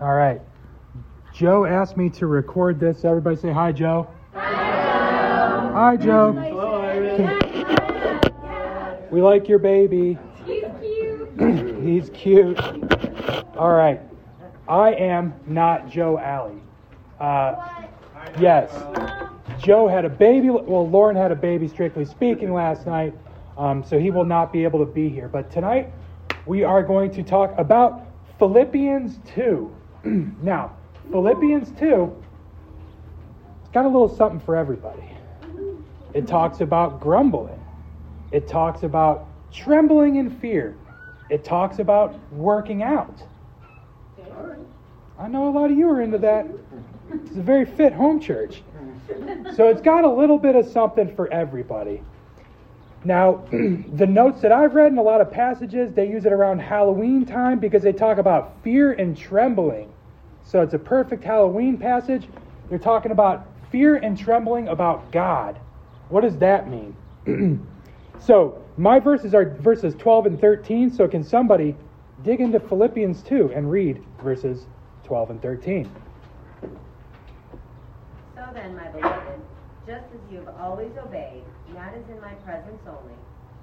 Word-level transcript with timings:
All 0.00 0.14
right. 0.14 0.40
Joe 1.34 1.66
asked 1.66 1.98
me 1.98 2.08
to 2.10 2.26
record 2.26 2.80
this. 2.80 3.04
Everybody 3.04 3.36
say 3.36 3.52
hi, 3.52 3.70
Joe. 3.70 4.08
Hi, 4.32 5.96
Joe. 5.98 6.32
Hi 6.32 6.56
Joe. 7.16 7.38
We 9.10 9.20
like 9.20 9.46
your 9.46 9.58
baby. 9.58 10.16
He's 10.46 10.64
cute. 10.80 11.28
He's 11.82 12.10
cute. 12.14 12.58
All 13.56 13.72
right. 13.72 14.00
I 14.68 14.92
am 14.94 15.34
not 15.46 15.90
Joe 15.90 16.18
Alley. 16.18 16.62
Uh, 17.18 17.56
yes. 18.38 18.72
Joe 19.58 19.86
had 19.86 20.06
a 20.06 20.08
baby. 20.08 20.48
Well, 20.48 20.88
Lauren 20.88 21.14
had 21.14 21.30
a 21.30 21.36
baby, 21.36 21.68
strictly 21.68 22.06
speaking, 22.06 22.54
last 22.54 22.86
night, 22.86 23.12
um, 23.58 23.84
so 23.84 23.98
he 23.98 24.10
will 24.10 24.24
not 24.24 24.50
be 24.50 24.64
able 24.64 24.78
to 24.78 24.90
be 24.90 25.10
here. 25.10 25.28
But 25.28 25.50
tonight, 25.50 25.92
we 26.46 26.64
are 26.64 26.82
going 26.82 27.10
to 27.10 27.22
talk 27.22 27.52
about 27.58 28.06
Philippians 28.38 29.18
2. 29.34 29.76
now, 30.04 30.76
Philippians 31.10 31.72
2, 31.78 32.14
it's 33.60 33.70
got 33.70 33.84
a 33.84 33.88
little 33.88 34.08
something 34.08 34.40
for 34.40 34.56
everybody. 34.56 35.02
It 36.14 36.26
talks 36.26 36.60
about 36.60 37.00
grumbling, 37.00 37.62
it 38.32 38.48
talks 38.48 38.82
about 38.82 39.26
trembling 39.52 40.16
in 40.16 40.30
fear, 40.30 40.76
it 41.28 41.44
talks 41.44 41.78
about 41.78 42.18
working 42.32 42.82
out. 42.82 43.22
I 45.18 45.28
know 45.28 45.48
a 45.48 45.52
lot 45.52 45.70
of 45.70 45.76
you 45.76 45.88
are 45.90 46.00
into 46.00 46.18
that. 46.18 46.46
It's 47.12 47.36
a 47.36 47.42
very 47.42 47.66
fit 47.66 47.92
home 47.92 48.20
church. 48.20 48.62
So 49.54 49.68
it's 49.68 49.82
got 49.82 50.04
a 50.04 50.10
little 50.10 50.38
bit 50.38 50.56
of 50.56 50.66
something 50.66 51.14
for 51.14 51.30
everybody. 51.30 52.02
Now, 53.04 53.44
the 53.50 54.06
notes 54.06 54.42
that 54.42 54.52
I've 54.52 54.74
read 54.74 54.92
in 54.92 54.98
a 54.98 55.02
lot 55.02 55.20
of 55.20 55.30
passages, 55.30 55.92
they 55.92 56.08
use 56.08 56.26
it 56.26 56.32
around 56.32 56.58
Halloween 56.58 57.24
time 57.24 57.58
because 57.58 57.82
they 57.82 57.92
talk 57.92 58.18
about 58.18 58.62
fear 58.62 58.92
and 58.92 59.16
trembling. 59.16 59.90
So 60.44 60.62
it's 60.62 60.74
a 60.74 60.78
perfect 60.78 61.24
Halloween 61.24 61.78
passage. 61.78 62.28
They're 62.68 62.78
talking 62.78 63.12
about 63.12 63.46
fear 63.70 63.96
and 63.96 64.18
trembling 64.18 64.68
about 64.68 65.10
God. 65.12 65.58
What 66.08 66.22
does 66.22 66.36
that 66.38 66.68
mean? 66.68 66.96
so 68.18 68.62
my 68.76 68.98
verses 68.98 69.34
are 69.34 69.56
verses 69.60 69.94
12 69.94 70.26
and 70.26 70.40
13. 70.40 70.90
So 70.90 71.08
can 71.08 71.22
somebody 71.24 71.76
dig 72.22 72.40
into 72.40 72.60
Philippians 72.60 73.22
2 73.22 73.52
and 73.54 73.70
read 73.70 74.02
verses 74.22 74.66
12 75.04 75.30
and 75.30 75.42
13? 75.42 75.90
So 78.34 78.48
then, 78.52 78.76
my 78.76 78.88
beloved, 78.88 79.40
just 79.86 80.04
as 80.12 80.20
you 80.30 80.38
have 80.38 80.54
always 80.60 80.92
obeyed, 80.98 81.42
not 81.74 81.94
as 81.94 82.04
in 82.10 82.20
my 82.20 82.34
presence 82.44 82.80
only, 82.86 83.14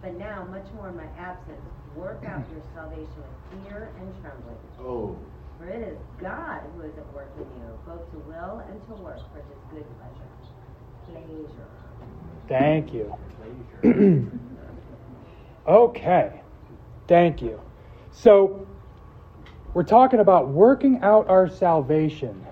but 0.02 0.18
now 0.18 0.46
much 0.50 0.66
more 0.76 0.90
in 0.90 0.96
my 0.96 1.08
absence, 1.18 1.62
work 1.96 2.24
out 2.26 2.44
your 2.52 2.62
salvation 2.76 3.08
with 3.18 3.64
fear 3.66 3.92
and 4.00 4.14
trembling. 4.22 4.58
Oh. 4.80 5.18
For 5.58 5.68
it 5.68 5.88
is 5.88 5.98
God 6.20 6.62
who 6.76 6.84
is 6.84 6.98
at 6.98 7.14
work 7.14 7.32
in 7.38 7.44
you, 7.44 7.80
both 7.86 8.10
to 8.12 8.18
will 8.20 8.62
and 8.70 8.88
to 8.88 9.04
work 9.04 9.20
for 9.34 9.40
his 9.40 9.58
good 9.72 9.86
pleasure. 9.98 10.28
Pleasure. 11.12 11.68
Thank 12.48 12.94
you. 12.94 13.14
okay. 15.68 16.42
Thank 17.08 17.42
you. 17.42 17.60
So, 18.12 18.68
we're 19.74 19.84
talking 19.84 20.20
about 20.20 20.48
working 20.50 21.00
out 21.02 21.30
our 21.30 21.50
salvation. 21.50 22.46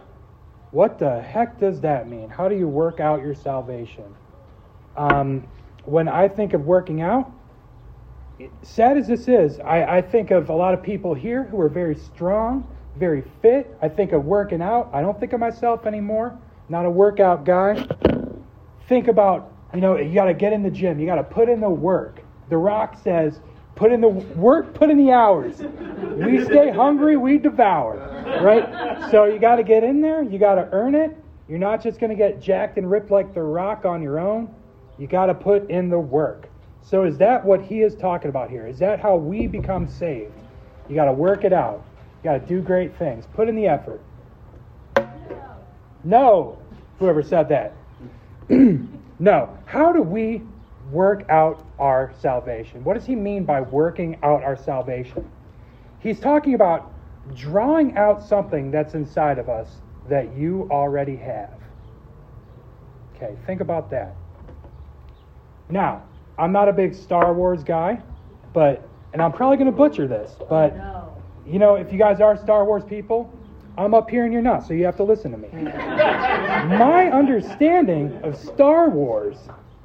What 0.75 0.99
the 0.99 1.21
heck 1.21 1.57
does 1.57 1.79
that 1.79 2.09
mean? 2.09 2.27
How 2.27 2.49
do 2.49 2.55
you 2.57 2.67
work 2.67 2.99
out 2.99 3.21
your 3.21 3.33
salvation? 3.33 4.13
Um, 4.97 5.47
when 5.85 6.09
I 6.09 6.27
think 6.27 6.51
of 6.51 6.65
working 6.65 7.01
out, 7.01 7.31
sad 8.61 8.97
as 8.97 9.07
this 9.07 9.29
is, 9.29 9.57
I, 9.61 9.99
I 9.99 10.01
think 10.01 10.31
of 10.31 10.49
a 10.49 10.53
lot 10.53 10.73
of 10.73 10.83
people 10.83 11.13
here 11.13 11.45
who 11.45 11.61
are 11.61 11.69
very 11.69 11.95
strong, 11.95 12.67
very 12.97 13.23
fit. 13.41 13.73
I 13.81 13.87
think 13.87 14.11
of 14.11 14.25
working 14.25 14.61
out. 14.61 14.89
I 14.91 14.99
don't 14.99 15.17
think 15.17 15.31
of 15.31 15.39
myself 15.39 15.85
anymore. 15.85 16.37
Not 16.67 16.85
a 16.85 16.91
workout 16.91 17.45
guy. 17.45 17.87
Think 18.89 19.07
about, 19.07 19.53
you 19.73 19.79
know, 19.79 19.95
you 19.95 20.13
got 20.13 20.25
to 20.25 20.33
get 20.33 20.51
in 20.51 20.61
the 20.61 20.69
gym. 20.69 21.00
You 21.00 21.05
got 21.05 21.16
to 21.16 21.23
put 21.23 21.47
in 21.47 21.61
the 21.61 21.69
work. 21.69 22.21
The 22.50 22.57
Rock 22.57 23.00
says, 23.01 23.39
put 23.75 23.91
in 23.91 24.02
the 24.02 24.08
work, 24.08 24.74
put 24.74 24.90
in 24.90 24.97
the 24.97 25.12
hours. 25.12 25.59
We 25.59 26.44
stay 26.44 26.72
hungry, 26.72 27.18
we 27.18 27.38
devour. 27.38 27.97
Right? 28.41 29.12
So 29.12 29.25
you 29.25 29.38
got 29.38 29.58
to 29.58 29.63
get 29.63 29.84
in 29.84 30.02
there. 30.02 30.24
You 30.24 30.40
got 30.40 30.56
to 30.56 30.68
earn 30.72 30.96
it. 30.96 31.16
You're 31.47 31.59
not 31.59 31.84
just 31.84 32.00
going 32.00 32.09
to 32.09 32.16
get 32.16 32.41
jacked 32.41 32.78
and 32.78 32.90
ripped 32.90 33.12
like 33.12 33.34
the 33.34 33.44
Rock 33.44 33.86
on 33.86 34.02
your 34.02 34.19
own. 34.19 34.53
You 34.97 35.08
got 35.08 35.28
to 35.28 35.34
put 35.34 35.69
in 35.69 35.90
the 35.90 36.00
work. 36.00 36.50
So 36.81 37.03
is 37.03 37.18
that 37.18 37.44
what 37.44 37.62
he 37.62 37.81
is 37.81 37.96
talking 37.96 38.30
about 38.30 38.50
here? 38.50 38.66
Is 38.66 38.80
that 38.80 39.00
how 39.00 39.16
we 39.16 39.47
become 39.47 39.88
saved? 39.88 40.34
You 40.88 40.96
got 40.96 41.06
to 41.06 41.13
work 41.13 41.44
it 41.44 41.53
out. 41.53 41.84
You 42.24 42.31
got 42.31 42.40
to 42.40 42.47
do 42.47 42.62
great 42.62 42.97
things. 42.97 43.25
Put 43.34 43.50
in 43.50 43.56
the 43.56 43.68
effort. 43.68 44.02
No. 46.03 46.57
Whoever 47.00 47.22
said 47.22 47.50
that. 47.50 47.74
no. 49.19 49.57
How 49.66 49.92
do 49.92 50.02
we 50.02 50.42
work 50.91 51.28
out 51.29 51.66
our 51.79 52.13
salvation? 52.19 52.84
What 52.84 52.94
does 52.94 53.06
he 53.06 53.16
mean 53.16 53.44
by 53.44 53.62
working 53.62 54.18
out 54.23 54.44
our 54.44 54.56
salvation? 54.56 55.29
He's 56.00 56.19
talking 56.19 56.53
about 56.53 56.91
drawing 57.35 57.97
out 57.97 58.22
something 58.23 58.69
that's 58.72 58.94
inside 58.94 59.40
of 59.40 59.50
us 59.50 59.69
that 60.09 60.35
you 60.38 60.68
already 60.72 61.16
have. 61.16 61.57
Okay, 63.16 63.35
think 63.47 63.62
about 63.62 63.90
that. 63.91 64.16
Now, 65.69 66.03
I'm 66.38 66.51
not 66.51 66.69
a 66.69 66.74
big 66.74 66.94
Star 66.94 67.34
Wars 67.34 67.63
guy, 67.63 68.00
but, 68.53 68.88
and 69.13 69.22
I'm 69.22 69.31
probably 69.31 69.57
going 69.57 69.72
to 69.72 69.75
butcher 69.75 70.07
this, 70.07 70.35
but, 70.50 70.75
you 71.47 71.57
know, 71.57 71.75
if 71.75 71.91
you 71.91 71.97
guys 71.97 72.22
are 72.22 72.38
Star 72.38 72.66
Wars 72.66 72.84
people, 72.84 73.34
I'm 73.78 73.94
up 73.94 74.09
here 74.09 74.25
and 74.25 74.31
you're 74.34 74.41
not, 74.41 74.66
so 74.66 74.74
you 74.74 74.85
have 74.85 74.97
to 74.97 75.03
listen 75.03 75.31
to 75.31 75.38
me. 75.38 75.47
My 75.63 77.09
understanding 77.12 78.19
of 78.24 78.38
Star 78.38 78.90
Wars 78.90 79.38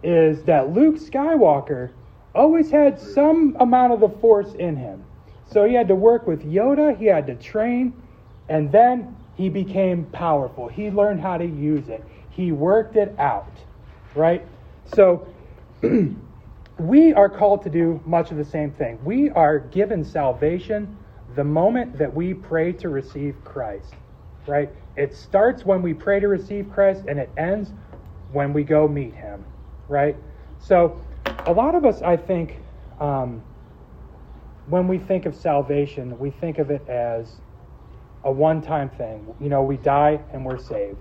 is 0.02 0.42
that 0.44 0.72
Luke 0.72 0.96
Skywalker 0.96 1.90
always 2.34 2.70
had 2.70 2.98
some 2.98 3.56
amount 3.60 3.92
of 3.92 4.00
the 4.00 4.08
Force 4.08 4.54
in 4.54 4.76
him. 4.76 5.04
So 5.46 5.64
he 5.64 5.74
had 5.74 5.88
to 5.88 5.94
work 5.94 6.26
with 6.26 6.44
Yoda, 6.44 6.96
he 6.96 7.06
had 7.06 7.26
to 7.26 7.34
train, 7.34 7.92
and 8.48 8.70
then 8.70 9.16
he 9.34 9.48
became 9.48 10.04
powerful. 10.06 10.68
He 10.68 10.90
learned 10.90 11.20
how 11.20 11.38
to 11.38 11.46
use 11.46 11.88
it, 11.88 12.04
he 12.30 12.52
worked 12.52 12.96
it 12.96 13.14
out, 13.18 13.52
right? 14.14 14.46
So 14.94 15.26
we 16.78 17.12
are 17.12 17.28
called 17.28 17.62
to 17.62 17.70
do 17.70 18.00
much 18.06 18.30
of 18.30 18.36
the 18.36 18.44
same 18.44 18.70
thing. 18.70 18.98
We 19.04 19.30
are 19.30 19.58
given 19.58 20.04
salvation 20.04 20.96
the 21.34 21.44
moment 21.44 21.98
that 21.98 22.12
we 22.12 22.34
pray 22.34 22.72
to 22.72 22.88
receive 22.88 23.36
Christ, 23.44 23.94
right? 24.46 24.70
It 24.96 25.14
starts 25.14 25.64
when 25.64 25.82
we 25.82 25.94
pray 25.94 26.20
to 26.20 26.28
receive 26.28 26.70
Christ 26.72 27.04
and 27.08 27.18
it 27.18 27.30
ends 27.36 27.70
when 28.32 28.52
we 28.52 28.64
go 28.64 28.88
meet 28.88 29.14
him, 29.14 29.44
right? 29.90 30.16
So, 30.60 30.98
a 31.46 31.52
lot 31.52 31.74
of 31.74 31.84
us, 31.84 32.00
I 32.00 32.16
think, 32.16 32.56
um, 33.00 33.42
when 34.66 34.88
we 34.88 34.98
think 34.98 35.26
of 35.26 35.34
salvation, 35.34 36.18
we 36.18 36.30
think 36.30 36.58
of 36.58 36.70
it 36.70 36.88
as 36.88 37.40
a 38.24 38.30
one 38.30 38.62
time 38.62 38.88
thing. 38.88 39.34
You 39.40 39.48
know, 39.48 39.62
we 39.62 39.76
die 39.76 40.20
and 40.32 40.44
we're 40.44 40.58
saved. 40.58 40.98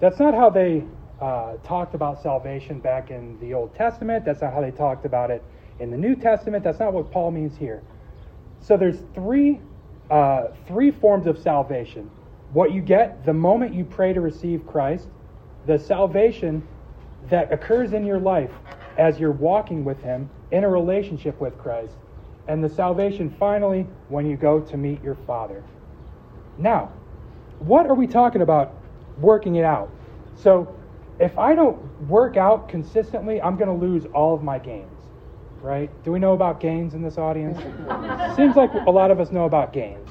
That's 0.00 0.18
not 0.18 0.34
how 0.34 0.50
they 0.50 0.84
uh, 1.20 1.54
talked 1.62 1.94
about 1.94 2.20
salvation 2.20 2.80
back 2.80 3.10
in 3.10 3.38
the 3.40 3.54
Old 3.54 3.74
Testament. 3.74 4.24
That's 4.24 4.42
not 4.42 4.52
how 4.52 4.60
they 4.60 4.72
talked 4.72 5.06
about 5.06 5.30
it 5.30 5.42
in 5.78 5.90
the 5.90 5.96
New 5.96 6.16
Testament. 6.16 6.64
That's 6.64 6.80
not 6.80 6.92
what 6.92 7.10
Paul 7.10 7.30
means 7.30 7.56
here. 7.56 7.82
So 8.60 8.76
there's 8.76 8.98
three 9.14 9.60
uh, 10.10 10.48
three 10.66 10.90
forms 10.90 11.26
of 11.26 11.38
salvation. 11.38 12.10
What 12.52 12.72
you 12.72 12.82
get 12.82 13.24
the 13.24 13.32
moment 13.32 13.74
you 13.74 13.84
pray 13.84 14.12
to 14.12 14.20
receive 14.20 14.66
Christ, 14.66 15.08
the 15.66 15.78
salvation 15.78 16.66
that 17.30 17.52
occurs 17.52 17.92
in 17.92 18.04
your 18.04 18.18
life 18.18 18.50
as 18.98 19.18
you're 19.18 19.32
walking 19.32 19.84
with 19.84 20.00
Him 20.02 20.28
in 20.50 20.64
a 20.64 20.68
relationship 20.68 21.40
with 21.40 21.56
Christ, 21.58 21.96
and 22.48 22.62
the 22.62 22.68
salvation 22.68 23.34
finally 23.38 23.86
when 24.08 24.26
you 24.26 24.36
go 24.36 24.60
to 24.60 24.76
meet 24.76 25.02
your 25.02 25.16
Father. 25.26 25.64
Now, 26.58 26.92
what 27.58 27.86
are 27.86 27.94
we 27.94 28.06
talking 28.06 28.42
about 28.42 28.74
working 29.18 29.56
it 29.56 29.64
out? 29.64 29.90
So, 30.36 30.74
if 31.18 31.38
I 31.38 31.54
don't 31.54 31.78
work 32.08 32.36
out 32.36 32.68
consistently, 32.68 33.40
I'm 33.40 33.56
going 33.56 33.68
to 33.68 33.86
lose 33.86 34.04
all 34.06 34.34
of 34.34 34.42
my 34.42 34.58
gains, 34.58 34.90
right? 35.62 35.88
Do 36.02 36.10
we 36.10 36.18
know 36.18 36.32
about 36.32 36.58
gains 36.60 36.94
in 36.94 37.02
this 37.02 37.18
audience? 37.18 37.56
Seems 38.36 38.56
like 38.56 38.72
a 38.86 38.90
lot 38.90 39.12
of 39.12 39.20
us 39.20 39.30
know 39.30 39.44
about 39.44 39.72
gains. 39.72 40.10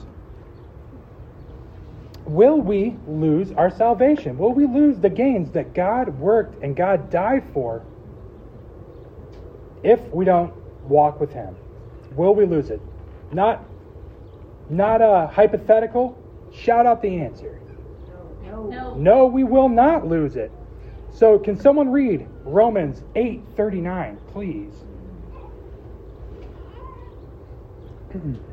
Will 2.25 2.61
we 2.61 2.95
lose 3.07 3.51
our 3.51 3.69
salvation? 3.69 4.37
Will 4.37 4.53
we 4.53 4.65
lose 4.65 4.99
the 4.99 5.09
gains 5.09 5.51
that 5.51 5.73
God 5.73 6.17
worked 6.19 6.63
and 6.63 6.75
God 6.75 7.09
died 7.09 7.43
for 7.53 7.83
if 9.83 9.99
we 10.09 10.23
don't 10.23 10.53
walk 10.87 11.19
with 11.19 11.33
Him? 11.33 11.55
Will 12.15 12.33
we 12.33 12.45
lose 12.45 12.69
it? 12.69 12.81
Not, 13.31 13.65
not 14.69 15.01
a 15.01 15.27
hypothetical. 15.27 16.17
Shout 16.53 16.85
out 16.85 17.01
the 17.01 17.19
answer. 17.19 17.59
No. 18.43 18.93
No, 18.95 19.25
we 19.25 19.43
will 19.43 19.69
not 19.69 20.07
lose 20.07 20.35
it. 20.35 20.51
So, 21.11 21.37
can 21.37 21.59
someone 21.59 21.91
read 21.91 22.27
Romans 22.43 23.03
8:39, 23.15 24.17
please? 24.27 24.73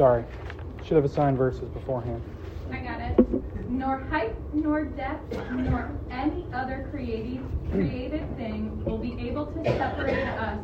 Sorry. 0.00 0.24
Should 0.82 0.96
have 0.96 1.04
assigned 1.04 1.36
verses 1.36 1.68
beforehand. 1.68 2.22
I 2.72 2.78
got 2.78 3.02
it. 3.02 3.68
Nor 3.68 3.98
height, 3.98 4.34
nor 4.54 4.86
depth, 4.86 5.30
nor 5.50 5.94
any 6.10 6.46
other 6.54 6.88
created, 6.90 7.44
created 7.70 8.34
thing 8.38 8.82
will 8.86 8.96
be 8.96 9.28
able 9.28 9.44
to 9.44 9.62
separate 9.62 10.26
us 10.26 10.58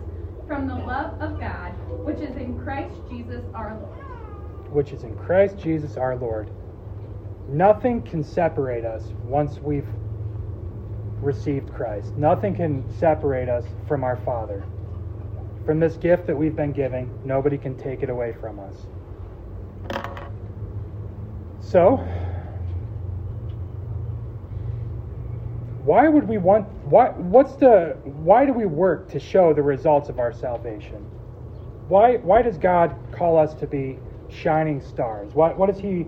from 0.46 0.66
the 0.66 0.74
love 0.74 1.20
of 1.20 1.38
God, 1.38 1.72
which 2.02 2.16
is 2.20 2.34
in 2.36 2.58
Christ 2.60 2.94
Jesus 3.10 3.44
our 3.52 3.78
Lord. 3.78 4.72
Which 4.72 4.92
is 4.92 5.02
in 5.02 5.14
Christ 5.14 5.58
Jesus 5.58 5.98
our 5.98 6.16
Lord. 6.16 6.48
Nothing 7.46 8.00
can 8.00 8.24
separate 8.24 8.86
us 8.86 9.12
once 9.22 9.58
we've 9.60 9.88
received 11.20 11.74
Christ. 11.74 12.16
Nothing 12.16 12.54
can 12.54 12.90
separate 12.98 13.50
us 13.50 13.66
from 13.86 14.02
our 14.02 14.16
Father. 14.16 14.64
From 15.66 15.78
this 15.78 15.98
gift 15.98 16.26
that 16.26 16.36
we've 16.38 16.56
been 16.56 16.72
giving, 16.72 17.10
nobody 17.22 17.58
can 17.58 17.76
take 17.76 18.02
it 18.02 18.08
away 18.08 18.34
from 18.40 18.58
us. 18.58 18.86
So, 21.66 21.96
why 25.82 26.08
would 26.08 26.28
we 26.28 26.38
want 26.38 26.68
why 26.84 27.08
what's 27.08 27.56
the 27.56 27.96
why 28.04 28.46
do 28.46 28.52
we 28.52 28.66
work 28.66 29.08
to 29.10 29.18
show 29.18 29.52
the 29.52 29.64
results 29.64 30.08
of 30.08 30.20
our 30.20 30.32
salvation? 30.32 31.04
Why 31.88 32.18
why 32.18 32.42
does 32.42 32.56
God 32.56 32.94
call 33.10 33.36
us 33.36 33.52
to 33.54 33.66
be 33.66 33.98
shining 34.28 34.80
stars? 34.80 35.34
Why, 35.34 35.54
what 35.54 35.68
is 35.68 35.80
he 35.80 36.02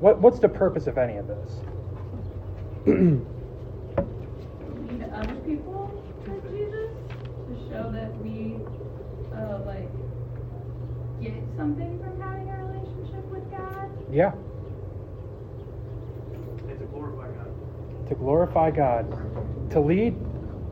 what 0.00 0.20
what's 0.20 0.38
the 0.38 0.50
purpose 0.50 0.86
of 0.86 0.98
any 0.98 1.16
of 1.16 1.26
this? 1.28 1.50
Lead 2.86 3.24
other 5.14 5.36
people 5.46 5.90
to 6.26 6.40
Jesus 6.50 6.90
to 7.48 7.56
show 7.70 7.90
that 7.90 8.14
we 8.22 8.56
uh, 9.34 9.60
like 9.64 9.88
get 11.22 11.42
something 11.56 11.98
from 12.04 12.20
having 12.20 12.50
a 12.50 12.64
relationship 12.66 13.24
with 13.30 13.50
God. 13.50 13.86
Yeah, 14.10 14.32
And 16.68 16.78
to 16.78 16.84
glorify 16.86 17.28
God. 17.32 18.08
to 18.08 18.14
glorify 18.14 18.70
God. 18.70 19.70
To 19.72 19.80
lead, 19.80 20.14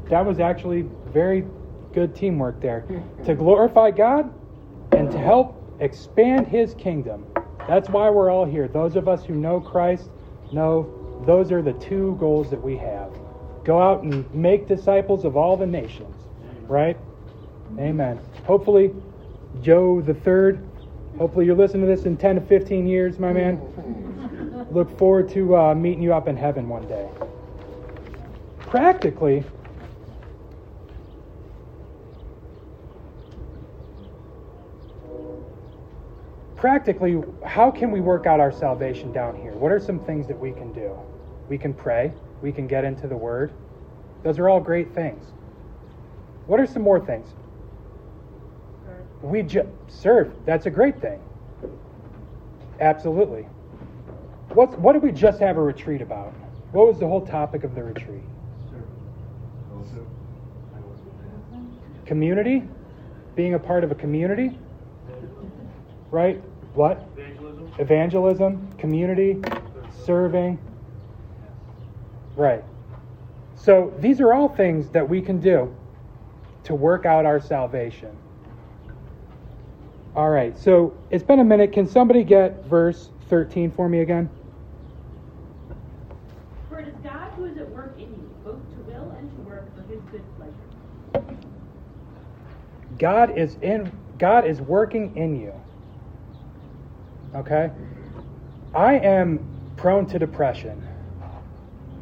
that 0.08 0.24
was 0.24 0.38
actually 0.40 0.82
very 1.06 1.44
good 1.92 2.14
teamwork 2.14 2.60
there. 2.60 2.84
To 3.24 3.34
glorify 3.34 3.90
God 3.90 4.32
and 4.92 5.10
to 5.10 5.18
help 5.18 5.60
expand 5.80 6.46
his 6.46 6.74
kingdom. 6.74 7.26
That's 7.68 7.88
why 7.88 8.08
we're 8.10 8.30
all 8.30 8.44
here. 8.44 8.68
Those 8.68 8.94
of 8.96 9.08
us 9.08 9.24
who 9.24 9.34
know 9.34 9.60
Christ 9.60 10.10
know 10.52 11.22
those 11.26 11.50
are 11.50 11.62
the 11.62 11.72
two 11.74 12.16
goals 12.20 12.50
that 12.50 12.62
we 12.62 12.76
have. 12.76 13.10
Go 13.64 13.80
out 13.80 14.02
and 14.02 14.32
make 14.34 14.68
disciples 14.68 15.24
of 15.24 15.36
all 15.36 15.56
the 15.56 15.66
nations, 15.66 16.14
right? 16.68 16.96
Amen. 17.78 18.20
Hopefully, 18.44 18.92
Joe 19.62 20.00
the 20.02 20.14
third. 20.14 20.68
Hopefully, 21.18 21.46
you're 21.46 21.54
listening 21.54 21.82
to 21.82 21.86
this 21.86 22.06
in 22.06 22.16
10 22.16 22.34
to 22.36 22.40
15 22.40 22.86
years, 22.88 23.20
my 23.20 23.32
man. 23.32 23.60
Look 24.72 24.98
forward 24.98 25.28
to 25.30 25.56
uh, 25.56 25.74
meeting 25.74 26.02
you 26.02 26.12
up 26.12 26.26
in 26.26 26.36
heaven 26.36 26.68
one 26.68 26.88
day. 26.88 27.08
Practically, 28.58 29.44
practically, 36.56 37.22
how 37.44 37.70
can 37.70 37.92
we 37.92 38.00
work 38.00 38.26
out 38.26 38.40
our 38.40 38.50
salvation 38.50 39.12
down 39.12 39.36
here? 39.36 39.52
What 39.52 39.70
are 39.70 39.78
some 39.78 40.00
things 40.00 40.26
that 40.26 40.38
we 40.38 40.50
can 40.50 40.72
do? 40.72 40.98
We 41.48 41.58
can 41.58 41.72
pray. 41.72 42.12
We 42.42 42.50
can 42.50 42.66
get 42.66 42.84
into 42.84 43.06
the 43.06 43.16
Word. 43.16 43.52
Those 44.24 44.40
are 44.40 44.48
all 44.48 44.60
great 44.60 44.92
things. 44.92 45.24
What 46.46 46.58
are 46.58 46.66
some 46.66 46.82
more 46.82 46.98
things? 46.98 47.28
We 49.24 49.42
just 49.42 49.68
serve. 49.88 50.34
That's 50.44 50.66
a 50.66 50.70
great 50.70 51.00
thing. 51.00 51.18
Absolutely. 52.78 53.46
What 54.52 54.78
what 54.78 54.92
did 54.92 55.02
we 55.02 55.12
just 55.12 55.40
have 55.40 55.56
a 55.56 55.62
retreat 55.62 56.02
about? 56.02 56.34
What 56.72 56.88
was 56.88 56.98
the 56.98 57.06
whole 57.06 57.24
topic 57.24 57.64
of 57.64 57.74
the 57.74 57.82
retreat? 57.82 58.22
Community, 62.04 62.62
being 63.34 63.54
a 63.54 63.58
part 63.58 63.82
of 63.82 63.90
a 63.90 63.94
community, 63.94 64.58
right? 66.10 66.42
What? 66.74 67.08
Evangelism. 67.16 67.72
Evangelism, 67.78 68.72
community, 68.76 69.40
serving. 70.04 70.58
Right. 72.36 72.62
So 73.54 73.94
these 74.00 74.20
are 74.20 74.34
all 74.34 74.48
things 74.48 74.90
that 74.90 75.08
we 75.08 75.22
can 75.22 75.40
do 75.40 75.74
to 76.64 76.74
work 76.74 77.06
out 77.06 77.24
our 77.24 77.40
salvation. 77.40 78.14
All 80.16 80.30
right, 80.30 80.56
so 80.56 80.96
it's 81.10 81.24
been 81.24 81.40
a 81.40 81.44
minute. 81.44 81.72
Can 81.72 81.88
somebody 81.88 82.22
get 82.22 82.64
verse 82.66 83.10
13 83.28 83.72
for 83.72 83.88
me 83.88 84.00
again? 84.00 84.30
For 86.68 86.78
it 86.78 86.86
is 86.86 86.94
God 87.02 87.32
who 87.32 87.46
is 87.46 87.56
at 87.56 87.68
work 87.70 87.94
in 87.96 88.04
you, 88.04 88.30
both 88.44 88.60
to 88.70 88.76
will 88.92 89.10
and 89.18 89.28
to 89.36 89.42
work 89.42 89.74
for 89.74 89.82
his 89.92 90.00
good 90.12 90.22
pleasure. 90.36 91.26
God 92.96 93.36
is 93.36 93.56
in 93.60 93.90
God 94.18 94.46
is 94.46 94.60
working 94.60 95.16
in 95.16 95.40
you. 95.40 95.52
Okay? 97.34 97.72
I 98.72 98.94
am 98.94 99.40
prone 99.76 100.06
to 100.06 100.18
depression. 100.20 100.80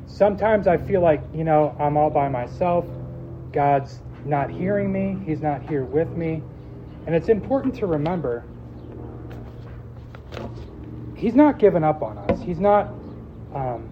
Sometimes 0.07 0.67
I 0.67 0.77
feel 0.77 1.01
like, 1.01 1.23
you 1.33 1.45
know, 1.45 1.75
I'm 1.79 1.97
all 1.97 2.11
by 2.11 2.29
myself. 2.29 2.85
God's 3.53 4.01
not 4.27 4.51
hearing 4.51 4.93
me. 4.93 5.17
He's 5.25 5.41
not 5.41 5.63
here 5.67 5.85
with 5.85 6.11
me. 6.11 6.43
And 7.07 7.15
it's 7.15 7.29
important 7.29 7.75
to 7.77 7.87
remember 7.87 8.45
He's 11.17 11.35
not 11.35 11.59
given 11.59 11.85
up 11.85 12.03
on 12.03 12.19
us. 12.19 12.41
He's 12.43 12.59
not 12.59 12.89
um, 13.55 13.89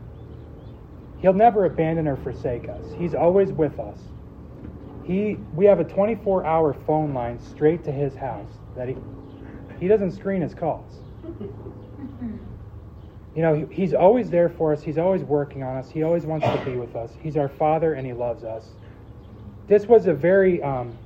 He'll 1.21 1.35
never 1.35 1.67
abandon 1.67 2.09
or 2.09 2.17
forsake 2.17 2.69
us. 2.69 2.85
He's 2.99 3.15
always 3.15 3.53
with 3.53 3.79
us. 3.79 3.99
He, 5.05 5.37
we 5.55 5.67
have 5.67 5.81
a 5.81 5.85
24-hour 5.85 6.75
phone 6.87 7.13
line 7.13 7.39
straight 7.41 7.85
to 7.85 7.93
his 7.93 8.15
house 8.15 8.51
that 8.77 8.89
he, 8.89 8.97
he 9.79 9.89
doesn't 9.89 10.13
screen 10.13 10.41
his 10.41 10.55
calls. 10.55 11.01
You 13.33 13.43
know, 13.43 13.55
he, 13.55 13.75
he's 13.75 13.95
always 13.95 14.29
there 14.29 14.49
for 14.49 14.73
us. 14.73 14.83
He's 14.83 14.99
always 14.99 15.23
working 15.23 15.63
on 15.63 15.77
us. 15.77 15.89
He 15.89 16.03
always 16.03 16.27
wants 16.27 16.47
to 16.47 16.65
be 16.65 16.73
with 16.73 16.97
us. 16.97 17.13
He's 17.23 17.37
our 17.37 17.49
Father, 17.49 17.95
and 17.95 18.05
he 18.05 18.13
loves 18.13 18.43
us. 18.43 18.71
This 19.69 19.87
was 19.87 20.09
a 20.09 20.13
very, 20.13 20.61
um, 20.65 20.99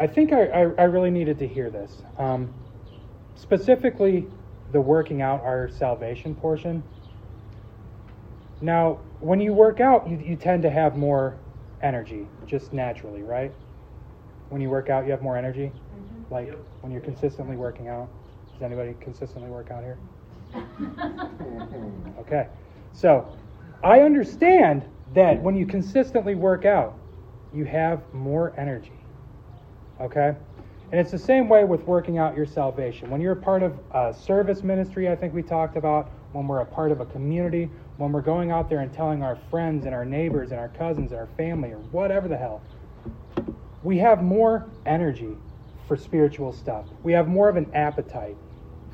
I 0.00 0.06
think 0.06 0.32
I, 0.32 0.46
I, 0.46 0.60
I 0.78 0.84
really 0.84 1.10
needed 1.10 1.38
to 1.40 1.46
hear 1.46 1.68
this. 1.68 2.02
Um, 2.16 2.52
specifically, 3.34 4.26
the 4.72 4.80
working 4.80 5.20
out 5.20 5.42
our 5.44 5.68
salvation 5.68 6.34
portion. 6.34 6.82
Now, 8.62 9.00
when 9.20 9.40
you 9.40 9.52
work 9.52 9.80
out, 9.80 10.08
you, 10.08 10.16
you 10.16 10.36
tend 10.36 10.62
to 10.62 10.70
have 10.70 10.96
more 10.96 11.36
energy, 11.82 12.26
just 12.46 12.72
naturally, 12.72 13.22
right? 13.22 13.52
When 14.48 14.62
you 14.62 14.70
work 14.70 14.88
out, 14.88 15.04
you 15.04 15.10
have 15.10 15.22
more 15.22 15.36
energy? 15.36 15.70
Like 16.30 16.46
Yep. 16.48 16.58
when 16.80 16.92
you're 16.92 17.02
consistently 17.02 17.56
working 17.56 17.88
out? 17.88 18.08
Does 18.54 18.62
anybody 18.62 18.94
consistently 19.00 19.50
work 19.50 19.70
out 19.70 19.82
here? 19.82 19.98
Okay. 22.20 22.48
So, 22.94 23.36
I 23.84 24.00
understand 24.00 24.84
that 25.14 25.42
when 25.42 25.56
you 25.56 25.66
consistently 25.66 26.34
work 26.34 26.64
out, 26.64 26.96
you 27.52 27.64
have 27.64 28.00
more 28.14 28.54
energy. 28.56 28.99
Okay? 30.00 30.34
And 30.92 30.98
it's 31.00 31.12
the 31.12 31.18
same 31.18 31.48
way 31.48 31.64
with 31.64 31.82
working 31.82 32.18
out 32.18 32.36
your 32.36 32.46
salvation. 32.46 33.10
When 33.10 33.20
you're 33.20 33.34
a 33.34 33.36
part 33.36 33.62
of 33.62 33.78
a 33.92 34.12
service 34.12 34.64
ministry, 34.64 35.08
I 35.08 35.14
think 35.14 35.32
we 35.32 35.42
talked 35.42 35.76
about, 35.76 36.10
when 36.32 36.48
we're 36.48 36.60
a 36.60 36.66
part 36.66 36.90
of 36.90 37.00
a 37.00 37.06
community, 37.06 37.70
when 37.96 38.12
we're 38.12 38.22
going 38.22 38.50
out 38.50 38.68
there 38.68 38.80
and 38.80 38.92
telling 38.92 39.22
our 39.22 39.36
friends 39.50 39.84
and 39.84 39.94
our 39.94 40.04
neighbors 40.04 40.50
and 40.50 40.60
our 40.60 40.68
cousins 40.68 41.12
and 41.12 41.20
our 41.20 41.28
family 41.36 41.70
or 41.70 41.78
whatever 41.92 42.28
the 42.28 42.36
hell, 42.36 42.60
we 43.82 43.98
have 43.98 44.22
more 44.22 44.68
energy 44.86 45.36
for 45.86 45.96
spiritual 45.96 46.52
stuff. 46.52 46.86
We 47.02 47.12
have 47.12 47.28
more 47.28 47.48
of 47.48 47.56
an 47.56 47.70
appetite 47.74 48.36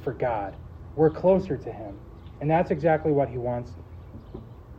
for 0.03 0.13
God. 0.13 0.55
We're 0.97 1.11
closer 1.11 1.57
to 1.57 1.73
Him. 1.73 1.99
And 2.41 2.51
that's 2.51 2.71
exactly 2.71 3.13
what 3.13 3.29
He 3.29 3.39
wants. 3.39 3.73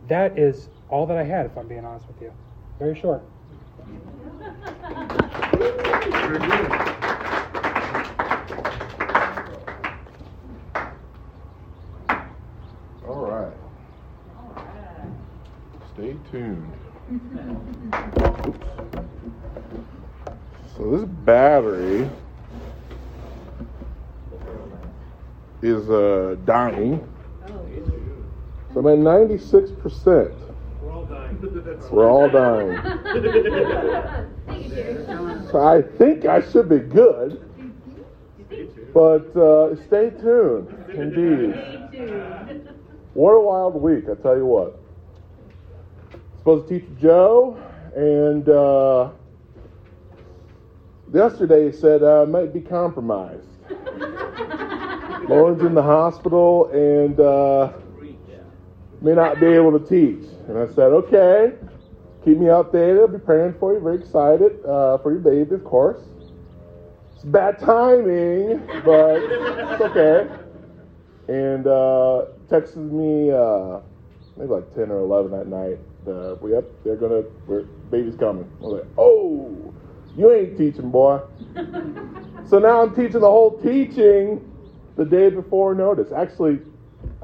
That 0.08 0.38
is 0.38 0.70
all 0.90 1.06
that 1.08 1.18
I 1.18 1.24
had, 1.24 1.46
if 1.46 1.58
I'm 1.58 1.68
being 1.68 1.86
honest 1.86 2.08
with 2.08 2.22
you. 2.22 2.32
Very 2.80 3.00
short. 3.00 3.24
Very 5.58 6.40
good. 6.40 6.72
All 13.08 13.26
right. 13.26 13.54
Stay 15.94 16.16
tuned. 16.32 16.72
So 20.76 20.92
this 20.92 21.06
battery 21.26 22.10
is 25.64 25.90
uh, 25.90 26.36
dying. 26.46 27.08
So 28.74 28.80
I'm 28.82 28.88
at 28.88 29.00
96%. 29.00 30.36
We're 30.82 30.92
all 30.92 31.06
dying. 31.06 31.38
We're 31.92 32.12
all 32.12 32.30
dying. 32.30 34.30
So 35.52 35.62
I 35.62 35.82
think 35.98 36.26
I 36.26 36.42
should 36.42 36.70
be 36.70 36.80
good. 36.80 37.44
But 38.94 39.36
uh, 39.36 39.76
stay 39.88 40.10
tuned, 40.10 40.74
indeed. 40.90 41.54
What 43.14 43.32
a 43.32 43.40
wild 43.40 43.76
week, 43.76 44.06
I 44.10 44.16
tell 44.22 44.38
you 44.38 44.46
what. 44.46 44.80
Supposed 46.40 46.68
to 46.70 46.80
teach 46.80 46.90
Joe, 47.00 47.58
and 47.96 48.48
uh, 48.48 49.10
yesterday 51.14 51.72
he 51.72 51.78
said 51.78 52.04
uh, 52.04 52.26
might 52.26 52.54
be 52.54 52.62
compromised. 52.62 53.48
Lauren's 55.28 55.62
in 55.62 55.74
the 55.74 55.84
hospital 55.84 56.68
and 56.72 57.20
uh, 57.20 57.74
may 59.02 59.14
not 59.14 59.40
be 59.40 59.48
able 59.48 59.78
to 59.78 59.86
teach. 59.86 60.30
And 60.48 60.58
I 60.58 60.68
said, 60.68 60.94
okay, 60.94 61.54
keep 62.28 62.40
me 62.40 62.48
updated. 62.48 63.00
I'll 63.00 63.08
be 63.08 63.20
praying 63.20 63.56
for 63.58 63.74
you. 63.74 63.80
Very 63.80 64.00
excited 64.00 64.60
uh, 64.66 64.98
for 64.98 65.14
your 65.14 65.22
baby, 65.22 65.56
of 65.56 65.64
course. 65.64 66.02
It's 67.16 67.24
bad 67.24 67.58
timing, 67.58 68.58
but 68.84 69.16
it's 69.16 69.82
okay. 69.82 70.28
And 71.30 71.66
uh, 71.66 72.26
texted 72.50 72.92
me 72.92 73.32
uh, 73.32 73.80
maybe 74.36 74.52
like 74.52 74.76
10 74.76 74.92
or 74.92 75.00
11 75.00 75.32
that 75.32 75.48
night. 75.48 75.80
Uh, 76.06 76.36
they're 76.84 76.98
gonna, 76.98 77.24
we're, 77.48 77.64
baby's 77.92 78.16
coming. 78.16 78.50
I 78.60 78.64
was 78.64 78.82
like, 78.82 78.92
oh, 78.98 79.74
you 80.18 80.34
ain't 80.34 80.58
teaching, 80.58 80.92
boy. 80.92 81.22
so 82.50 82.60
now 82.60 82.82
I'm 82.82 82.94
teaching 82.94 83.22
the 83.22 83.32
whole 83.32 83.58
teaching 83.62 84.54
the 84.98 85.06
day 85.06 85.30
before 85.30 85.74
notice. 85.76 86.12
Actually, 86.12 86.60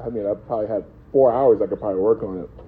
I 0.02 0.08
mean, 0.08 0.26
I 0.26 0.32
probably 0.32 0.68
had 0.68 0.84
four 1.12 1.30
hours 1.30 1.60
I 1.60 1.66
could 1.66 1.78
probably 1.78 2.00
work 2.00 2.22
on 2.22 2.40
it. 2.40 2.63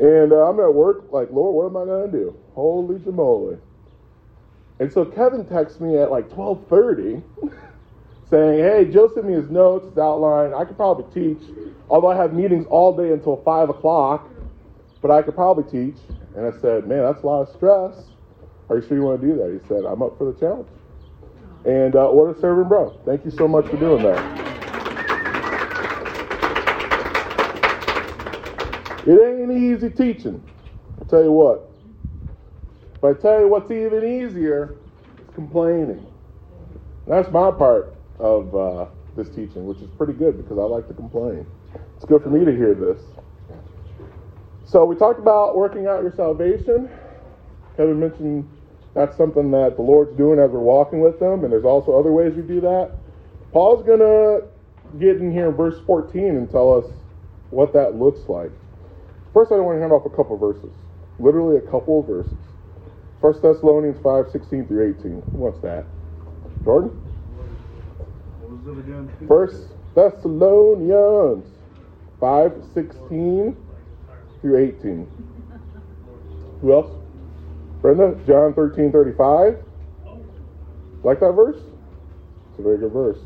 And 0.00 0.32
uh, 0.32 0.48
I'm 0.48 0.58
at 0.60 0.74
work, 0.74 1.12
like, 1.12 1.30
Lord, 1.30 1.54
what 1.54 1.82
am 1.82 1.88
I 1.88 1.90
gonna 1.90 2.10
do? 2.10 2.36
Holy 2.54 2.98
moly! 3.10 3.58
And 4.80 4.92
so 4.92 5.04
Kevin 5.04 5.46
texts 5.46 5.80
me 5.80 5.96
at 5.98 6.10
like 6.10 6.28
12:30, 6.30 7.22
saying, 8.28 8.58
"Hey, 8.58 8.90
Joe 8.90 9.08
sent 9.14 9.26
me 9.26 9.34
his 9.34 9.50
notes, 9.50 9.86
his 9.86 9.96
outline. 9.98 10.52
I 10.52 10.64
could 10.64 10.76
probably 10.76 11.06
teach, 11.14 11.42
although 11.88 12.08
I 12.08 12.16
have 12.16 12.34
meetings 12.34 12.66
all 12.68 12.96
day 12.96 13.12
until 13.12 13.36
five 13.44 13.68
o'clock, 13.68 14.28
but 15.00 15.10
I 15.12 15.22
could 15.22 15.36
probably 15.36 15.64
teach." 15.64 16.00
And 16.36 16.44
I 16.44 16.50
said, 16.60 16.88
"Man, 16.88 17.02
that's 17.02 17.22
a 17.22 17.26
lot 17.26 17.42
of 17.42 17.48
stress. 17.54 18.10
Are 18.68 18.76
you 18.76 18.82
sure 18.82 18.96
you 18.96 19.04
want 19.04 19.20
to 19.20 19.26
do 19.26 19.36
that?" 19.36 19.60
He 19.60 19.68
said, 19.68 19.84
"I'm 19.84 20.02
up 20.02 20.18
for 20.18 20.32
the 20.32 20.38
challenge." 20.40 20.68
And 21.64 21.94
uh, 21.94 22.10
a 22.10 22.40
servant, 22.40 22.68
bro! 22.68 23.00
Thank 23.06 23.24
you 23.24 23.30
so 23.30 23.46
much 23.46 23.66
for 23.66 23.76
doing 23.76 24.02
that. 24.02 24.63
It 29.06 29.20
ain't 29.20 29.52
easy 29.52 29.90
teaching. 29.90 30.42
I'll 30.98 31.06
tell 31.06 31.22
you 31.22 31.32
what. 31.32 31.70
But 33.00 33.18
I 33.18 33.20
tell 33.20 33.40
you 33.40 33.48
what's 33.48 33.70
even 33.70 34.02
easier 34.02 34.76
is 35.20 35.34
complaining. 35.34 36.06
That's 37.06 37.30
my 37.30 37.50
part 37.50 37.94
of 38.18 38.54
uh, 38.54 38.86
this 39.14 39.28
teaching, 39.28 39.66
which 39.66 39.78
is 39.78 39.90
pretty 39.98 40.14
good 40.14 40.38
because 40.38 40.58
I 40.58 40.62
like 40.62 40.88
to 40.88 40.94
complain. 40.94 41.46
It's 41.96 42.06
good 42.06 42.22
for 42.22 42.30
me 42.30 42.46
to 42.46 42.52
hear 42.52 42.74
this. 42.74 42.98
So 44.64 44.86
we 44.86 44.96
talked 44.96 45.18
about 45.18 45.54
working 45.54 45.86
out 45.86 46.02
your 46.02 46.12
salvation. 46.12 46.88
Kevin 47.76 48.00
mentioned 48.00 48.48
that's 48.94 49.16
something 49.18 49.50
that 49.50 49.76
the 49.76 49.82
Lord's 49.82 50.16
doing 50.16 50.38
as 50.38 50.50
we're 50.50 50.60
walking 50.60 51.00
with 51.00 51.20
them, 51.20 51.44
and 51.44 51.52
there's 51.52 51.64
also 51.64 51.98
other 51.98 52.12
ways 52.12 52.34
we 52.34 52.42
do 52.42 52.60
that. 52.62 52.92
Paul's 53.52 53.84
going 53.84 53.98
to 53.98 54.46
get 54.98 55.16
in 55.16 55.30
here 55.30 55.48
in 55.50 55.54
verse 55.54 55.78
14 55.86 56.24
and 56.24 56.50
tell 56.50 56.72
us 56.72 56.86
what 57.50 57.72
that 57.74 57.96
looks 57.96 58.28
like. 58.28 58.50
First, 59.34 59.50
I 59.50 59.56
want 59.56 59.76
to 59.76 59.80
hand 59.80 59.92
off 59.92 60.06
a 60.06 60.10
couple 60.10 60.38
verses, 60.38 60.70
literally 61.18 61.56
a 61.56 61.60
couple 61.60 62.00
of 62.00 62.06
verses. 62.06 62.32
1 63.20 63.32
Thessalonians 63.42 64.00
5 64.00 64.30
16 64.30 64.66
through 64.68 64.94
18. 64.96 65.22
Who 65.32 65.38
wants 65.38 65.58
that? 65.60 65.86
Jordan? 66.62 66.90
What 68.38 68.64
was 68.64 68.78
it 68.78 68.80
again? 68.80 69.10
1 69.26 69.68
Thessalonians 69.96 71.44
5 72.20 72.62
16 72.74 73.56
through 74.40 74.56
18. 74.56 75.08
Who 76.60 76.72
else? 76.72 76.92
Brenda? 77.82 78.16
John 78.26 78.54
13 78.54 78.92
35. 78.92 79.56
Like 81.02 81.18
that 81.18 81.32
verse? 81.32 81.58
It's 82.50 82.60
a 82.60 82.62
very 82.62 82.78
good 82.78 82.92
verse. 82.92 83.18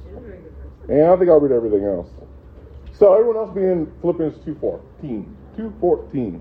And 0.88 1.02
I 1.02 1.16
think 1.16 1.28
I'll 1.28 1.38
read 1.38 1.52
everything 1.52 1.84
else. 1.84 2.08
So 2.94 3.12
everyone 3.12 3.36
else 3.36 3.54
be 3.54 3.60
in 3.60 3.92
Philippians 4.00 4.38
2.14. 4.38 5.37
2.14. 5.58 6.40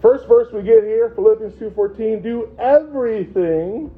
First 0.00 0.28
verse 0.28 0.52
we 0.52 0.62
get 0.62 0.84
here, 0.84 1.10
Philippians 1.14 1.54
2.14, 1.54 2.22
do 2.22 2.50
everything 2.58 3.90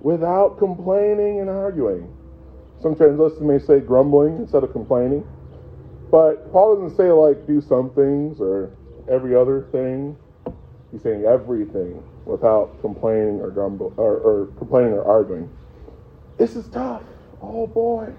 without 0.00 0.58
complaining 0.58 1.40
and 1.40 1.48
arguing. 1.48 2.12
Some 2.80 2.94
translations 2.94 3.40
may 3.40 3.58
say 3.58 3.80
grumbling 3.80 4.36
instead 4.36 4.62
of 4.62 4.72
complaining. 4.72 5.26
But 6.10 6.52
Paul 6.52 6.76
doesn't 6.76 6.96
say 6.96 7.10
like 7.10 7.46
do 7.46 7.60
some 7.60 7.90
things 7.90 8.40
or 8.40 8.70
every 9.10 9.34
other 9.34 9.62
thing. 9.72 10.16
He's 10.92 11.02
saying 11.02 11.24
everything 11.24 12.02
without 12.26 12.80
complaining 12.80 13.40
or 13.40 13.50
grumble 13.50 13.94
or, 13.96 14.16
or 14.18 14.46
complaining 14.58 14.92
or 14.92 15.04
arguing. 15.04 15.48
This 16.36 16.56
is 16.56 16.68
tough. 16.68 17.02
Oh 17.40 17.66
boy. 17.66 18.12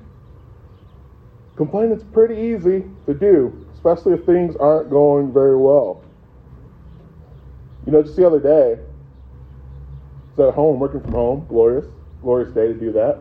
Complaining's 1.55 2.03
pretty 2.03 2.35
easy 2.35 2.83
to 3.05 3.13
do, 3.13 3.64
especially 3.85 4.13
if 4.13 4.25
things 4.25 4.55
aren't 4.55 4.89
going 4.89 5.31
very 5.31 5.57
well. 5.57 6.01
You 7.85 7.91
know, 7.91 8.01
just 8.01 8.15
the 8.15 8.25
other 8.25 8.39
day, 8.39 8.81
I 8.81 10.41
was 10.41 10.49
at 10.49 10.55
home 10.55 10.79
working 10.79 11.01
from 11.01 11.11
home, 11.11 11.45
glorious, 11.47 11.85
glorious 12.21 12.51
day 12.53 12.67
to 12.67 12.73
do 12.73 12.91
that. 12.93 13.19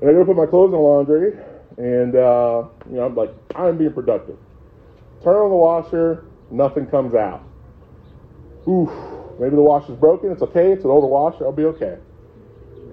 And 0.00 0.08
I 0.08 0.12
go 0.12 0.20
to 0.20 0.24
put 0.24 0.36
my 0.36 0.46
clothes 0.46 0.68
in 0.68 0.72
the 0.72 0.78
laundry, 0.78 1.32
and 1.76 2.16
uh, 2.16 2.68
you 2.88 2.96
know, 2.96 3.06
I'm 3.06 3.14
like, 3.14 3.34
I'm 3.54 3.76
being 3.76 3.92
productive. 3.92 4.38
Turn 5.22 5.36
on 5.36 5.50
the 5.50 5.56
washer, 5.56 6.24
nothing 6.50 6.86
comes 6.86 7.14
out. 7.14 7.42
Oof, 8.66 8.90
maybe 9.38 9.56
the 9.56 9.62
washer's 9.62 9.98
broken. 9.98 10.32
It's 10.32 10.42
okay. 10.42 10.72
It's 10.72 10.84
an 10.84 10.90
older 10.90 11.06
washer. 11.06 11.44
I'll 11.44 11.52
be 11.52 11.64
okay. 11.64 11.98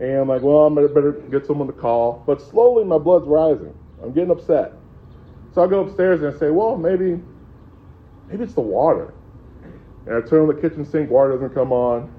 And 0.02 0.18
I'm 0.18 0.28
like, 0.28 0.42
well, 0.42 0.66
I'm 0.66 0.76
better, 0.76 0.90
better 0.90 1.14
get 1.14 1.46
someone 1.46 1.68
to 1.68 1.74
call. 1.74 2.24
But 2.28 2.42
slowly, 2.42 2.84
my 2.84 2.98
blood's 2.98 3.26
rising. 3.26 3.74
I'm 4.02 4.12
getting 4.12 4.32
upset. 4.32 4.74
So 5.54 5.64
I 5.64 5.68
go 5.68 5.82
upstairs 5.82 6.24
and 6.24 6.38
say, 6.40 6.50
well, 6.50 6.78
maybe, 6.78 7.22
maybe 8.28 8.44
it's 8.44 8.54
the 8.54 8.62
water. 8.62 9.14
And 10.06 10.16
I 10.16 10.22
turn 10.22 10.42
on 10.42 10.48
the 10.48 10.60
kitchen 10.60 10.86
sink, 10.86 11.10
water 11.10 11.34
doesn't 11.34 11.54
come 11.54 11.72
on. 11.72 12.12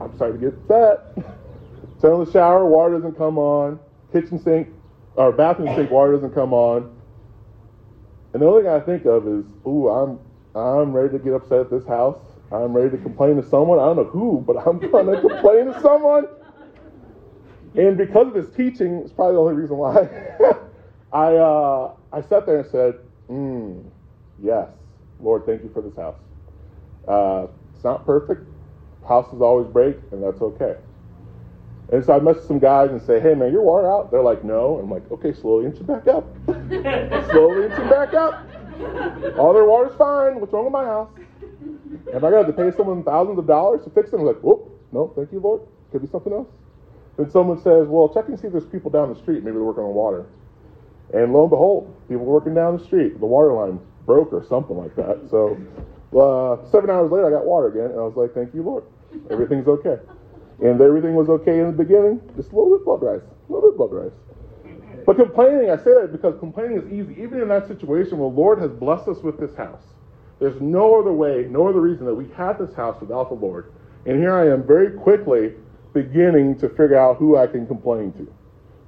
I'm 0.00 0.14
starting 0.16 0.40
to 0.40 0.50
get 0.50 0.58
upset. 0.58 1.14
turn 2.00 2.12
on 2.12 2.24
the 2.24 2.32
shower, 2.32 2.66
water 2.66 2.94
doesn't 2.94 3.16
come 3.16 3.38
on. 3.38 3.78
Kitchen 4.12 4.42
sink, 4.42 4.68
or 5.14 5.30
bathroom 5.32 5.74
sink, 5.76 5.90
water 5.90 6.12
doesn't 6.12 6.34
come 6.34 6.52
on. 6.52 6.94
And 8.32 8.42
the 8.42 8.46
only 8.46 8.62
thing 8.62 8.72
I 8.72 8.80
think 8.80 9.04
of 9.06 9.28
is, 9.28 9.44
ooh, 9.66 9.88
I'm, 9.88 10.18
I'm 10.56 10.92
ready 10.92 11.16
to 11.16 11.22
get 11.22 11.34
upset 11.34 11.60
at 11.60 11.70
this 11.70 11.86
house. 11.86 12.18
I'm 12.50 12.74
ready 12.74 12.90
to 12.90 12.98
complain 12.98 13.36
to 13.36 13.48
someone. 13.48 13.78
I 13.78 13.84
don't 13.86 13.96
know 13.96 14.04
who, 14.04 14.42
but 14.46 14.56
I'm 14.56 14.78
going 14.90 15.06
to 15.06 15.20
complain 15.20 15.66
to 15.66 15.80
someone. 15.80 16.26
And 17.74 17.96
because 17.96 18.26
of 18.26 18.34
his 18.34 18.48
teaching, 18.54 18.96
it's 18.96 19.12
probably 19.12 19.34
the 19.34 19.40
only 19.40 19.54
reason 19.54 19.76
why. 19.76 20.08
I 21.12 21.36
uh, 21.36 21.92
I 22.12 22.22
sat 22.22 22.46
there 22.46 22.60
and 22.60 22.70
said, 22.70 22.94
mm, 23.30 23.84
"Yes, 24.42 24.68
Lord, 25.20 25.44
thank 25.44 25.62
you 25.62 25.70
for 25.72 25.82
this 25.82 25.94
house. 25.96 26.16
Uh, 27.06 27.46
it's 27.74 27.84
not 27.84 28.06
perfect. 28.06 28.48
Houses 29.06 29.42
always 29.42 29.66
break, 29.66 29.96
and 30.10 30.22
that's 30.22 30.40
okay." 30.40 30.76
And 31.92 32.02
so 32.02 32.14
I 32.14 32.20
message 32.20 32.44
some 32.44 32.58
guys 32.58 32.90
and 32.90 33.02
say, 33.02 33.20
"Hey, 33.20 33.34
man, 33.34 33.52
your 33.52 33.62
water 33.62 33.90
out?" 33.90 34.10
They're 34.10 34.22
like, 34.22 34.42
"No." 34.42 34.78
I'm 34.78 34.90
like, 34.90 35.10
"Okay, 35.12 35.34
slowly 35.34 35.66
inch 35.66 35.76
it 35.76 35.86
back 35.86 36.08
up. 36.08 36.24
slowly 36.46 37.66
inch 37.66 37.78
it 37.78 37.90
back 37.90 38.14
up. 38.14 38.40
All 39.38 39.52
their 39.52 39.66
water's 39.66 39.94
fine. 39.96 40.40
What's 40.40 40.52
wrong 40.52 40.64
with 40.64 40.72
my 40.72 40.84
house?" 40.84 41.10
Am 42.14 42.24
I 42.24 42.30
gonna 42.30 42.44
have 42.44 42.46
to 42.46 42.52
pay 42.52 42.74
someone 42.74 43.02
thousands 43.02 43.38
of 43.38 43.46
dollars 43.46 43.84
to 43.84 43.90
fix 43.90 44.12
it, 44.12 44.16
I'm 44.16 44.24
like, 44.24 44.40
"Whoop, 44.40 44.70
no, 44.92 45.12
thank 45.14 45.30
you, 45.32 45.40
Lord. 45.40 45.60
Could 45.90 46.00
be 46.00 46.08
something 46.08 46.32
else." 46.32 46.48
Then 47.18 47.28
someone 47.30 47.58
says, 47.58 47.86
"Well, 47.86 48.08
check 48.08 48.28
and 48.28 48.38
see 48.40 48.46
if 48.46 48.52
there's 48.52 48.64
people 48.64 48.90
down 48.90 49.10
the 49.12 49.16
street. 49.16 49.44
Maybe 49.44 49.56
they're 49.56 49.62
working 49.62 49.84
on 49.84 49.94
water." 49.94 50.24
And 51.12 51.32
lo 51.32 51.42
and 51.42 51.50
behold, 51.50 51.94
people 52.08 52.24
working 52.24 52.54
down 52.54 52.78
the 52.78 52.84
street, 52.84 53.20
the 53.20 53.26
water 53.26 53.52
line 53.52 53.78
broke 54.06 54.32
or 54.32 54.44
something 54.48 54.76
like 54.76 54.94
that. 54.96 55.28
So 55.30 55.56
uh, 56.16 56.70
seven 56.70 56.90
hours 56.90 57.10
later, 57.10 57.26
I 57.26 57.30
got 57.30 57.44
water 57.44 57.68
again, 57.68 57.90
and 57.90 58.00
I 58.00 58.04
was 58.04 58.16
like, 58.16 58.34
"Thank 58.34 58.54
you, 58.54 58.62
Lord. 58.62 58.84
Everything's 59.30 59.68
okay." 59.68 59.98
And 60.60 60.80
everything 60.80 61.14
was 61.14 61.28
okay 61.28 61.60
in 61.60 61.66
the 61.66 61.72
beginning. 61.72 62.20
Just 62.36 62.52
a 62.52 62.56
little 62.56 62.76
bit 62.76 62.84
blood 62.84 63.02
rise, 63.02 63.22
a 63.48 63.52
little 63.52 63.70
bit 63.70 63.76
blood 63.76 63.92
rise. 63.92 64.12
But 65.04 65.16
complaining, 65.16 65.70
I 65.70 65.76
say 65.76 65.92
that 66.00 66.12
because 66.12 66.38
complaining 66.38 66.78
is 66.78 66.92
easy. 66.92 67.20
Even 67.20 67.40
in 67.40 67.48
that 67.48 67.66
situation 67.66 68.18
where 68.18 68.28
Lord 68.28 68.60
has 68.60 68.70
blessed 68.70 69.08
us 69.08 69.18
with 69.18 69.38
this 69.40 69.54
house, 69.56 69.82
there's 70.38 70.60
no 70.60 70.98
other 70.98 71.12
way, 71.12 71.46
no 71.50 71.68
other 71.68 71.80
reason 71.80 72.06
that 72.06 72.14
we 72.14 72.28
have 72.36 72.58
this 72.58 72.74
house 72.74 73.00
without 73.00 73.28
the 73.28 73.34
Lord. 73.34 73.72
And 74.06 74.18
here 74.18 74.34
I 74.34 74.48
am 74.48 74.66
very 74.66 74.90
quickly 74.92 75.54
beginning 75.92 76.58
to 76.58 76.68
figure 76.68 76.98
out 76.98 77.16
who 77.16 77.36
I 77.36 77.46
can 77.46 77.66
complain 77.66 78.12
to, 78.12 78.32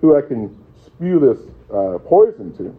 who 0.00 0.16
I 0.16 0.22
can 0.22 0.63
spew 0.84 1.18
this 1.18 1.38
uh, 1.70 1.98
poison 1.98 2.56
to. 2.56 2.76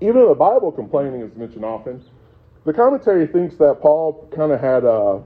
Even 0.00 0.22
in 0.22 0.28
the 0.28 0.34
Bible, 0.34 0.70
complaining 0.70 1.22
is 1.22 1.34
mentioned 1.36 1.64
often. 1.64 2.04
The 2.64 2.72
commentary 2.72 3.26
thinks 3.26 3.56
that 3.56 3.80
Paul 3.80 4.28
kind 4.34 4.52
of 4.52 4.60
had 4.60 4.84
uh, 4.84 5.18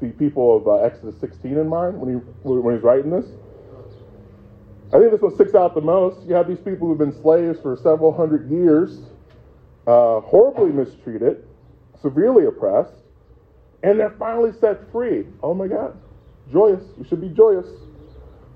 the 0.00 0.10
people 0.10 0.56
of 0.56 0.68
uh, 0.68 0.84
Exodus 0.84 1.18
16 1.20 1.56
in 1.56 1.68
mind 1.68 2.00
when, 2.00 2.14
he, 2.14 2.16
when 2.42 2.74
he's 2.74 2.82
writing 2.82 3.10
this. 3.10 3.26
I 4.92 4.98
think 4.98 5.12
this 5.12 5.20
one 5.20 5.34
sticks 5.34 5.54
out 5.54 5.74
the 5.74 5.82
most. 5.82 6.26
You 6.26 6.34
have 6.34 6.48
these 6.48 6.58
people 6.58 6.88
who've 6.88 6.98
been 6.98 7.12
slaves 7.20 7.60
for 7.60 7.76
several 7.76 8.12
hundred 8.12 8.50
years, 8.50 9.00
uh, 9.86 10.20
horribly 10.20 10.72
mistreated, 10.72 11.46
severely 12.00 12.46
oppressed, 12.46 12.94
and 13.82 14.00
they're 14.00 14.16
finally 14.18 14.52
set 14.52 14.90
free. 14.90 15.26
Oh 15.42 15.54
my 15.54 15.68
God. 15.68 15.96
Joyous. 16.50 16.82
We 16.96 17.06
should 17.06 17.20
be 17.20 17.28
joyous. 17.28 17.66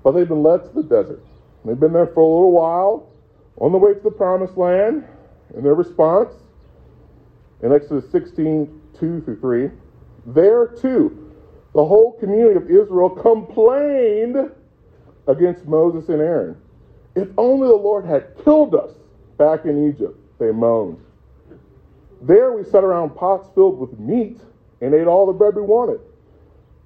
But 0.03 0.11
they've 0.13 0.27
been 0.27 0.43
led 0.43 0.63
to 0.63 0.69
the 0.69 0.83
desert. 0.83 1.23
They've 1.65 1.79
been 1.79 1.93
there 1.93 2.07
for 2.07 2.21
a 2.21 2.27
little 2.27 2.51
while, 2.51 3.09
on 3.57 3.71
the 3.71 3.77
way 3.77 3.93
to 3.93 3.99
the 3.99 4.11
promised 4.11 4.57
land, 4.57 5.05
and 5.55 5.65
their 5.65 5.75
response 5.75 6.33
in 7.61 7.71
Exodus 7.71 8.09
16 8.11 8.81
2 8.99 9.21
through 9.21 9.39
3, 9.39 9.69
there 10.27 10.67
too, 10.67 11.31
the 11.73 11.83
whole 11.83 12.13
community 12.19 12.55
of 12.55 12.69
Israel 12.69 13.09
complained 13.09 14.51
against 15.27 15.65
Moses 15.65 16.09
and 16.09 16.21
Aaron. 16.21 16.57
If 17.15 17.29
only 17.37 17.67
the 17.67 17.75
Lord 17.75 18.05
had 18.05 18.35
killed 18.43 18.75
us 18.75 18.91
back 19.37 19.65
in 19.65 19.89
Egypt, 19.89 20.17
they 20.39 20.51
moaned. 20.51 20.99
There 22.21 22.53
we 22.53 22.63
sat 22.63 22.83
around 22.83 23.15
pots 23.15 23.49
filled 23.53 23.79
with 23.79 23.99
meat 23.99 24.39
and 24.81 24.93
ate 24.93 25.07
all 25.07 25.25
the 25.25 25.33
bread 25.33 25.55
we 25.55 25.61
wanted. 25.61 25.99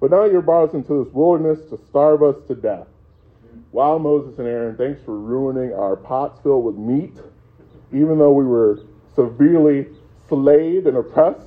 But 0.00 0.10
now 0.10 0.24
you're 0.24 0.42
brought 0.42 0.68
us 0.68 0.74
into 0.74 1.04
this 1.04 1.12
wilderness 1.12 1.60
to 1.70 1.78
starve 1.88 2.22
us 2.22 2.36
to 2.48 2.54
death. 2.54 2.86
Wow, 3.78 3.96
Moses 3.96 4.36
and 4.40 4.48
Aaron, 4.48 4.76
thanks 4.76 5.00
for 5.04 5.16
ruining 5.16 5.72
our 5.72 5.94
pots 5.94 6.40
filled 6.42 6.64
with 6.64 6.74
meat, 6.74 7.16
even 7.92 8.18
though 8.18 8.32
we 8.32 8.44
were 8.44 8.80
severely 9.14 9.86
slaved 10.28 10.88
and 10.88 10.96
oppressed. 10.96 11.46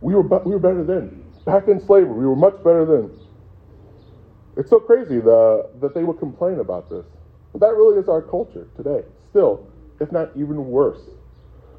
We 0.00 0.14
were, 0.14 0.22
we 0.22 0.52
were 0.52 0.58
better 0.58 0.82
then. 0.84 1.22
Back 1.44 1.68
in 1.68 1.84
slavery, 1.84 2.14
we 2.14 2.24
were 2.24 2.34
much 2.34 2.56
better 2.64 2.86
then. 2.86 3.10
It's 4.56 4.70
so 4.70 4.80
crazy 4.80 5.20
the, 5.20 5.68
that 5.82 5.92
they 5.92 6.02
would 6.02 6.18
complain 6.18 6.60
about 6.60 6.88
this. 6.88 7.04
But 7.52 7.60
that 7.60 7.74
really 7.74 7.98
is 7.98 8.08
our 8.08 8.22
culture 8.22 8.66
today. 8.74 9.04
Still, 9.28 9.68
if 10.00 10.10
not 10.12 10.30
even 10.34 10.66
worse. 10.66 11.02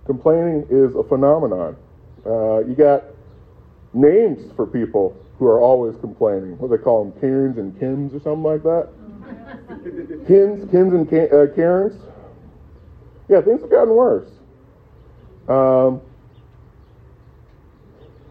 Complaining 0.06 0.68
is 0.70 0.94
a 0.94 1.02
phenomenon. 1.02 1.76
Uh, 2.24 2.60
you 2.60 2.76
got 2.76 3.04
names 3.96 4.52
for 4.56 4.68
people 4.68 5.18
who 5.40 5.48
are 5.48 5.60
always 5.60 5.96
complaining. 6.02 6.56
What 6.60 6.70
they 6.70 6.78
call 6.78 7.04
them? 7.04 7.20
Karens 7.20 7.58
and 7.58 7.74
Kims 7.80 8.14
or 8.14 8.20
something 8.22 8.44
like 8.44 8.62
that? 8.62 8.90
Kins, 9.68 10.70
Kins 10.72 10.94
and 10.94 11.08
uh, 11.08 11.48
Karens. 11.56 12.02
Yeah, 13.28 13.42
things 13.42 13.62
have 13.62 13.70
gotten 13.70 13.94
worse. 13.94 14.30
Um, 15.50 16.02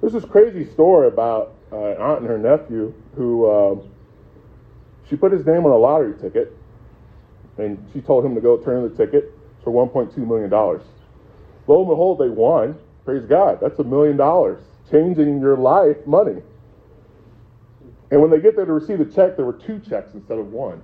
there's 0.00 0.14
this 0.14 0.24
crazy 0.24 0.70
story 0.72 1.08
about 1.08 1.54
uh, 1.72 1.76
an 1.76 1.96
aunt 2.00 2.20
and 2.20 2.28
her 2.28 2.38
nephew 2.38 2.94
who 3.14 3.46
uh, 3.46 3.76
she 5.08 5.16
put 5.16 5.32
his 5.32 5.44
name 5.44 5.64
on 5.66 5.72
a 5.72 5.76
lottery 5.76 6.14
ticket, 6.20 6.56
and 7.58 7.84
she 7.92 8.00
told 8.00 8.24
him 8.24 8.34
to 8.34 8.40
go 8.40 8.56
turn 8.58 8.84
in 8.84 8.90
the 8.90 8.96
ticket 8.96 9.32
for 9.62 9.72
1.2 9.72 10.16
million 10.18 10.48
dollars. 10.48 10.82
Lo 11.66 11.80
and 11.80 11.88
behold, 11.88 12.18
they 12.18 12.28
won. 12.28 12.78
Praise 13.04 13.24
God, 13.24 13.58
that's 13.60 13.78
a 13.78 13.84
million 13.84 14.16
dollars, 14.16 14.62
changing 14.90 15.40
your 15.40 15.56
life 15.56 15.96
money. 16.06 16.42
And 18.10 18.20
when 18.20 18.30
they 18.30 18.40
get 18.40 18.56
there 18.56 18.64
to 18.64 18.72
receive 18.72 18.98
the 18.98 19.04
check, 19.04 19.36
there 19.36 19.44
were 19.44 19.52
two 19.52 19.80
checks 19.80 20.14
instead 20.14 20.38
of 20.38 20.52
one. 20.52 20.82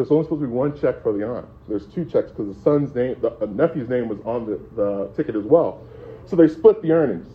There's 0.00 0.10
only 0.10 0.24
supposed 0.24 0.40
to 0.40 0.46
be 0.46 0.50
one 0.50 0.80
check 0.80 1.02
for 1.02 1.12
the 1.12 1.28
aunt. 1.28 1.46
There's 1.68 1.86
two 1.86 2.06
checks 2.06 2.30
because 2.30 2.56
the 2.56 2.62
son's 2.62 2.94
name, 2.94 3.16
the 3.20 3.32
uh, 3.32 3.44
nephew's 3.44 3.90
name 3.90 4.08
was 4.08 4.18
on 4.24 4.46
the, 4.46 4.58
the 4.74 5.08
ticket 5.14 5.36
as 5.36 5.44
well. 5.44 5.86
So 6.24 6.36
they 6.36 6.48
split 6.48 6.80
the 6.80 6.90
earnings. 6.92 7.26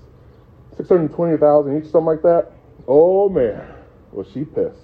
620,000 0.76 1.78
each, 1.78 1.92
something 1.92 2.06
like 2.08 2.24
that. 2.24 2.54
Oh 2.88 3.30
man, 3.30 3.72
was 4.12 4.28
she 4.32 4.46
pissed. 4.46 4.80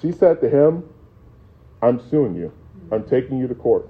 She 0.00 0.12
said 0.12 0.40
to 0.42 0.48
him, 0.48 0.88
I'm 1.82 2.08
suing 2.08 2.36
you. 2.36 2.52
I'm 2.92 3.02
taking 3.02 3.36
you 3.36 3.48
to 3.48 3.54
court. 3.56 3.88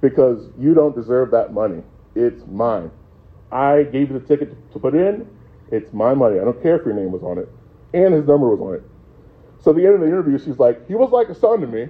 Because 0.00 0.48
you 0.58 0.74
don't 0.74 0.96
deserve 0.96 1.30
that 1.30 1.52
money. 1.52 1.84
It's 2.16 2.44
mine. 2.48 2.90
I 3.52 3.84
gave 3.84 4.10
you 4.10 4.18
the 4.18 4.26
ticket 4.26 4.72
to 4.72 4.80
put 4.80 4.96
in. 4.96 5.28
It's 5.70 5.92
my 5.92 6.12
money. 6.12 6.40
I 6.40 6.44
don't 6.44 6.60
care 6.60 6.80
if 6.80 6.84
your 6.84 6.94
name 6.94 7.12
was 7.12 7.22
on 7.22 7.38
it. 7.38 7.48
And 7.94 8.14
his 8.14 8.26
number 8.26 8.48
was 8.48 8.58
on 8.58 8.74
it. 8.74 8.91
So 9.62 9.70
at 9.70 9.76
the 9.76 9.86
end 9.86 9.94
of 9.94 10.00
the 10.00 10.06
interview, 10.06 10.38
she's 10.38 10.58
like, 10.58 10.86
he 10.88 10.94
was 10.94 11.10
like 11.10 11.28
a 11.28 11.34
son 11.34 11.60
to 11.60 11.66
me, 11.66 11.88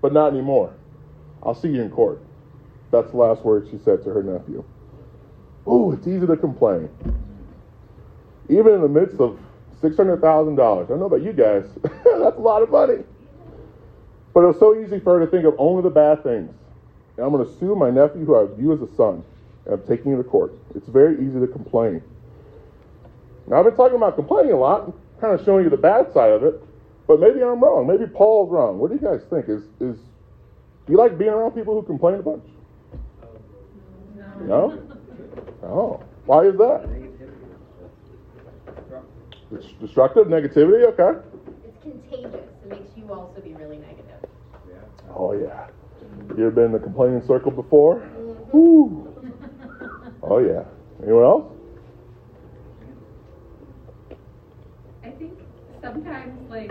but 0.00 0.12
not 0.12 0.32
anymore. 0.32 0.74
I'll 1.42 1.54
see 1.54 1.68
you 1.68 1.82
in 1.82 1.90
court. 1.90 2.20
That's 2.90 3.10
the 3.10 3.16
last 3.16 3.42
word 3.42 3.66
she 3.70 3.78
said 3.78 4.04
to 4.04 4.10
her 4.10 4.22
nephew. 4.22 4.64
Oh, 5.66 5.92
it's 5.92 6.06
easy 6.06 6.26
to 6.26 6.36
complain. 6.36 6.88
Even 8.48 8.74
in 8.74 8.82
the 8.82 8.88
midst 8.88 9.20
of 9.20 9.38
$600,000. 9.82 10.84
I 10.84 10.88
don't 10.88 10.98
know 10.98 11.06
about 11.06 11.22
you 11.22 11.32
guys. 11.32 11.64
That's 11.82 12.36
a 12.36 12.40
lot 12.40 12.62
of 12.62 12.70
money. 12.70 13.04
But 14.34 14.40
it 14.40 14.46
was 14.46 14.58
so 14.58 14.78
easy 14.78 14.98
for 15.00 15.18
her 15.18 15.24
to 15.24 15.30
think 15.30 15.44
of 15.44 15.54
only 15.58 15.82
the 15.82 15.90
bad 15.90 16.22
things. 16.22 16.52
And 17.16 17.26
I'm 17.26 17.32
going 17.32 17.44
to 17.44 17.58
sue 17.58 17.74
my 17.74 17.90
nephew, 17.90 18.24
who 18.24 18.36
I 18.36 18.46
view 18.54 18.72
as 18.72 18.80
a 18.80 18.94
son, 18.96 19.24
and 19.64 19.74
I'm 19.74 19.86
taking 19.86 20.12
him 20.12 20.22
to 20.22 20.28
court. 20.28 20.52
It's 20.74 20.88
very 20.88 21.14
easy 21.14 21.40
to 21.40 21.46
complain. 21.46 22.02
Now, 23.46 23.58
I've 23.58 23.64
been 23.64 23.76
talking 23.76 23.96
about 23.96 24.16
complaining 24.16 24.52
a 24.52 24.58
lot, 24.58 24.92
kind 25.20 25.38
of 25.38 25.44
showing 25.44 25.64
you 25.64 25.70
the 25.70 25.76
bad 25.76 26.12
side 26.12 26.32
of 26.32 26.44
it. 26.44 26.62
But 27.08 27.20
maybe 27.20 27.42
I'm 27.42 27.58
wrong. 27.60 27.86
Maybe 27.86 28.06
Paul's 28.06 28.52
wrong. 28.52 28.78
What 28.78 28.90
do 28.90 28.94
you 28.96 29.00
guys 29.00 29.22
think? 29.30 29.48
Is 29.48 29.62
is 29.80 29.98
do 30.86 30.92
you 30.92 30.98
like 30.98 31.18
being 31.18 31.30
around 31.30 31.52
people 31.52 31.74
who 31.74 31.82
complain 31.84 32.16
a 32.16 32.22
bunch? 32.22 32.44
No. 34.42 34.68
No. 35.62 35.68
Oh, 35.68 36.02
why 36.26 36.44
is 36.44 36.56
that? 36.58 36.86
It's 39.50 39.66
destructive 39.80 40.26
negativity. 40.26 40.84
Okay. 40.92 41.18
It's 41.66 41.82
contagious. 41.82 42.34
It 42.64 42.68
makes 42.68 42.96
you 42.96 43.10
also 43.10 43.40
be 43.40 43.54
really 43.54 43.78
negative. 43.78 44.28
Yeah. 44.68 44.74
Oh 45.16 45.32
yeah. 45.32 45.68
You 46.36 46.46
ever 46.46 46.50
been 46.50 46.64
in 46.66 46.72
the 46.72 46.78
complaining 46.78 47.22
circle 47.26 47.50
before? 47.50 48.00
Mhm. 48.00 48.52
Woo. 48.52 49.14
Oh 50.22 50.38
yeah. 50.38 50.64
Anyone 51.02 51.24
else? 51.24 51.52
I 55.02 55.10
think 55.10 55.38
sometimes 55.82 56.38
like 56.50 56.70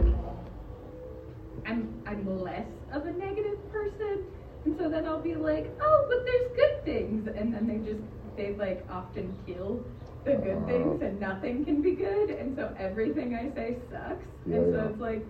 I'm 1.65 2.02
I'm 2.06 2.41
less 2.41 2.67
of 2.93 3.06
a 3.06 3.12
negative 3.12 3.58
person, 3.72 4.24
and 4.65 4.78
so 4.78 4.89
then 4.89 5.06
I'll 5.06 5.22
be 5.22 5.36
like, 5.36 5.70
oh, 5.82 6.06
but 6.10 6.26
there's 6.26 6.52
good 6.56 6.86
things, 6.86 7.28
and 7.28 7.54
then 7.54 7.67
they 7.67 7.78
just 7.89 8.02
they 8.38 8.54
like 8.56 8.86
often 8.89 9.36
kill 9.46 9.84
the 10.24 10.36
good 10.36 10.65
things, 10.65 11.02
and 11.02 11.20
nothing 11.20 11.65
can 11.65 11.82
be 11.82 11.91
good, 11.91 12.30
and 12.30 12.56
so 12.56 12.74
everything 12.80 13.36
I 13.36 13.54
say 13.56 13.78
sucks, 13.91 14.26
Yeah, 14.46 14.58
and 14.58 14.74
so 14.74 14.78
yeah. 14.84 14.89
it's 14.89 15.00
like. 15.02 15.26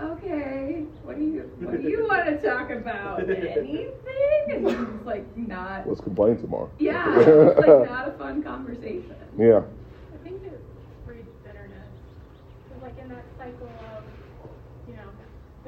Okay, 0.00 0.84
what 1.02 1.18
do 1.18 1.24
you 1.24 1.40
what 1.58 1.82
do 1.82 1.88
you 1.88 2.06
want 2.08 2.24
to 2.26 2.36
talk 2.40 2.70
about? 2.70 3.18
Anything? 3.18 3.90
And 4.48 4.68
it's 4.68 5.04
like 5.04 5.26
not 5.36 5.88
Let's 5.88 6.00
complain 6.00 6.38
tomorrow. 6.40 6.70
yeah, 6.78 7.18
it's 7.18 7.58
like 7.58 7.90
not 7.90 8.06
a 8.06 8.12
fun 8.12 8.40
conversation. 8.44 9.16
Yeah. 9.36 9.62
I 10.14 10.16
think 10.22 10.44
it 10.44 10.60
breeds 11.04 11.26
bitterness. 11.44 11.90
Cause 12.70 12.80
like 12.80 12.96
in 13.02 13.08
that 13.08 13.24
cycle 13.38 13.66
of, 13.66 14.04
you 14.86 14.94
know, 14.94 15.10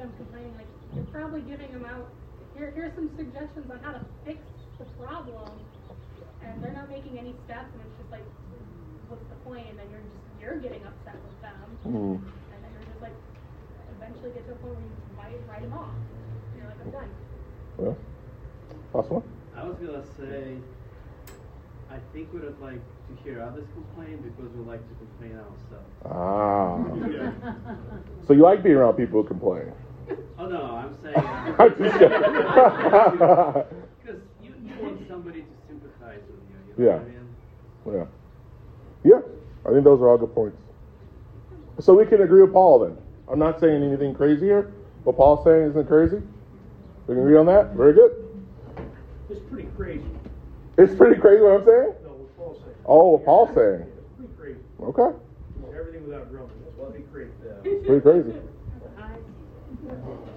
them 0.01 0.11
complaining, 0.17 0.53
like 0.57 0.67
you're 0.95 1.05
probably 1.13 1.41
giving 1.41 1.71
them 1.71 1.85
out. 1.85 2.09
Here, 2.57 2.73
here's 2.75 2.93
some 2.95 3.09
suggestions 3.15 3.69
on 3.69 3.79
how 3.85 3.93
to 3.93 4.01
fix 4.25 4.39
the 4.79 4.85
problem, 4.97 5.49
and 6.43 6.61
they're 6.63 6.73
not 6.73 6.89
making 6.89 7.17
any 7.19 7.33
steps, 7.45 7.69
and 7.71 7.81
it's 7.85 7.97
just 8.01 8.11
like, 8.11 8.25
what's 9.07 9.23
the 9.29 9.37
point? 9.45 9.69
And 9.69 9.77
then 9.77 9.85
you're 9.93 10.01
just 10.01 10.17
you're 10.41 10.57
getting 10.57 10.81
upset 10.83 11.15
with 11.21 11.37
them, 11.45 11.69
Mm. 11.85 12.17
and 12.17 12.59
then 12.65 12.71
you're 12.73 12.89
just 12.89 13.01
like, 13.01 13.13
eventually 13.95 14.31
get 14.33 14.45
to 14.49 14.53
a 14.53 14.55
point 14.57 14.73
where 14.73 14.81
you 14.81 14.89
just 14.89 15.13
write 15.17 15.37
write 15.47 15.61
them 15.61 15.73
off. 15.73 15.93
You're 16.57 16.65
like, 16.65 16.81
I'm 16.81 16.91
done. 16.91 17.09
Well, 17.77 17.97
last 18.93 19.09
one. 19.11 19.23
I 19.55 19.63
was 19.63 19.77
gonna 19.77 20.03
say, 20.17 20.57
I 21.91 21.97
think 22.11 22.33
we 22.33 22.39
would 22.39 22.49
have 22.49 22.59
like 22.59 22.81
to 22.81 23.13
hear 23.23 23.41
others 23.41 23.67
complain 23.77 24.17
because 24.25 24.49
we 24.57 24.63
like 24.65 24.81
to 24.81 24.95
complain 24.97 25.37
ourselves. 25.37 25.93
Ah. 26.09 26.81
So 28.27 28.33
you 28.33 28.43
like 28.43 28.63
being 28.63 28.75
around 28.75 28.93
people 28.95 29.21
who 29.23 29.27
complain? 29.27 29.73
Oh 30.37 30.47
no, 30.47 30.61
I'm 30.63 30.95
saying 31.01 31.15
uh, 31.17 31.55
I'm 31.59 31.69
just 31.77 31.93
kidding. 31.99 32.09
because 34.01 34.21
you, 34.41 34.53
you 34.65 34.73
want 34.83 35.07
somebody 35.07 35.41
to 35.41 35.47
sympathize 35.67 36.21
with 36.27 36.41
you. 36.49 36.83
You 36.83 36.85
know 36.85 36.91
Yeah. 36.91 36.97
what 36.97 37.93
I 37.93 37.95
mean? 37.99 38.07
Yeah. 39.03 39.15
Yeah. 39.15 39.21
I 39.65 39.73
think 39.73 39.83
those 39.83 40.01
are 40.01 40.09
all 40.09 40.17
good 40.17 40.33
points. 40.33 40.57
So 41.79 41.93
we 41.93 42.05
can 42.05 42.21
agree 42.21 42.41
with 42.41 42.53
Paul 42.53 42.79
then. 42.79 42.97
I'm 43.31 43.39
not 43.39 43.59
saying 43.59 43.83
anything 43.83 44.13
crazy 44.13 44.45
here. 44.45 44.73
What 45.03 45.17
Paul's 45.17 45.43
saying 45.45 45.69
isn't 45.69 45.87
crazy. 45.87 46.17
We 47.07 47.15
can 47.15 47.23
agree 47.23 47.37
on 47.37 47.45
that. 47.47 47.73
Very 47.73 47.93
good. 47.93 48.11
It's 49.29 49.39
pretty 49.49 49.69
crazy. 49.77 50.03
It's 50.77 50.93
pretty 50.95 51.19
crazy 51.19 51.41
what 51.41 51.61
I'm 51.61 51.65
saying. 51.65 51.93
No, 52.03 52.09
what 52.09 52.37
Paul's 52.37 52.57
saying. 52.59 52.75
Oh, 52.85 53.07
what 53.09 53.25
Paul's 53.25 53.55
saying. 53.55 53.85
It's 53.87 54.17
pretty 54.17 54.33
crazy. 54.37 54.59
Okay. 54.81 55.17
You 55.61 55.79
everything 55.79 56.03
without 56.07 56.29
grumbling. 56.29 56.59
That's 56.65 56.77
why 56.77 56.89
they 56.91 57.03
create 57.11 57.31
that. 57.43 57.61
It's 57.65 57.85
pretty 57.85 58.01
crazy. 58.01 58.33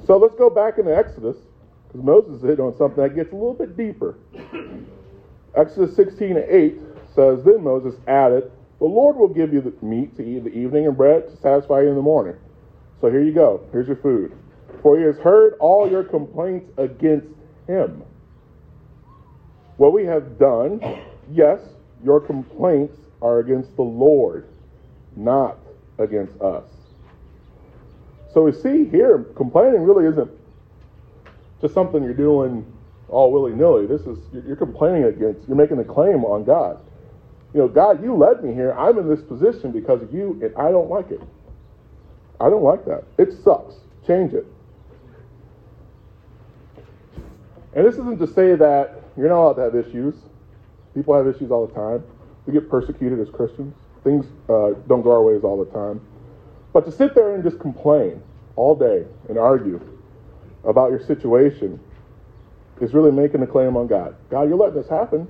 So 0.06 0.16
let's 0.18 0.34
go 0.34 0.50
back 0.50 0.78
into 0.78 0.94
Exodus, 0.94 1.36
because 1.88 2.04
Moses 2.04 2.42
hit 2.42 2.60
on 2.60 2.76
something 2.76 3.02
that 3.02 3.14
gets 3.14 3.32
a 3.32 3.36
little 3.36 3.54
bit 3.54 3.76
deeper. 3.76 4.16
Exodus 5.56 5.94
16 5.96 6.36
and 6.36 6.50
8 6.50 6.78
says, 7.14 7.44
Then 7.44 7.62
Moses 7.62 7.94
added, 8.06 8.50
The 8.78 8.84
Lord 8.84 9.16
will 9.16 9.28
give 9.28 9.52
you 9.52 9.60
the 9.60 9.72
meat 9.84 10.16
to 10.16 10.22
eat 10.22 10.38
in 10.38 10.44
the 10.44 10.54
evening 10.54 10.86
and 10.86 10.96
bread 10.96 11.28
to 11.28 11.36
satisfy 11.36 11.82
you 11.82 11.88
in 11.88 11.94
the 11.94 12.02
morning. 12.02 12.36
So 13.00 13.10
here 13.10 13.22
you 13.22 13.32
go. 13.32 13.66
Here's 13.72 13.86
your 13.86 13.96
food. 13.96 14.36
For 14.82 14.98
he 14.98 15.04
has 15.04 15.16
heard 15.18 15.54
all 15.60 15.90
your 15.90 16.04
complaints 16.04 16.70
against 16.76 17.28
him. 17.66 18.02
What 19.76 19.92
we 19.92 20.04
have 20.04 20.38
done, 20.38 20.80
yes, 21.30 21.60
your 22.04 22.20
complaints 22.20 22.96
are 23.22 23.38
against 23.38 23.74
the 23.76 23.82
Lord, 23.82 24.46
not 25.16 25.58
against 25.98 26.40
us. 26.40 26.64
So 28.34 28.42
we 28.42 28.52
see 28.52 28.84
here, 28.86 29.26
complaining 29.36 29.82
really 29.82 30.06
isn't 30.06 30.30
just 31.60 31.72
something 31.72 32.02
you're 32.02 32.12
doing 32.12 32.66
all 33.08 33.30
willy 33.30 33.52
nilly. 33.52 33.86
This 33.86 34.02
is, 34.02 34.18
you're 34.32 34.56
complaining 34.56 35.04
against, 35.04 35.46
you're 35.46 35.56
making 35.56 35.78
a 35.78 35.84
claim 35.84 36.24
on 36.24 36.42
God. 36.42 36.80
You 37.54 37.60
know, 37.60 37.68
God, 37.68 38.02
you 38.02 38.16
led 38.16 38.42
me 38.42 38.52
here. 38.52 38.72
I'm 38.72 38.98
in 38.98 39.08
this 39.08 39.22
position 39.22 39.70
because 39.70 40.02
of 40.02 40.12
you, 40.12 40.40
and 40.42 40.52
I 40.56 40.72
don't 40.72 40.90
like 40.90 41.12
it. 41.12 41.20
I 42.40 42.50
don't 42.50 42.64
like 42.64 42.84
that. 42.86 43.04
It 43.18 43.32
sucks. 43.44 43.76
Change 44.04 44.34
it. 44.34 44.44
And 47.74 47.86
this 47.86 47.94
isn't 47.94 48.18
to 48.18 48.26
say 48.26 48.56
that 48.56 49.00
you're 49.16 49.28
not 49.28 49.44
allowed 49.44 49.52
to 49.54 49.62
have 49.62 49.74
issues. 49.76 50.14
People 50.92 51.14
have 51.14 51.28
issues 51.28 51.52
all 51.52 51.68
the 51.68 51.74
time. 51.74 52.02
We 52.46 52.52
get 52.52 52.68
persecuted 52.68 53.20
as 53.20 53.30
Christians. 53.30 53.74
Things 54.02 54.26
uh, 54.48 54.70
don't 54.88 55.02
go 55.02 55.12
our 55.12 55.22
ways 55.22 55.44
all 55.44 55.64
the 55.64 55.70
time. 55.70 56.00
But 56.74 56.84
to 56.86 56.92
sit 56.92 57.14
there 57.14 57.34
and 57.36 57.42
just 57.42 57.60
complain 57.60 58.20
all 58.56 58.74
day 58.74 59.06
and 59.28 59.38
argue 59.38 59.80
about 60.64 60.90
your 60.90 61.00
situation 61.00 61.80
is 62.80 62.92
really 62.92 63.12
making 63.12 63.42
a 63.42 63.46
claim 63.46 63.76
on 63.76 63.86
God. 63.86 64.16
God, 64.28 64.48
you're 64.48 64.58
letting 64.58 64.74
this 64.74 64.88
happen. 64.88 65.28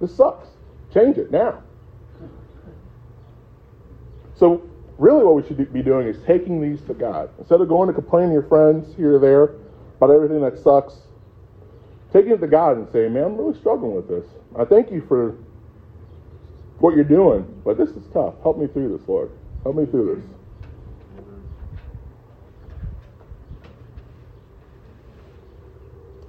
This 0.00 0.14
sucks. 0.14 0.48
Change 0.92 1.16
it 1.16 1.30
now. 1.30 1.62
So, 4.34 4.68
really, 4.98 5.24
what 5.24 5.36
we 5.36 5.42
should 5.48 5.72
be 5.72 5.82
doing 5.82 6.06
is 6.06 6.18
taking 6.26 6.60
these 6.60 6.82
to 6.86 6.94
God. 6.94 7.30
Instead 7.38 7.62
of 7.62 7.68
going 7.68 7.88
to 7.88 7.94
complain 7.94 8.28
to 8.28 8.34
your 8.34 8.42
friends 8.42 8.94
here 8.96 9.16
or 9.16 9.18
there 9.18 9.54
about 9.96 10.10
everything 10.10 10.42
that 10.42 10.58
sucks, 10.58 10.94
taking 12.12 12.32
it 12.32 12.40
to 12.42 12.46
God 12.46 12.76
and 12.76 12.86
saying, 12.92 13.14
Man, 13.14 13.24
I'm 13.24 13.36
really 13.38 13.58
struggling 13.58 13.94
with 13.96 14.08
this. 14.08 14.26
I 14.58 14.66
thank 14.66 14.90
you 14.90 15.02
for 15.08 15.36
what 16.80 16.94
you're 16.94 17.04
doing, 17.04 17.62
but 17.64 17.78
this 17.78 17.88
is 17.88 18.04
tough. 18.12 18.34
Help 18.42 18.58
me 18.58 18.66
through 18.66 18.96
this, 18.98 19.08
Lord. 19.08 19.30
Help 19.62 19.76
me 19.76 19.86
through 19.86 20.16
this. 20.16 20.35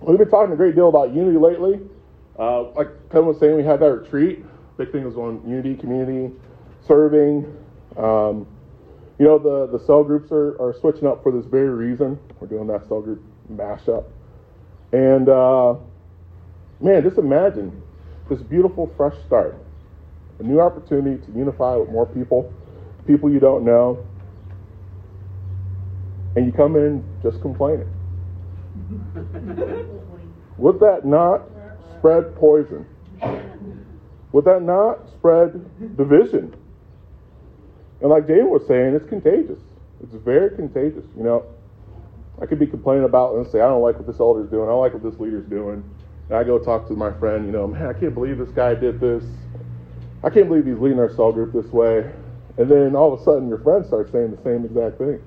We've 0.08 0.17
been 0.17 0.30
talking 0.30 0.54
a 0.54 0.56
great 0.56 0.74
deal 0.74 0.88
about 0.88 1.13
unity 1.13 1.38
lately. 1.38 1.82
Uh, 2.39 2.72
like 2.72 2.88
Kevin 3.12 3.28
was 3.28 3.39
saying, 3.41 3.58
we 3.58 3.63
had 3.63 3.82
that 3.82 3.91
retreat. 3.91 4.46
Big 4.78 4.89
thing 4.93 5.04
was 5.04 5.17
on 5.17 5.43
unity, 5.46 5.76
community, 5.76 6.34
serving. 6.88 7.46
Um, 7.98 8.48
you 9.20 9.26
know, 9.26 9.38
the, 9.38 9.78
the 9.78 9.84
cell 9.84 10.06
groups 10.06 10.32
are, 10.32 10.56
are 10.62 10.74
switching 10.80 11.08
up 11.08 11.24
for 11.24 11.34
this 11.34 11.43
very 11.46 11.67
reason. 11.67 12.17
We're 12.39 12.48
doing 12.48 12.67
that 12.67 12.88
cell 12.88 13.02
group 13.02 13.22
mashup. 13.52 14.06
And 14.93 15.28
uh, 15.28 15.76
man, 16.80 17.04
just 17.04 17.17
imagine 17.17 17.82
this 18.30 18.41
beautiful 18.41 18.89
fresh 18.96 19.15
start. 19.26 19.58
A 20.39 20.43
new 20.43 20.62
opportunity 20.62 21.22
to 21.26 21.32
unify 21.38 21.76
with 21.76 21.89
more 21.89 22.06
people, 22.06 22.54
people 23.06 23.30
you 23.30 23.41
don't 23.41 23.65
know. 23.65 24.06
And 26.38 26.46
you 26.46 26.54
come 26.54 26.78
in 26.78 27.04
just 27.22 27.41
complaining. 27.41 27.91
Would 30.58 30.80
that 30.80 31.06
not 31.06 31.43
spread 31.97 32.36
poison? 32.36 32.86
Would 34.32 34.45
that 34.45 34.62
not 34.62 35.10
spread 35.10 35.97
division? 35.97 36.56
And 38.02 38.10
like 38.10 38.28
Jane 38.28 38.50
was 38.50 38.65
saying, 38.67 38.95
it's 38.95 39.08
contagious. 39.08 39.60
It's 40.02 40.13
very 40.13 40.56
contagious. 40.56 41.06
You 41.17 41.23
know, 41.23 41.45
I 42.41 42.45
could 42.45 42.60
be 42.60 42.67
complaining 42.67 43.06
about 43.06 43.36
and 43.36 43.47
say, 43.47 43.60
I 43.62 43.67
don't 43.67 43.82
like 43.82 43.97
what 43.97 44.06
this 44.06 44.19
elder's 44.19 44.50
doing. 44.50 44.63
I 44.63 44.71
don't 44.71 44.82
like 44.82 44.93
what 44.93 45.04
this 45.04 45.19
leader's 45.19 45.47
doing. 45.50 45.84
And 46.30 46.38
I 46.38 46.43
go 46.43 46.60
talk 46.60 46.88
to 46.89 46.93
my 46.93 47.12
friend, 47.19 47.45
you 47.45 47.52
know, 47.52 47.67
man, 47.67 47.88
I 47.88 47.93
can't 47.93 48.13
believe 48.13 48.38
this 48.38 48.52
guy 48.52 48.76
did 48.76 49.00
this. 49.00 49.23
I 50.23 50.30
can't 50.30 50.47
believe 50.47 50.65
he's 50.65 50.78
leading 50.78 51.00
our 51.00 51.13
cell 51.13 51.32
group 51.32 51.54
this 51.54 51.71
way. 51.71 52.12
And 52.58 52.69
then 52.69 52.95
all 52.95 53.13
of 53.13 53.19
a 53.19 53.23
sudden 53.23 53.47
your 53.47 53.60
friend 53.60 53.86
starts 53.86 54.12
saying 54.12 54.32
the 54.32 54.43
same 54.43 54.65
exact 54.65 54.97
thing. 54.97 55.21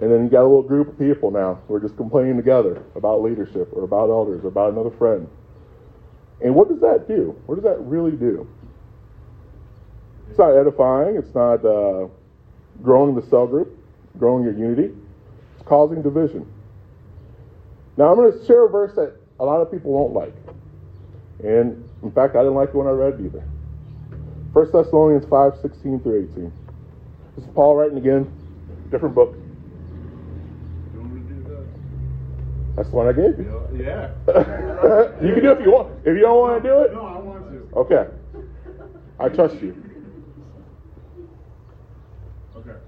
And 0.00 0.12
then 0.12 0.24
you 0.24 0.30
got 0.30 0.42
a 0.42 0.48
little 0.48 0.62
group 0.62 0.88
of 0.88 0.98
people 0.98 1.30
now 1.30 1.60
who 1.66 1.74
are 1.74 1.80
just 1.80 1.96
complaining 1.96 2.36
together 2.36 2.82
about 2.94 3.22
leadership 3.22 3.68
or 3.72 3.84
about 3.84 4.10
elders 4.10 4.44
or 4.44 4.48
about 4.48 4.72
another 4.72 4.90
friend. 4.90 5.28
And 6.40 6.54
what 6.54 6.68
does 6.68 6.80
that 6.80 7.08
do? 7.08 7.34
What 7.46 7.56
does 7.56 7.64
that 7.64 7.80
really 7.80 8.12
do? 8.12 8.48
It's 10.30 10.38
not 10.38 10.56
edifying. 10.56 11.16
It's 11.16 11.34
not 11.34 11.64
uh, 11.64 12.06
growing 12.82 13.14
the 13.16 13.22
cell 13.28 13.46
group, 13.46 13.76
growing 14.18 14.44
your 14.44 14.52
unity. 14.52 14.94
It's 15.54 15.66
causing 15.66 16.00
division. 16.02 16.46
Now, 17.96 18.10
I'm 18.10 18.16
going 18.16 18.32
to 18.32 18.44
share 18.46 18.66
a 18.66 18.68
verse 18.68 18.94
that 18.94 19.16
a 19.40 19.44
lot 19.44 19.60
of 19.60 19.72
people 19.72 19.90
won't 19.90 20.12
like. 20.12 20.34
And 21.42 21.88
in 22.02 22.12
fact, 22.12 22.36
I 22.36 22.40
didn't 22.40 22.54
like 22.54 22.68
it 22.68 22.74
when 22.74 22.86
I 22.86 22.90
read 22.90 23.14
it 23.14 23.26
either. 23.26 23.44
1 24.52 24.70
Thessalonians 24.72 25.24
5 25.28 25.52
16 25.60 26.00
through 26.00 26.28
18. 26.32 26.52
This 27.36 27.44
is 27.44 27.50
Paul 27.54 27.76
writing 27.76 27.98
again, 27.98 28.30
different 28.90 29.14
book. 29.14 29.34
You 30.94 31.00
want 31.00 31.12
me 31.12 31.20
to 31.20 31.34
do 31.34 31.42
that? 31.50 31.66
That's 32.78 32.90
the 32.90 32.96
one 32.96 33.08
I 33.08 33.12
gave 33.12 33.36
you. 33.40 33.60
Yeah. 33.74 34.10
you 35.20 35.34
can 35.34 35.42
do 35.42 35.50
it 35.50 35.58
if 35.58 35.66
you 35.66 35.72
want. 35.72 35.98
If 36.06 36.14
you 36.14 36.20
don't 36.20 36.38
want 36.38 36.62
to 36.62 36.68
do 36.68 36.78
it, 36.82 36.92
No, 36.92 37.06
I 37.06 37.18
want 37.18 37.50
to. 37.50 37.76
okay. 37.76 38.06
I 39.18 39.28
trust 39.28 39.56
you. 39.60 39.74
Okay. 42.54 42.78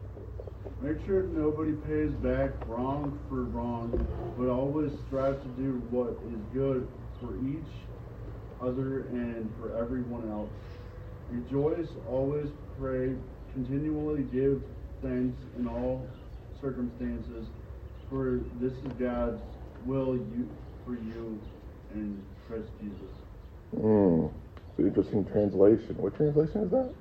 Make 0.80 1.04
sure 1.04 1.24
nobody 1.24 1.72
pays 1.88 2.12
back 2.22 2.50
wrong 2.68 3.18
for 3.28 3.42
wrong, 3.42 3.90
but 4.38 4.48
always 4.48 4.92
strive 5.08 5.42
to 5.42 5.48
do 5.60 5.82
what 5.90 6.10
is 6.32 6.38
good 6.54 6.86
for 7.20 7.34
each 7.44 7.74
other 8.62 9.08
and 9.10 9.52
for 9.60 9.76
everyone 9.76 10.30
else. 10.30 10.50
Rejoice, 11.32 11.88
always 12.08 12.46
pray, 12.78 13.16
continually 13.54 14.22
give 14.32 14.62
thanks 15.02 15.42
in 15.58 15.66
all 15.66 16.06
circumstances, 16.60 17.48
for 18.08 18.38
this 18.60 18.72
is 18.72 18.92
God's 19.00 19.40
will 19.86 20.16
you 20.16 20.48
for 20.84 20.92
you 20.92 21.40
in 21.94 22.22
Christ 22.46 22.68
Jesus. 22.80 23.14
Mm, 23.76 24.30
it's 24.70 24.78
an 24.78 24.86
interesting 24.86 25.24
translation. 25.26 25.96
What 25.98 26.16
translation 26.16 26.62
is 26.62 26.70
that? 26.70 26.92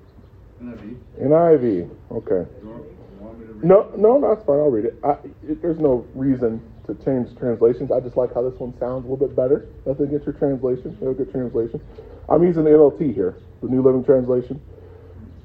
NIV. 0.61 0.97
NIV. 1.21 1.89
Okay. 2.11 2.49
You 2.61 2.69
want, 2.69 2.83
you 2.83 3.25
want 3.25 3.39
me 3.39 3.47
to 3.47 3.53
read 3.53 3.63
No, 3.63 3.91
no, 3.97 4.21
that's 4.21 4.45
fine. 4.45 4.57
I'll 4.57 4.69
read 4.69 4.85
it. 4.85 4.99
I, 5.03 5.11
it. 5.47 5.61
There's 5.61 5.79
no 5.79 6.05
reason 6.13 6.61
to 6.87 6.95
change 7.05 7.35
translations. 7.37 7.91
I 7.91 7.99
just 7.99 8.17
like 8.17 8.33
how 8.33 8.47
this 8.47 8.59
one 8.59 8.77
sounds 8.79 9.05
a 9.05 9.09
little 9.09 9.27
bit 9.27 9.35
better. 9.35 9.67
Nothing 9.85 10.07
against 10.07 10.25
your 10.25 10.33
translation. 10.33 10.95
Have 10.99 11.09
a 11.09 11.13
good 11.13 11.31
translation. 11.31 11.81
I'm 12.27 12.43
using 12.43 12.63
the 12.63 12.71
NLT 12.71 13.13
here, 13.13 13.37
the 13.61 13.67
New 13.67 13.81
Living 13.81 14.03
Translation, 14.03 14.61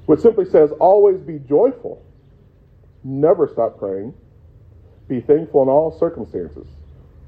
which 0.07 0.21
simply 0.21 0.45
says, 0.45 0.71
"Always 0.73 1.19
be 1.21 1.39
joyful, 1.39 2.03
never 3.03 3.49
stop 3.49 3.79
praying, 3.79 4.13
be 5.09 5.21
thankful 5.21 5.63
in 5.63 5.69
all 5.69 5.91
circumstances, 5.99 6.67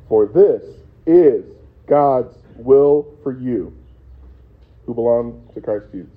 for 0.09 0.27
this 0.27 0.63
is 1.07 1.45
God's 1.87 2.37
will 2.57 3.07
for 3.23 3.33
you, 3.33 3.77
who 4.85 4.95
belong 4.95 5.49
to 5.55 5.61
Christ 5.61 5.87
Jesus." 5.93 6.11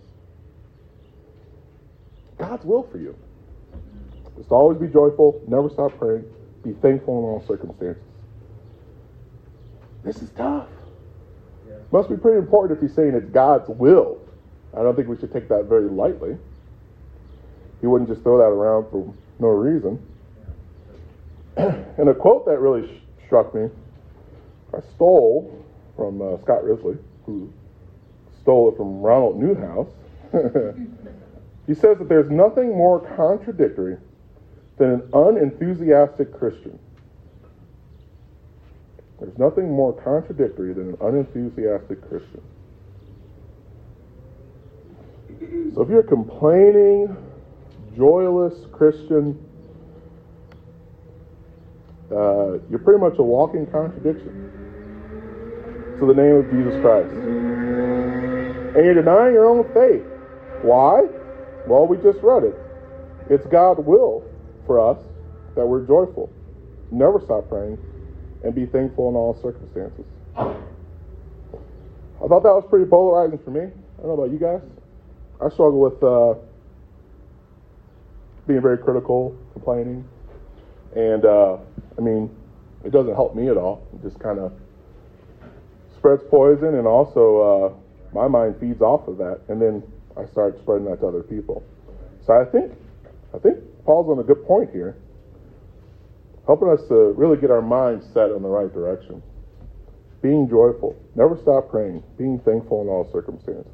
God's 2.38 2.66
will 2.66 2.84
for 2.84 2.98
you 2.98 3.16
to 4.48 4.56
always 4.56 4.80
be 4.80 4.88
joyful, 4.88 5.42
never 5.48 5.70
stop 5.70 5.98
praying, 5.98 6.26
be 6.64 6.74
thankful 6.74 7.20
in 7.20 7.26
all 7.26 7.44
circumstances. 7.48 8.02
This 10.04 10.22
is 10.22 10.30
tough. 10.32 10.68
Must 11.92 12.10
be 12.10 12.16
pretty 12.16 12.38
important 12.38 12.78
if 12.78 12.82
he's 12.82 12.96
saying 12.96 13.16
it's 13.16 13.30
God's 13.30 13.68
will. 13.68 14.20
I 14.78 14.84
don't 14.84 14.96
think 14.96 15.08
we 15.08 15.18
should 15.18 15.34
take 15.34 15.50
that 15.50 15.66
very 15.66 15.90
lightly. 15.90 16.38
He 17.82 17.88
wouldn't 17.88 18.10
just 18.10 18.22
throw 18.22 18.38
that 18.38 18.44
around 18.44 18.90
for 18.92 19.14
no 19.40 19.48
reason. 19.48 20.00
and 21.58 22.10
a 22.10 22.14
quote 22.14 22.46
that 22.46 22.60
really 22.60 23.02
struck 23.30 23.54
me, 23.54 23.70
I 24.74 24.80
stole 24.96 25.64
from 25.96 26.20
uh, 26.20 26.42
Scott 26.42 26.64
Risley, 26.64 26.98
who 27.28 27.54
stole 28.42 28.70
it 28.70 28.76
from 28.76 29.02
Ronald 29.02 29.40
Newhouse. 29.40 29.88
he 31.68 31.76
says 31.76 32.00
that 32.00 32.10
there's 32.10 32.32
nothing 32.32 32.70
more 32.70 33.00
contradictory 33.16 33.98
than 34.78 34.94
an 34.94 35.10
unenthusiastic 35.14 36.34
Christian. 36.34 36.80
There's 39.20 39.38
nothing 39.38 39.72
more 39.72 39.94
contradictory 39.94 40.74
than 40.74 40.90
an 40.90 40.98
unenthusiastic 41.00 42.02
Christian. 42.10 42.42
So 45.76 45.84
if 45.84 45.90
you're 45.90 46.00
a 46.00 46.04
complaining, 46.04 47.16
joyless 47.96 48.66
Christian, 48.72 49.38
uh, 52.12 52.58
you're 52.70 52.80
pretty 52.80 53.00
much 53.00 53.18
a 53.20 53.24
walking 53.24 53.66
contradiction 53.68 54.50
to 56.00 56.06
the 56.06 56.14
name 56.14 56.36
of 56.36 56.50
Jesus 56.50 56.82
Christ. 56.82 57.12
And 57.12 58.86
you're 58.86 58.96
denying 58.96 59.34
your 59.34 59.46
own 59.46 59.64
faith. 59.74 60.06
Why? 60.62 61.04
Well, 61.68 61.86
we 61.88 61.98
just 61.98 62.20
read 62.24 62.44
it. 62.44 62.56
It's 63.30 63.46
God's 63.48 63.82
will 63.86 64.24
for 64.66 64.80
us 64.80 64.98
that 65.56 65.66
we're 65.66 65.86
joyful, 65.86 66.32
never 66.92 67.22
stop 67.24 67.50
praying, 67.50 67.78
and 68.44 68.56
be 68.56 68.66
thankful 68.66 69.10
in 69.10 69.16
all 69.16 69.38
circumstances. 69.42 70.06
I 70.38 72.28
thought 72.28 72.44
that 72.44 72.54
was 72.54 72.66
pretty 72.70 72.86
polarizing 72.86 73.40
for 73.44 73.52
me. 73.52 73.62
I 73.62 74.02
don't 74.02 74.08
know 74.08 74.24
about 74.24 74.32
you 74.32 74.40
guys. 74.40 74.62
I 75.42 75.50
struggle 75.50 75.80
with 75.80 76.04
uh, 76.04 76.36
being 78.48 78.62
very 78.62 78.78
critical, 78.78 79.36
complaining, 79.54 80.08
and 80.96 81.26
uh, 81.26 81.58
I 81.98 82.02
mean, 82.02 82.36
it 82.84 82.92
doesn't 82.92 83.14
help 83.14 83.36
me 83.36 83.50
at 83.50 83.58
all. 83.58 83.88
It 83.94 84.02
just 84.02 84.20
kind 84.20 84.40
of 84.40 84.54
spreads 85.98 86.24
poison, 86.30 86.76
and 86.76 86.88
also 86.88 87.42
uh, 87.42 87.74
my 88.14 88.28
mind 88.28 88.56
feeds 88.60 88.82
off 88.82 89.08
of 89.08 89.18
that, 89.18 89.42
and 89.50 89.62
then 89.62 89.84
I 90.18 90.26
start 90.32 90.58
spreading 90.60 90.86
that 90.90 91.02
to 91.02 91.08
other 91.08 91.24
people. 91.24 91.64
So 92.26 92.34
I 92.34 92.46
think, 92.46 92.72
I 93.34 93.40
think 93.40 93.58
Paul's 93.86 94.10
on 94.10 94.20
a 94.20 94.24
good 94.24 94.46
point 94.46 94.72
here, 94.72 94.96
helping 96.46 96.70
us 96.70 96.82
to 96.88 97.14
really 97.16 97.38
get 97.38 97.52
our 97.52 97.62
minds 97.62 98.06
set 98.14 98.32
in 98.32 98.42
the 98.42 98.50
right 98.50 98.72
direction. 98.74 99.22
Being 100.22 100.50
joyful, 100.50 100.96
never 101.16 101.38
stop 101.42 101.70
praying, 101.70 102.04
being 102.18 102.40
thankful 102.40 102.82
in 102.82 102.90
all 102.90 103.10
circumstances. 103.12 103.72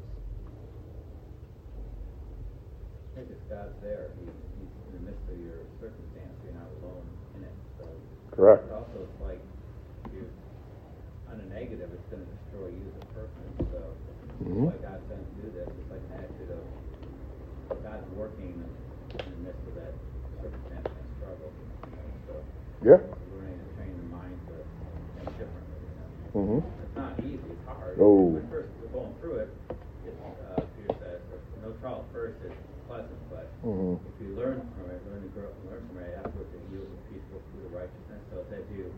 I 3.12 3.18
think 3.18 3.30
it's 3.30 3.42
God's 3.50 3.74
there. 3.82 4.10
He, 4.20 4.30
he's 4.30 4.70
in 4.86 5.04
the 5.04 5.10
midst 5.10 5.26
of 5.26 5.38
your 5.42 5.58
circumstance. 5.80 6.38
You're 6.44 6.54
not 6.54 6.70
alone 6.82 7.02
in 7.34 7.42
it. 7.42 7.54
So 7.80 7.90
Correct. 8.36 8.68
But 8.68 8.84
also, 8.84 9.08
it's 9.08 9.20
like 9.24 9.40
you 10.12 10.28
on 11.32 11.40
a 11.40 11.46
negative, 11.48 11.88
it's 11.90 12.06
going 12.12 12.22
to 12.22 12.30
destroy 12.38 12.68
you 12.68 12.84
as 12.92 12.96
a 13.02 13.06
person. 13.16 13.44
So 13.72 13.80
Mhm. 14.44 14.68
why 14.68 14.76
God 14.84 15.00
sends 15.08 15.24
to 15.24 15.36
do 15.42 15.48
this. 15.50 15.66
It's 15.66 15.90
like 15.90 16.04
an 16.04 16.12
attitude 16.20 16.52
of 16.52 16.62
God's 17.82 18.06
working 18.12 18.60
in 18.60 19.30
the 19.32 19.40
midst 19.40 19.64
of 19.66 19.74
that 19.80 19.94
circumstance 20.36 20.86
and 20.86 21.06
struggle. 21.16 21.50
You 21.88 21.96
know? 21.96 22.08
So 22.28 22.34
Yeah. 22.84 23.00
learning 23.32 23.58
to 23.58 23.68
train 23.74 23.96
the 23.96 24.08
mind 24.12 24.38
to 24.52 24.56
think 25.16 25.28
differently. 25.40 25.80
You 25.80 25.94
know? 25.96 26.60
hmm 26.60 26.66
It's 26.84 26.96
not 26.96 27.18
easy. 27.24 27.48
It's 27.50 27.64
hard. 27.64 27.98
Oh. 27.98 28.36
When 28.36 28.46
first 28.48 28.68
we're 28.78 28.92
going 28.92 29.14
through 29.20 29.48
it, 29.48 29.50
it's, 30.04 30.20
uh, 30.20 30.60
Peter 30.76 30.92
says, 31.00 31.20
no 31.62 31.72
trial 31.80 32.04
first 32.12 32.38
is 32.44 32.52
pleasant, 32.86 33.18
but 33.30 33.50
Mhm. 33.64 33.98
if 34.06 34.20
you 34.20 34.36
learn 34.36 34.62
from 34.76 34.90
it, 34.90 35.02
learn 35.10 35.22
to 35.22 35.28
grow, 35.34 35.50
learn 35.66 35.82
from 35.88 35.98
it, 35.98 36.14
afterwards 36.14 36.52
it 36.54 36.62
yields 36.70 36.92
a 36.92 37.00
peaceful 37.10 37.40
fruit 37.50 37.66
of 37.66 37.72
it's 38.50 38.60
as 38.60 38.76
you 38.76 38.92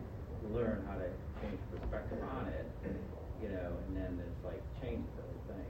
learn 0.53 0.83
how 0.87 0.95
to 0.95 1.05
change 1.41 1.59
perspective 1.71 2.19
on 2.31 2.47
it, 2.47 2.65
you 3.41 3.49
know, 3.49 3.71
and 3.87 3.97
then 3.97 4.19
it's 4.25 4.45
like 4.45 4.61
change 4.81 5.05
the 5.15 5.23
whole 5.23 5.41
thing, 5.47 5.65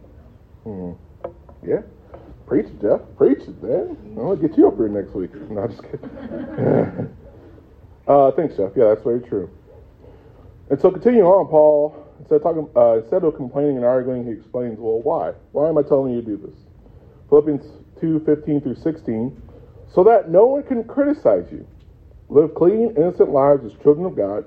you 0.65 0.71
know. 0.71 0.95
hmm 1.63 1.69
Yeah. 1.69 1.81
Preach 2.47 2.65
it, 2.65 2.81
Jeff. 2.81 3.01
Preach 3.17 3.47
it, 3.47 3.61
man. 3.61 3.95
I'm 4.01 4.15
going 4.15 4.39
to 4.39 4.47
get 4.47 4.57
you 4.57 4.67
up 4.67 4.75
here 4.77 4.89
next 4.89 5.13
week. 5.13 5.31
No, 5.49 5.67
just 5.67 5.83
kidding. 5.83 6.09
uh, 8.07 8.31
thanks, 8.31 8.57
Jeff. 8.57 8.71
Yeah, 8.75 8.87
that's 8.89 9.03
very 9.03 9.21
true. 9.21 9.49
And 10.69 10.79
so 10.79 10.89
continuing 10.91 11.27
on, 11.27 11.47
Paul, 11.47 12.05
instead 12.19 12.35
of, 12.37 12.43
talking, 12.43 12.69
uh, 12.75 12.99
instead 12.99 13.23
of 13.23 13.35
complaining 13.35 13.77
and 13.77 13.85
arguing, 13.85 14.25
he 14.25 14.31
explains, 14.31 14.79
well, 14.79 14.99
why? 15.01 15.33
Why 15.51 15.69
am 15.69 15.77
I 15.77 15.83
telling 15.83 16.13
you 16.13 16.21
to 16.21 16.25
do 16.25 16.37
this? 16.37 16.55
Philippians 17.29 17.65
2, 18.01 18.21
15 18.25 18.61
through 18.61 18.75
16, 18.75 19.41
so 19.93 20.03
that 20.03 20.29
no 20.29 20.45
one 20.47 20.63
can 20.63 20.83
criticize 20.83 21.45
you. 21.51 21.67
Live 22.29 22.53
clean, 22.53 22.93
innocent 22.95 23.29
lives 23.29 23.65
as 23.65 23.73
children 23.81 24.05
of 24.05 24.15
God, 24.15 24.45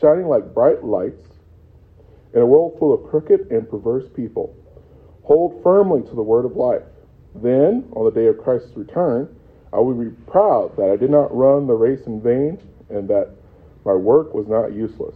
shining 0.00 0.28
like 0.28 0.54
bright 0.54 0.82
lights 0.82 1.26
in 2.34 2.40
a 2.40 2.46
world 2.46 2.76
full 2.78 2.94
of 2.94 3.10
crooked 3.10 3.50
and 3.50 3.68
perverse 3.68 4.08
people. 4.14 4.56
Hold 5.24 5.62
firmly 5.62 6.02
to 6.02 6.14
the 6.14 6.22
word 6.22 6.46
of 6.46 6.56
life. 6.56 6.82
Then, 7.34 7.84
on 7.92 8.06
the 8.06 8.10
day 8.10 8.26
of 8.26 8.38
Christ's 8.38 8.74
return, 8.76 9.34
I 9.72 9.78
will 9.78 9.94
be 9.94 10.10
proud 10.26 10.76
that 10.78 10.90
I 10.90 10.96
did 10.96 11.10
not 11.10 11.34
run 11.36 11.66
the 11.66 11.74
race 11.74 12.06
in 12.06 12.22
vain 12.22 12.58
and 12.88 13.08
that 13.08 13.30
my 13.84 13.92
work 13.92 14.32
was 14.34 14.48
not 14.48 14.72
useless. 14.72 15.14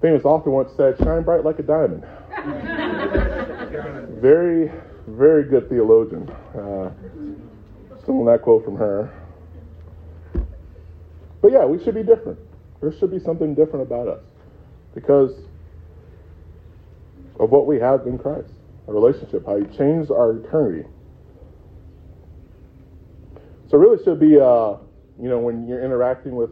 Famous 0.00 0.24
author 0.24 0.50
once 0.50 0.70
said, 0.76 0.96
Shine 0.98 1.22
bright 1.22 1.44
like 1.44 1.58
a 1.58 1.62
diamond. 1.62 2.04
very, 4.20 4.70
very 5.08 5.44
good 5.44 5.68
theologian. 5.68 6.28
Uh, 6.54 6.92
stealing 8.02 8.26
that 8.26 8.42
quote 8.42 8.64
from 8.64 8.76
her. 8.76 9.25
But 11.42 11.52
yeah, 11.52 11.64
we 11.64 11.82
should 11.82 11.94
be 11.94 12.02
different. 12.02 12.38
There 12.80 12.92
should 12.92 13.10
be 13.10 13.18
something 13.18 13.54
different 13.54 13.86
about 13.86 14.08
us 14.08 14.22
because 14.94 15.32
of 17.38 17.50
what 17.50 17.66
we 17.66 17.78
have 17.78 18.06
in 18.06 18.18
Christ, 18.18 18.50
a 18.88 18.92
relationship, 18.92 19.44
how 19.46 19.56
He 19.56 19.64
changed 19.76 20.10
our 20.10 20.36
eternity. 20.36 20.88
So, 23.68 23.76
it 23.76 23.80
really 23.80 24.02
should 24.04 24.20
be, 24.20 24.38
uh, 24.38 24.76
you 25.20 25.28
know, 25.28 25.38
when 25.38 25.66
you're 25.66 25.84
interacting 25.84 26.36
with 26.36 26.50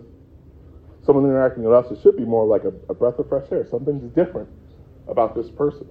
someone 1.06 1.24
interacting 1.24 1.62
with 1.62 1.74
us, 1.74 1.90
it 1.90 2.02
should 2.02 2.16
be 2.16 2.24
more 2.24 2.46
like 2.46 2.64
a, 2.64 2.72
a 2.88 2.94
breath 2.94 3.18
of 3.18 3.28
fresh 3.28 3.46
air. 3.52 3.66
Something's 3.70 4.12
different 4.14 4.48
about 5.06 5.34
this 5.34 5.50
person. 5.50 5.86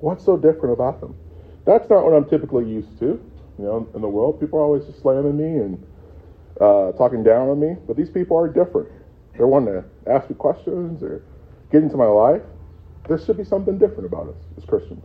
What's 0.00 0.24
so 0.24 0.36
different 0.36 0.72
about 0.72 1.00
them? 1.00 1.16
That's 1.64 1.88
not 1.90 2.04
what 2.04 2.14
I'm 2.14 2.28
typically 2.28 2.68
used 2.68 2.98
to. 3.00 3.20
You 3.58 3.64
know, 3.64 3.88
in 3.94 4.00
the 4.00 4.08
world, 4.08 4.40
people 4.40 4.58
are 4.60 4.62
always 4.62 4.84
just 4.84 5.00
slamming 5.02 5.36
me 5.36 5.60
and 5.60 5.84
uh, 6.60 6.92
talking 6.92 7.22
down 7.22 7.48
on 7.48 7.60
me, 7.60 7.76
but 7.86 7.96
these 7.96 8.10
people 8.10 8.36
are 8.36 8.48
different. 8.48 8.88
They're 9.36 9.46
wanting 9.46 9.74
to 9.74 9.84
ask 10.10 10.28
me 10.28 10.36
questions 10.36 11.02
or 11.02 11.22
get 11.70 11.82
into 11.82 11.96
my 11.96 12.06
life. 12.06 12.42
There 13.08 13.18
should 13.18 13.36
be 13.36 13.44
something 13.44 13.78
different 13.78 14.06
about 14.06 14.28
us 14.28 14.36
as 14.56 14.64
Christians. 14.64 15.04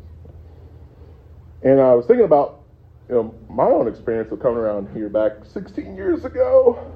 And 1.62 1.80
I 1.80 1.94
was 1.94 2.06
thinking 2.06 2.26
about, 2.26 2.64
you 3.08 3.16
know, 3.16 3.36
my 3.50 3.66
own 3.66 3.88
experience 3.88 4.32
of 4.32 4.42
coming 4.42 4.58
around 4.58 4.94
here 4.94 5.10
back 5.10 5.46
16 5.46 5.96
years 5.96 6.26
ago. 6.26 6.92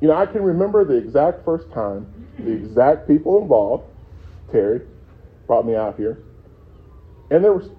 You 0.00 0.08
know, 0.08 0.14
I 0.14 0.26
can 0.26 0.42
remember 0.42 0.84
the 0.84 0.94
exact 0.94 1.44
first 1.44 1.70
time, 1.72 2.06
the 2.38 2.52
exact 2.52 3.08
people 3.08 3.40
involved. 3.42 3.84
Terry 4.52 4.82
brought 5.46 5.66
me 5.66 5.74
out 5.74 5.96
here, 5.96 6.22
and 7.30 7.42
there 7.42 7.52
was 7.52 7.70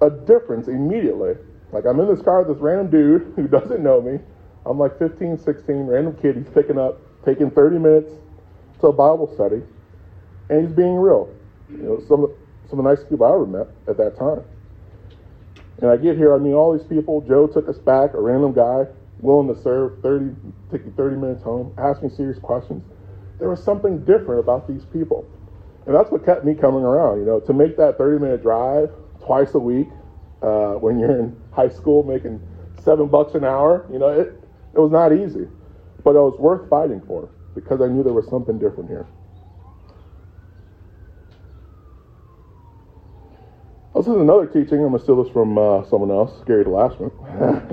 a 0.00 0.10
difference 0.10 0.68
immediately. 0.68 1.34
Like 1.72 1.84
I'm 1.86 2.00
in 2.00 2.08
this 2.08 2.22
car 2.22 2.42
with 2.42 2.56
this 2.56 2.62
random 2.62 2.90
dude 2.90 3.32
who 3.36 3.46
doesn't 3.58 3.82
know 3.82 4.00
me. 4.00 4.18
I'm 4.66 4.78
like 4.78 4.98
15, 4.98 5.38
16, 5.38 5.76
random 5.86 6.16
kid. 6.20 6.36
He's 6.36 6.48
picking 6.48 6.78
up, 6.78 7.00
taking 7.24 7.50
30 7.50 7.78
minutes 7.78 8.12
to 8.80 8.88
a 8.88 8.92
Bible 8.92 9.32
study, 9.34 9.62
and 10.50 10.66
he's 10.66 10.74
being 10.74 10.96
real. 10.96 11.32
You 11.70 11.78
know, 11.78 12.00
some 12.08 12.34
some 12.68 12.80
of 12.80 12.84
the 12.84 12.90
nicest 12.90 13.08
people 13.08 13.26
I 13.26 13.30
ever 13.30 13.46
met 13.46 13.68
at 13.88 13.96
that 13.98 14.16
time. 14.18 14.42
And 15.80 15.90
I 15.90 15.96
get 15.96 16.16
here, 16.16 16.34
I 16.34 16.38
mean, 16.38 16.54
all 16.54 16.76
these 16.76 16.86
people. 16.86 17.20
Joe 17.20 17.46
took 17.46 17.68
us 17.68 17.78
back, 17.78 18.14
a 18.14 18.20
random 18.20 18.52
guy, 18.52 18.86
willing 19.20 19.54
to 19.54 19.60
serve 19.62 20.00
30, 20.02 20.34
take 20.70 20.84
you 20.84 20.92
30 20.96 21.16
minutes 21.16 21.42
home, 21.42 21.72
ask 21.78 22.02
me 22.02 22.08
serious 22.08 22.38
questions. 22.38 22.82
There 23.38 23.48
was 23.48 23.62
something 23.62 24.04
different 24.04 24.40
about 24.40 24.66
these 24.66 24.84
people. 24.86 25.28
And 25.86 25.94
that's 25.94 26.10
what 26.10 26.24
kept 26.24 26.44
me 26.44 26.54
coming 26.54 26.82
around, 26.82 27.20
you 27.20 27.26
know, 27.26 27.40
to 27.40 27.52
make 27.52 27.76
that 27.76 27.98
30 27.98 28.24
minute 28.24 28.42
drive 28.42 28.90
twice 29.24 29.54
a 29.54 29.58
week 29.58 29.86
uh, 30.42 30.72
when 30.72 30.98
you're 30.98 31.18
in 31.18 31.36
high 31.52 31.68
school 31.68 32.02
making 32.02 32.40
seven 32.82 33.06
bucks 33.06 33.34
an 33.34 33.44
hour, 33.44 33.86
you 33.92 33.98
know, 33.98 34.08
it, 34.08 34.42
it 34.76 34.80
was 34.80 34.92
not 34.92 35.12
easy. 35.12 35.48
But 36.04 36.10
it 36.10 36.20
was 36.20 36.38
worth 36.38 36.68
fighting 36.68 37.02
for 37.06 37.28
because 37.54 37.80
I 37.80 37.86
knew 37.86 38.02
there 38.02 38.12
was 38.12 38.28
something 38.28 38.58
different 38.58 38.88
here. 38.88 39.06
This 43.94 44.06
is 44.06 44.20
another 44.20 44.46
teaching. 44.46 44.84
I'm 44.84 44.90
going 44.90 44.98
to 44.98 45.02
steal 45.02 45.24
this 45.24 45.32
from 45.32 45.56
uh, 45.56 45.82
someone 45.88 46.10
else, 46.10 46.44
Gary 46.46 46.64
DeLashman. 46.64 47.10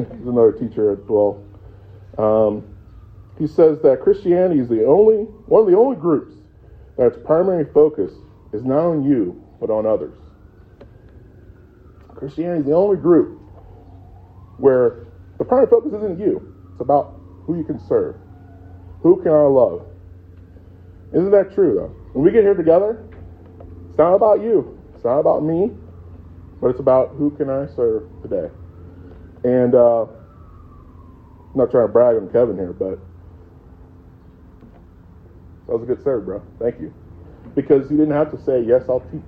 He's 0.17 0.27
another 0.27 0.53
teacher 0.53 0.91
as 0.91 0.99
well. 1.07 1.43
Um, 2.17 2.73
he 3.37 3.45
says 3.45 3.79
that 3.83 3.99
Christianity 4.01 4.61
is 4.61 4.69
the 4.69 4.85
only 4.85 5.25
one 5.45 5.61
of 5.61 5.67
the 5.67 5.77
only 5.77 5.97
groups 5.97 6.33
that 6.97 7.07
its 7.07 7.17
primary 7.25 7.65
focus 7.73 8.13
is 8.53 8.63
not 8.63 8.85
on 8.85 9.03
you 9.03 9.43
but 9.59 9.69
on 9.69 9.85
others. 9.85 10.13
Christianity 12.15 12.61
is 12.61 12.65
the 12.67 12.73
only 12.73 12.97
group 12.97 13.41
where 14.57 15.07
the 15.39 15.45
primary 15.45 15.69
focus 15.69 15.93
isn't 15.93 16.19
you; 16.19 16.53
it's 16.73 16.81
about 16.81 17.19
who 17.45 17.57
you 17.57 17.63
can 17.63 17.79
serve, 17.87 18.17
who 19.01 19.21
can 19.21 19.31
I 19.31 19.43
love. 19.43 19.85
Isn't 21.13 21.31
that 21.31 21.53
true 21.53 21.75
though? 21.75 21.95
When 22.13 22.25
we 22.25 22.31
get 22.31 22.43
here 22.43 22.55
together, 22.55 23.05
it's 23.89 23.97
not 23.97 24.13
about 24.13 24.41
you. 24.41 24.77
It's 24.95 25.05
not 25.05 25.19
about 25.19 25.43
me 25.43 25.71
but 26.63 26.69
it's 26.69 26.79
about 26.79 27.09
who 27.17 27.29
can 27.31 27.49
I 27.49 27.67
serve 27.75 28.03
today. 28.21 28.49
And 29.43 29.75
uh, 29.75 30.03
I'm 30.03 30.09
not 31.55 31.71
trying 31.71 31.87
to 31.87 31.91
brag 31.91 32.15
on 32.15 32.29
Kevin 32.29 32.55
here, 32.55 32.71
but 32.71 32.99
that 35.67 35.77
was 35.77 35.83
a 35.83 35.85
good 35.85 36.01
serve, 36.05 36.23
bro. 36.23 36.41
Thank 36.59 36.79
you. 36.79 36.93
Because 37.53 37.89
he 37.89 37.97
didn't 37.97 38.13
have 38.13 38.31
to 38.31 38.41
say, 38.41 38.63
yes, 38.63 38.83
I'll 38.87 39.01
teach. 39.11 39.21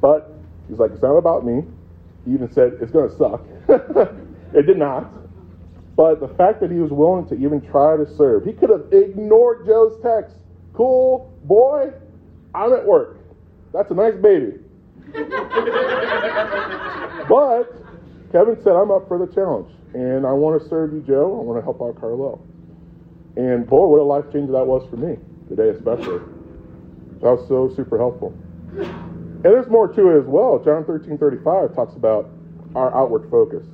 But 0.00 0.32
he's 0.66 0.78
like, 0.78 0.92
it's 0.92 1.02
not 1.02 1.18
about 1.18 1.44
me. 1.44 1.62
He 2.24 2.32
even 2.32 2.50
said, 2.50 2.78
it's 2.80 2.90
going 2.90 3.10
to 3.10 3.16
suck. 3.18 3.42
it 4.54 4.62
did 4.62 4.78
not. 4.78 5.12
But 5.96 6.20
the 6.20 6.28
fact 6.28 6.60
that 6.60 6.70
he 6.70 6.78
was 6.78 6.90
willing 6.90 7.26
to 7.28 7.34
even 7.34 7.60
try 7.60 7.96
to 7.96 8.06
serve, 8.16 8.44
he 8.44 8.52
could 8.52 8.70
have 8.70 8.92
ignored 8.92 9.66
Joe's 9.66 10.00
text. 10.02 10.36
Cool, 10.72 11.32
boy, 11.44 11.92
I'm 12.54 12.72
at 12.72 12.84
work. 12.84 13.18
That's 13.72 13.90
a 13.90 13.94
nice 13.94 14.14
baby. 14.14 14.58
but 17.28 17.84
Kevin 18.32 18.56
said, 18.62 18.72
I'm 18.72 18.90
up 18.90 19.06
for 19.06 19.18
the 19.18 19.32
challenge. 19.32 19.70
And 19.94 20.26
I 20.26 20.32
want 20.32 20.60
to 20.60 20.68
serve 20.68 20.92
you, 20.92 21.00
Joe. 21.02 21.38
I 21.38 21.42
want 21.42 21.58
to 21.58 21.62
help 21.62 21.80
out 21.80 22.00
Carlo. 22.00 22.42
And 23.36 23.66
boy, 23.66 23.86
what 23.86 24.00
a 24.00 24.02
life 24.02 24.24
changer 24.32 24.52
that 24.52 24.66
was 24.66 24.88
for 24.90 24.96
me 24.96 25.16
today, 25.48 25.68
especially. 25.70 26.18
That 27.22 27.38
was 27.38 27.46
so 27.46 27.72
super 27.74 27.96
helpful. 27.96 28.34
And 28.74 29.42
there's 29.42 29.68
more 29.68 29.86
to 29.86 30.10
it 30.10 30.18
as 30.18 30.26
well. 30.26 30.58
John 30.64 30.84
13 30.84 31.16
35 31.16 31.74
talks 31.74 31.94
about 31.94 32.28
our 32.74 32.94
outward 32.96 33.30
focus 33.30 33.64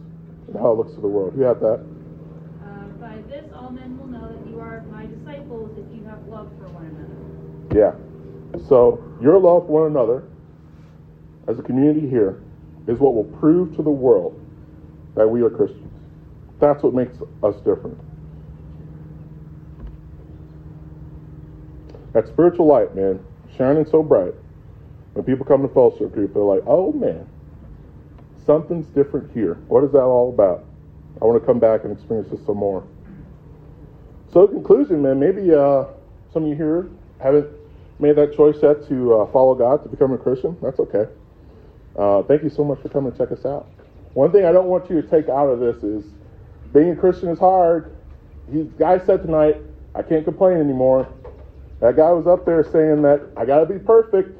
and 0.48 0.56
how 0.56 0.72
it 0.72 0.76
looks 0.76 0.92
to 0.94 1.00
the 1.00 1.08
world. 1.08 1.32
Who 1.34 1.42
had 1.42 1.60
that? 1.60 1.80
Uh, 2.60 2.84
by 3.00 3.16
this, 3.28 3.44
all 3.54 3.70
men 3.70 3.96
will 3.98 4.08
know 4.08 4.28
that 4.28 4.50
you 4.50 4.59
are 4.70 4.82
my 4.82 5.06
disciples 5.06 5.70
if 5.76 5.98
you 5.98 6.04
have 6.04 6.24
love 6.28 6.48
for 6.58 6.68
one 6.68 6.86
another. 6.86 7.10
Yeah. 7.74 8.68
So 8.68 9.02
your 9.20 9.38
love 9.38 9.66
for 9.66 9.82
one 9.82 9.90
another 9.90 10.24
as 11.48 11.58
a 11.58 11.62
community 11.62 12.08
here 12.08 12.40
is 12.86 12.98
what 12.98 13.14
will 13.14 13.24
prove 13.40 13.74
to 13.76 13.82
the 13.82 13.90
world 13.90 14.40
that 15.16 15.26
we 15.26 15.42
are 15.42 15.50
Christians. 15.50 15.92
That's 16.60 16.82
what 16.82 16.94
makes 16.94 17.16
us 17.42 17.56
different. 17.56 17.98
That 22.12 22.28
spiritual 22.28 22.66
light, 22.66 22.94
man, 22.94 23.24
shining 23.56 23.86
so 23.86 24.02
bright. 24.02 24.34
When 25.14 25.24
people 25.24 25.44
come 25.44 25.62
to 25.62 25.74
fellowship 25.74 26.12
group, 26.12 26.34
they're 26.34 26.42
like, 26.42 26.62
oh 26.66 26.92
man, 26.92 27.26
something's 28.46 28.86
different 28.88 29.32
here. 29.32 29.54
What 29.66 29.82
is 29.82 29.90
that 29.92 30.02
all 30.02 30.30
about? 30.30 30.64
I 31.20 31.24
want 31.24 31.40
to 31.40 31.46
come 31.46 31.58
back 31.58 31.82
and 31.84 31.92
experience 31.92 32.30
this 32.30 32.44
some 32.46 32.58
more. 32.58 32.86
So, 34.32 34.46
in 34.46 34.52
conclusion, 34.52 35.02
man, 35.02 35.18
maybe 35.18 35.52
uh, 35.52 35.84
some 36.32 36.44
of 36.44 36.48
you 36.48 36.54
here 36.54 36.88
haven't 37.20 37.48
made 37.98 38.16
that 38.16 38.36
choice 38.36 38.56
yet 38.62 38.86
to 38.88 39.14
uh, 39.14 39.32
follow 39.32 39.54
God, 39.54 39.82
to 39.82 39.88
become 39.88 40.12
a 40.12 40.18
Christian. 40.18 40.56
That's 40.62 40.78
okay. 40.78 41.06
Uh, 41.96 42.22
thank 42.22 42.42
you 42.42 42.50
so 42.50 42.64
much 42.64 42.80
for 42.80 42.88
coming 42.88 43.10
to 43.10 43.18
check 43.18 43.32
us 43.32 43.44
out. 43.44 43.66
One 44.14 44.30
thing 44.30 44.44
I 44.44 44.52
don't 44.52 44.68
want 44.68 44.88
you 44.88 45.02
to 45.02 45.08
take 45.08 45.28
out 45.28 45.48
of 45.48 45.58
this 45.58 45.82
is 45.82 46.04
being 46.72 46.90
a 46.90 46.96
Christian 46.96 47.28
is 47.28 47.38
hard. 47.38 47.96
He 48.52 48.64
guy 48.78 49.04
said 49.04 49.22
tonight, 49.22 49.56
I 49.94 50.02
can't 50.02 50.24
complain 50.24 50.58
anymore. 50.58 51.08
That 51.80 51.96
guy 51.96 52.10
was 52.12 52.26
up 52.26 52.44
there 52.44 52.62
saying 52.62 53.02
that 53.02 53.22
I 53.36 53.44
got 53.44 53.60
to 53.60 53.66
be 53.66 53.78
perfect. 53.78 54.36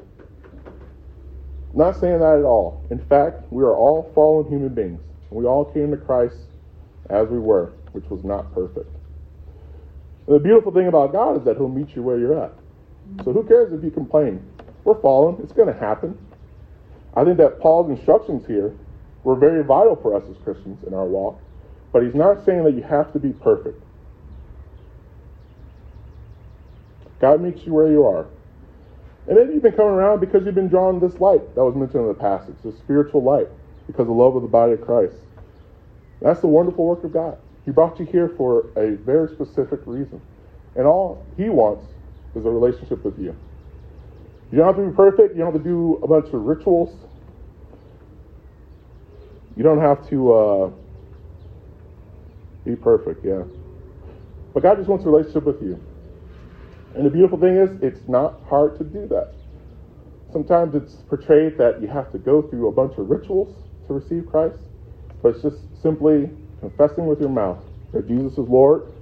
Not 1.73 1.99
saying 1.99 2.19
that 2.19 2.39
at 2.39 2.45
all. 2.45 2.85
In 2.91 2.99
fact, 2.99 3.51
we 3.51 3.63
are 3.63 3.75
all 3.75 4.11
fallen 4.13 4.49
human 4.49 4.73
beings. 4.73 5.01
We 5.29 5.45
all 5.45 5.65
came 5.65 5.91
to 5.91 5.97
Christ 5.97 6.35
as 7.09 7.27
we 7.29 7.39
were, 7.39 7.73
which 7.93 8.05
was 8.09 8.23
not 8.23 8.53
perfect. 8.53 8.89
And 10.27 10.35
the 10.35 10.39
beautiful 10.39 10.71
thing 10.71 10.87
about 10.87 11.11
God 11.11 11.37
is 11.37 11.43
that 11.45 11.57
He'll 11.57 11.67
meet 11.67 11.95
you 11.95 12.03
where 12.03 12.17
you're 12.17 12.43
at. 12.43 12.53
So 13.23 13.33
who 13.33 13.43
cares 13.43 13.73
if 13.73 13.83
you 13.83 13.91
complain? 13.91 14.45
We're 14.83 14.99
fallen. 15.01 15.41
It's 15.43 15.53
going 15.53 15.71
to 15.71 15.79
happen. 15.79 16.17
I 17.15 17.23
think 17.23 17.37
that 17.37 17.59
Paul's 17.59 17.89
instructions 17.89 18.45
here 18.47 18.73
were 19.23 19.35
very 19.35 19.63
vital 19.63 19.95
for 19.95 20.15
us 20.15 20.23
as 20.29 20.37
Christians 20.43 20.83
in 20.85 20.93
our 20.93 21.05
walk. 21.05 21.39
But 21.91 22.03
he's 22.03 22.15
not 22.15 22.45
saying 22.45 22.63
that 22.63 22.73
you 22.73 22.83
have 22.83 23.11
to 23.13 23.19
be 23.19 23.33
perfect. 23.33 23.83
God 27.19 27.41
meets 27.41 27.65
you 27.65 27.73
where 27.73 27.91
you 27.91 28.05
are. 28.05 28.25
And 29.27 29.37
maybe 29.37 29.53
you've 29.53 29.61
been 29.61 29.73
coming 29.73 29.93
around 29.93 30.19
because 30.19 30.45
you've 30.45 30.55
been 30.55 30.69
drawn 30.69 30.99
this 30.99 31.19
light 31.19 31.53
that 31.55 31.63
was 31.63 31.75
mentioned 31.75 32.01
in 32.01 32.07
the 32.07 32.13
passage, 32.15 32.55
this 32.63 32.77
spiritual 32.79 33.21
light, 33.21 33.47
because 33.85 34.01
of 34.01 34.07
the 34.07 34.13
love 34.13 34.35
of 34.35 34.41
the 34.41 34.47
body 34.47 34.73
of 34.73 34.81
Christ. 34.81 35.15
That's 36.21 36.39
the 36.39 36.47
wonderful 36.47 36.85
work 36.85 37.03
of 37.03 37.13
God. 37.13 37.37
He 37.65 37.71
brought 37.71 37.99
you 37.99 38.05
here 38.05 38.33
for 38.37 38.67
a 38.75 38.95
very 38.97 39.33
specific 39.35 39.81
reason. 39.85 40.21
And 40.75 40.85
all 40.87 41.25
He 41.37 41.49
wants 41.49 41.85
is 42.35 42.45
a 42.45 42.49
relationship 42.49 43.03
with 43.03 43.19
you. 43.19 43.35
You 44.51 44.57
don't 44.57 44.67
have 44.67 44.75
to 44.77 44.89
be 44.89 44.95
perfect. 44.95 45.35
You 45.35 45.43
don't 45.43 45.53
have 45.53 45.63
to 45.63 45.67
do 45.67 45.99
a 46.03 46.07
bunch 46.07 46.33
of 46.33 46.41
rituals. 46.41 46.95
You 49.55 49.63
don't 49.63 49.79
have 49.79 50.07
to 50.09 50.33
uh, 50.33 50.71
be 52.65 52.75
perfect, 52.75 53.25
yeah. 53.25 53.43
But 54.53 54.63
God 54.63 54.77
just 54.77 54.89
wants 54.89 55.05
a 55.05 55.09
relationship 55.09 55.43
with 55.43 55.61
you. 55.61 55.79
And 56.95 57.05
the 57.05 57.09
beautiful 57.09 57.39
thing 57.39 57.55
is, 57.55 57.69
it's 57.81 58.07
not 58.07 58.41
hard 58.49 58.77
to 58.79 58.83
do 58.83 59.07
that. 59.07 59.33
Sometimes 60.33 60.75
it's 60.75 60.95
portrayed 61.07 61.57
that 61.57 61.81
you 61.81 61.87
have 61.87 62.11
to 62.11 62.17
go 62.17 62.41
through 62.41 62.67
a 62.67 62.71
bunch 62.71 62.97
of 62.97 63.09
rituals 63.09 63.55
to 63.87 63.93
receive 63.93 64.25
Christ, 64.29 64.57
but 65.21 65.35
it's 65.35 65.41
just 65.41 65.57
simply 65.81 66.29
confessing 66.61 67.07
with 67.07 67.19
your 67.19 67.29
mouth 67.29 67.59
that 67.91 68.07
Jesus 68.07 68.33
is 68.33 68.47
Lord 68.47 68.93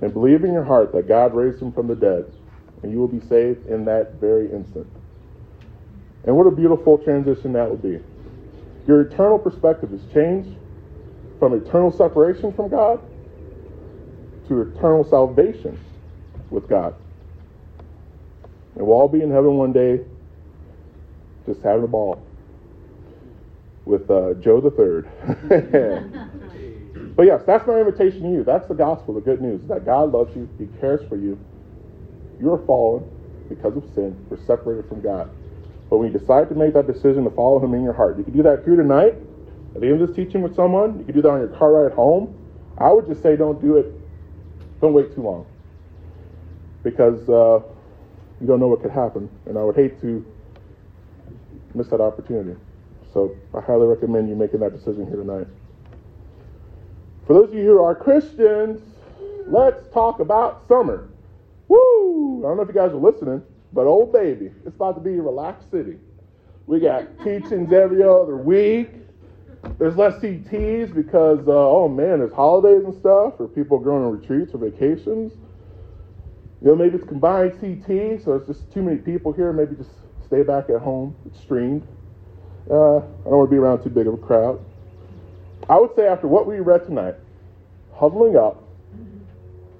and 0.00 0.12
believe 0.12 0.44
in 0.44 0.52
your 0.52 0.64
heart 0.64 0.92
that 0.92 1.06
God 1.06 1.34
raised 1.34 1.60
him 1.60 1.72
from 1.72 1.88
the 1.88 1.96
dead, 1.96 2.32
and 2.82 2.92
you 2.92 2.98
will 2.98 3.08
be 3.08 3.20
saved 3.26 3.66
in 3.66 3.84
that 3.84 4.14
very 4.14 4.50
instant. 4.50 4.86
And 6.24 6.36
what 6.36 6.46
a 6.46 6.50
beautiful 6.50 6.98
transition 6.98 7.52
that 7.52 7.68
would 7.68 7.82
be. 7.82 8.00
Your 8.86 9.02
eternal 9.02 9.38
perspective 9.38 9.92
is 9.92 10.00
changed 10.14 10.56
from 11.38 11.54
eternal 11.54 11.90
separation 11.90 12.52
from 12.52 12.68
God 12.68 13.00
to 14.48 14.62
eternal 14.62 15.04
salvation 15.04 15.78
with 16.50 16.68
God. 16.68 16.94
And 18.76 18.86
we'll 18.86 18.96
all 18.96 19.08
be 19.08 19.20
in 19.20 19.30
heaven 19.30 19.56
one 19.56 19.72
day 19.72 20.00
just 21.46 21.60
having 21.62 21.84
a 21.84 21.88
ball 21.88 22.22
with 23.84 24.10
uh, 24.10 24.34
Joe 24.34 24.60
the 24.60 24.70
Third. 24.70 25.08
but 27.18 27.26
yes, 27.26 27.42
that's 27.44 27.66
my 27.66 27.80
invitation 27.80 28.22
to 28.22 28.28
you. 28.28 28.44
That's 28.44 28.68
the 28.68 28.74
gospel, 28.74 29.12
the 29.12 29.20
good 29.20 29.42
news, 29.42 29.60
that 29.66 29.84
God 29.84 30.12
loves 30.12 30.36
you, 30.36 30.48
He 30.56 30.66
cares 30.78 31.00
for 31.08 31.16
you. 31.16 31.36
You 32.38 32.52
are 32.52 32.64
fallen 32.64 33.02
because 33.48 33.76
of 33.76 33.82
sin. 33.92 34.14
We're 34.30 34.38
separated 34.46 34.88
from 34.88 35.00
God. 35.00 35.28
But 35.90 35.98
when 35.98 36.12
you 36.12 36.16
decide 36.16 36.48
to 36.50 36.54
make 36.54 36.74
that 36.74 36.86
decision 36.86 37.24
to 37.24 37.30
follow 37.30 37.58
Him 37.58 37.74
in 37.74 37.82
your 37.82 37.92
heart, 37.92 38.18
you 38.18 38.22
can 38.22 38.34
do 38.34 38.44
that 38.44 38.62
here 38.64 38.76
tonight, 38.76 39.16
at 39.74 39.80
the 39.80 39.88
end 39.88 40.00
of 40.00 40.06
this 40.06 40.14
teaching 40.14 40.42
with 40.42 40.54
someone. 40.54 41.00
You 41.00 41.06
can 41.06 41.14
do 41.16 41.22
that 41.22 41.28
on 41.30 41.40
your 41.40 41.48
car 41.48 41.72
ride 41.72 41.92
home. 41.92 42.32
I 42.78 42.92
would 42.92 43.08
just 43.08 43.20
say 43.20 43.34
don't 43.34 43.60
do 43.60 43.78
it. 43.78 43.92
Don't 44.80 44.92
wait 44.92 45.12
too 45.12 45.22
long. 45.22 45.44
Because 46.84 47.28
uh, 47.28 47.66
you 48.40 48.46
don't 48.46 48.60
know 48.60 48.68
what 48.68 48.80
could 48.80 48.92
happen. 48.92 49.28
And 49.46 49.58
I 49.58 49.64
would 49.64 49.74
hate 49.74 50.00
to 50.02 50.24
miss 51.74 51.88
that 51.88 52.00
opportunity. 52.00 52.56
So 53.12 53.34
I 53.52 53.60
highly 53.60 53.88
recommend 53.88 54.28
you 54.28 54.36
making 54.36 54.60
that 54.60 54.70
decision 54.70 55.04
here 55.06 55.16
tonight. 55.16 55.48
For 57.28 57.34
those 57.34 57.50
of 57.50 57.54
you 57.56 57.64
who 57.64 57.82
are 57.82 57.94
Christians, 57.94 58.80
let's 59.48 59.86
talk 59.92 60.20
about 60.20 60.66
summer. 60.66 61.10
Woo! 61.68 62.38
I 62.42 62.48
don't 62.48 62.56
know 62.56 62.62
if 62.62 62.68
you 62.68 62.74
guys 62.74 62.92
are 62.92 62.96
listening, 62.96 63.42
but 63.74 63.86
old 63.86 64.14
baby, 64.14 64.50
it's 64.64 64.76
about 64.76 64.94
to 64.94 65.02
be 65.02 65.18
a 65.18 65.20
relaxed 65.20 65.70
city. 65.70 65.98
We 66.66 66.80
got 66.80 67.06
teachings 67.24 67.70
every 67.70 68.02
other 68.02 68.38
week. 68.38 68.88
There's 69.78 69.94
less 69.94 70.14
CTs 70.22 70.94
because, 70.94 71.46
uh, 71.46 71.52
oh 71.52 71.86
man, 71.86 72.20
there's 72.20 72.32
holidays 72.32 72.86
and 72.86 72.94
stuff, 72.94 73.34
or 73.38 73.46
people 73.46 73.78
going 73.78 74.02
on 74.02 74.18
retreats 74.18 74.54
or 74.54 74.58
vacations. 74.58 75.34
You 76.62 76.68
know, 76.68 76.76
maybe 76.76 76.96
it's 76.96 77.06
combined 77.06 77.60
CT, 77.60 78.22
so 78.24 78.36
it's 78.36 78.46
just 78.46 78.72
too 78.72 78.80
many 78.80 78.96
people 78.96 79.34
here. 79.34 79.52
Maybe 79.52 79.76
just 79.76 79.90
stay 80.24 80.42
back 80.44 80.70
at 80.70 80.80
home. 80.80 81.14
It's 81.26 81.38
streamed. 81.40 81.86
Uh, 82.70 82.96
I 82.96 83.00
don't 83.24 83.36
want 83.36 83.50
to 83.50 83.54
be 83.54 83.58
around 83.58 83.82
too 83.82 83.90
big 83.90 84.06
of 84.06 84.14
a 84.14 84.16
crowd. 84.16 84.64
I 85.68 85.78
would 85.78 85.94
say 85.96 86.06
after 86.06 86.26
what 86.28 86.46
we 86.46 86.60
read 86.60 86.84
tonight, 86.86 87.14
huddling 87.94 88.36
up 88.36 88.62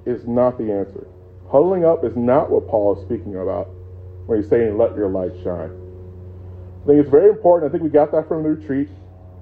is 0.07 0.27
not 0.27 0.59
the 0.59 0.73
answer. 0.73 1.07
Huddling 1.51 1.85
up 1.85 2.05
is 2.05 2.17
not 2.17 2.51
what 2.51 2.69
Paul 2.69 2.97
is 2.97 3.05
speaking 3.05 3.37
about 3.37 3.69
when 4.27 4.41
he's 4.41 4.51
saying, 4.51 4.77
let 4.77 4.95
your 4.97 5.09
light 5.09 5.33
shine. 5.43 5.71
I 6.83 6.87
think 6.87 7.01
it's 7.01 7.11
very 7.11 7.29
important. 7.31 7.71
I 7.71 7.73
think 7.73 7.83
we 7.83 7.91
got 7.91 8.13
that 8.13 8.29
from 8.29 8.43
the 8.43 8.51
retreat. 8.51 8.89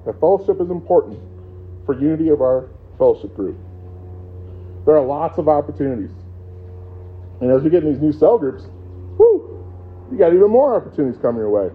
That 0.05 0.21
fellowship 0.21 0.61
is 0.61 0.71
important 0.71 1.19
for 1.85 1.99
unity 1.99 2.29
of 2.29 2.41
our 2.41 2.69
fellowship 2.99 3.35
group. 3.35 3.57
There 4.85 4.97
are 4.97 5.05
lots 5.05 5.39
of 5.39 5.49
opportunities. 5.49 6.11
And 7.41 7.51
as 7.51 7.63
we 7.63 7.71
get 7.71 7.83
in 7.83 7.93
these 7.93 8.03
new 8.03 8.13
cell 8.13 8.39
groups, 8.39 8.65
whoo, 9.19 9.65
you 10.11 10.19
got 10.19 10.33
even 10.33 10.51
more 10.51 10.77
opportunities 10.77 11.21
coming 11.21 11.41
your 11.41 11.51
way. 11.51 11.75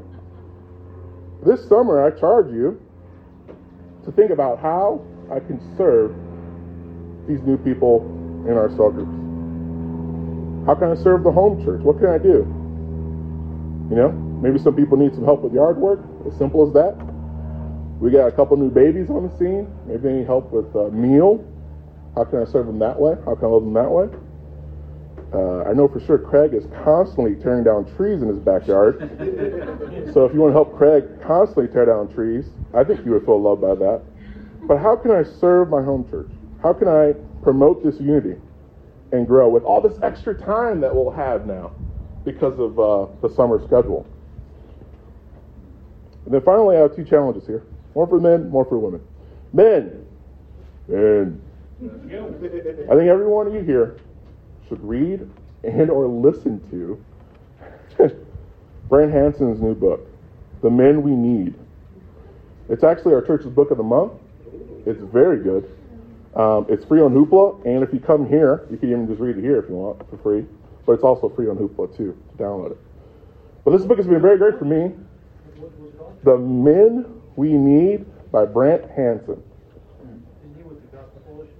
This 1.45 1.67
summer, 1.67 2.03
I 2.05 2.17
charge 2.17 2.51
you 2.51 2.81
to 4.05 4.11
think 4.11 4.31
about 4.31 4.59
how 4.59 5.05
I 5.31 5.39
can 5.39 5.59
serve 5.77 6.15
these 7.27 7.41
new 7.45 7.57
people 7.57 8.01
in 8.47 8.57
our 8.57 8.69
cell 8.75 8.91
groups. 8.91 9.11
How 10.65 10.75
can 10.75 10.91
I 10.91 10.95
serve 10.95 11.23
the 11.23 11.31
home 11.31 11.63
church? 11.63 11.81
What 11.81 11.99
can 11.99 12.09
I 12.09 12.17
do? 12.17 12.45
You 13.89 13.95
know, 13.97 14.11
maybe 14.41 14.57
some 14.59 14.75
people 14.75 14.97
need 14.97 15.13
some 15.13 15.25
help 15.25 15.41
with 15.41 15.53
yard 15.53 15.77
work, 15.77 15.99
as 16.27 16.37
simple 16.37 16.65
as 16.65 16.73
that. 16.73 16.95
We 17.99 18.09
got 18.09 18.27
a 18.27 18.31
couple 18.31 18.57
new 18.57 18.71
babies 18.71 19.09
on 19.09 19.27
the 19.27 19.37
scene. 19.37 19.67
Maybe 19.85 20.01
they 20.01 20.13
need 20.13 20.25
help 20.25 20.51
with 20.51 20.73
a 20.75 20.89
meal. 20.89 21.45
How 22.15 22.23
can 22.25 22.41
I 22.41 22.45
serve 22.45 22.65
them 22.65 22.79
that 22.79 22.99
way? 22.99 23.15
How 23.25 23.35
can 23.35 23.45
I 23.45 23.47
love 23.47 23.63
them 23.63 23.73
that 23.73 23.89
way? 23.89 24.09
Uh, 25.33 25.63
I 25.63 25.73
know 25.73 25.87
for 25.87 26.01
sure 26.01 26.17
Craig 26.17 26.53
is 26.53 26.65
constantly 26.83 27.35
tearing 27.35 27.63
down 27.63 27.85
trees 27.95 28.21
in 28.21 28.27
his 28.27 28.39
backyard. 28.39 28.99
so 30.13 30.25
if 30.25 30.33
you 30.33 30.41
want 30.41 30.51
to 30.51 30.53
help 30.53 30.77
Craig 30.77 31.05
constantly 31.25 31.67
tear 31.71 31.85
down 31.85 32.13
trees, 32.13 32.45
I 32.73 32.83
think 32.83 33.05
you 33.05 33.11
would 33.11 33.25
feel 33.25 33.41
loved 33.41 33.61
by 33.61 33.75
that. 33.75 34.01
But 34.63 34.79
how 34.79 34.97
can 34.97 35.11
I 35.11 35.23
serve 35.23 35.69
my 35.69 35.81
home 35.81 36.09
church? 36.09 36.29
How 36.61 36.73
can 36.73 36.89
I 36.89 37.13
promote 37.43 37.83
this 37.83 37.99
unity 37.99 38.39
and 39.13 39.25
grow 39.25 39.47
with 39.47 39.63
all 39.63 39.81
this 39.81 39.97
extra 40.03 40.37
time 40.37 40.81
that 40.81 40.93
we'll 40.93 41.11
have 41.11 41.47
now 41.47 41.71
because 42.25 42.59
of 42.59 42.77
uh, 42.77 43.07
the 43.21 43.33
summer 43.33 43.59
schedule? 43.65 44.05
And 46.25 46.33
then 46.33 46.41
finally, 46.41 46.75
I 46.75 46.81
have 46.81 46.95
two 46.95 47.05
challenges 47.05 47.47
here 47.47 47.63
one 47.93 48.09
for 48.09 48.19
men, 48.19 48.51
one 48.51 48.65
for 48.65 48.77
women. 48.77 49.01
Men, 49.53 50.05
men. 50.87 51.41
I 51.81 52.95
think 52.95 53.09
every 53.09 53.27
one 53.27 53.47
of 53.47 53.53
you 53.53 53.61
here 53.61 53.97
should 54.71 54.83
read 54.87 55.29
and 55.65 55.89
or 55.89 56.07
listen 56.07 56.61
to 56.71 57.03
Brant 58.87 59.11
Hansen's 59.11 59.61
new 59.61 59.75
book, 59.75 60.07
The 60.61 60.69
Men 60.69 61.03
We 61.03 61.11
Need. 61.11 61.55
It's 62.69 62.83
actually 62.83 63.13
our 63.13 63.21
church's 63.21 63.49
book 63.49 63.69
of 63.69 63.77
the 63.77 63.83
month. 63.83 64.13
It's 64.85 65.01
very 65.01 65.43
good. 65.43 65.69
Um, 66.35 66.65
it's 66.69 66.85
free 66.85 67.01
on 67.01 67.13
Hoopla, 67.13 67.65
and 67.65 67.83
if 67.83 67.93
you 67.93 67.99
come 67.99 68.25
here, 68.25 68.65
you 68.71 68.77
can 68.77 68.89
even 68.89 69.07
just 69.07 69.19
read 69.19 69.37
it 69.37 69.41
here 69.41 69.59
if 69.59 69.67
you 69.67 69.75
want 69.75 70.09
for 70.09 70.17
free. 70.19 70.45
But 70.85 70.93
it's 70.93 71.03
also 71.03 71.27
free 71.27 71.49
on 71.49 71.57
Hoopla 71.57 71.95
too 71.97 72.17
to 72.31 72.43
download 72.43 72.71
it. 72.71 72.77
But 73.65 73.71
this 73.71 73.85
book 73.85 73.97
has 73.97 74.07
been 74.07 74.21
very 74.21 74.37
great 74.37 74.57
for 74.57 74.65
me. 74.65 74.93
The 76.23 76.37
Men 76.37 77.21
We 77.35 77.49
Need 77.53 78.05
by 78.31 78.45
Brant 78.45 78.89
Hansen. 78.89 79.43
Isn't 80.01 80.55
he 80.55 80.63
with 80.63 80.81
the 80.89 80.97
Gospel 80.97 81.21
Coalition? 81.27 81.55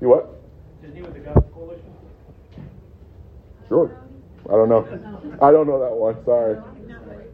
You 0.00 0.08
what? 0.08 0.42
Isn't 0.82 0.96
he 0.96 1.02
with 1.02 1.14
the 1.14 1.20
Gospel 1.20 1.48
Coalition? 1.54 1.90
Sure. 3.70 3.96
I 4.48 4.52
don't 4.52 4.68
know. 4.68 4.82
I 5.40 5.52
don't 5.52 5.68
know 5.68 5.78
that 5.78 5.94
one. 5.94 6.22
Sorry. 6.24 6.58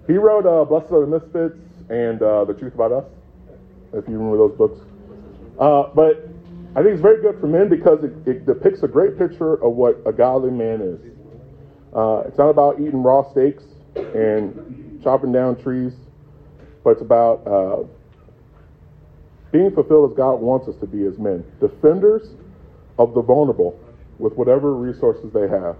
He 0.07 0.19
wrote 0.19 0.45
uh, 0.45 0.67
Blessed 0.67 0.93
Are 0.93 1.01
the 1.01 1.07
Misfits 1.07 1.59
and 1.89 2.21
uh, 2.21 2.45
The 2.45 2.53
Truth 2.53 2.75
About 2.75 2.93
Us, 2.93 3.05
if 3.95 4.07
you 4.07 4.19
remember 4.19 4.37
those 4.37 4.57
books. 4.59 4.79
Uh, 5.59 5.85
but 5.95 6.29
I 6.77 6.83
think 6.83 6.93
it's 6.93 7.01
very 7.01 7.23
good 7.23 7.41
for 7.41 7.47
men 7.47 7.71
because 7.71 8.05
it, 8.05 8.13
it 8.29 8.45
depicts 8.45 8.83
a 8.83 8.89
great 8.89 9.17
picture 9.17 9.55
of 9.65 9.73
what 9.73 10.03
a 10.05 10.13
godly 10.13 10.51
man 10.51 10.83
is. 10.83 11.01
Uh, 11.97 12.25
it's 12.27 12.37
not 12.37 12.51
about 12.51 12.79
eating 12.79 13.03
raw 13.03 13.29
steaks 13.31 13.65
and 13.97 15.01
chopping 15.03 15.33
down 15.33 15.57
trees, 15.63 15.95
but 16.85 16.91
it's 16.91 17.01
about 17.01 17.47
uh, 17.47 17.83
being 19.53 19.71
fulfilled 19.71 20.11
as 20.11 20.17
God 20.19 20.35
wants 20.35 20.69
us 20.69 20.77
to 20.81 20.87
be 20.87 21.07
as 21.07 21.17
men, 21.17 21.43
defenders 21.61 22.29
of 22.99 23.15
the 23.15 23.23
vulnerable 23.23 23.81
with 24.19 24.35
whatever 24.35 24.75
resources 24.75 25.33
they 25.33 25.49
have. 25.49 25.77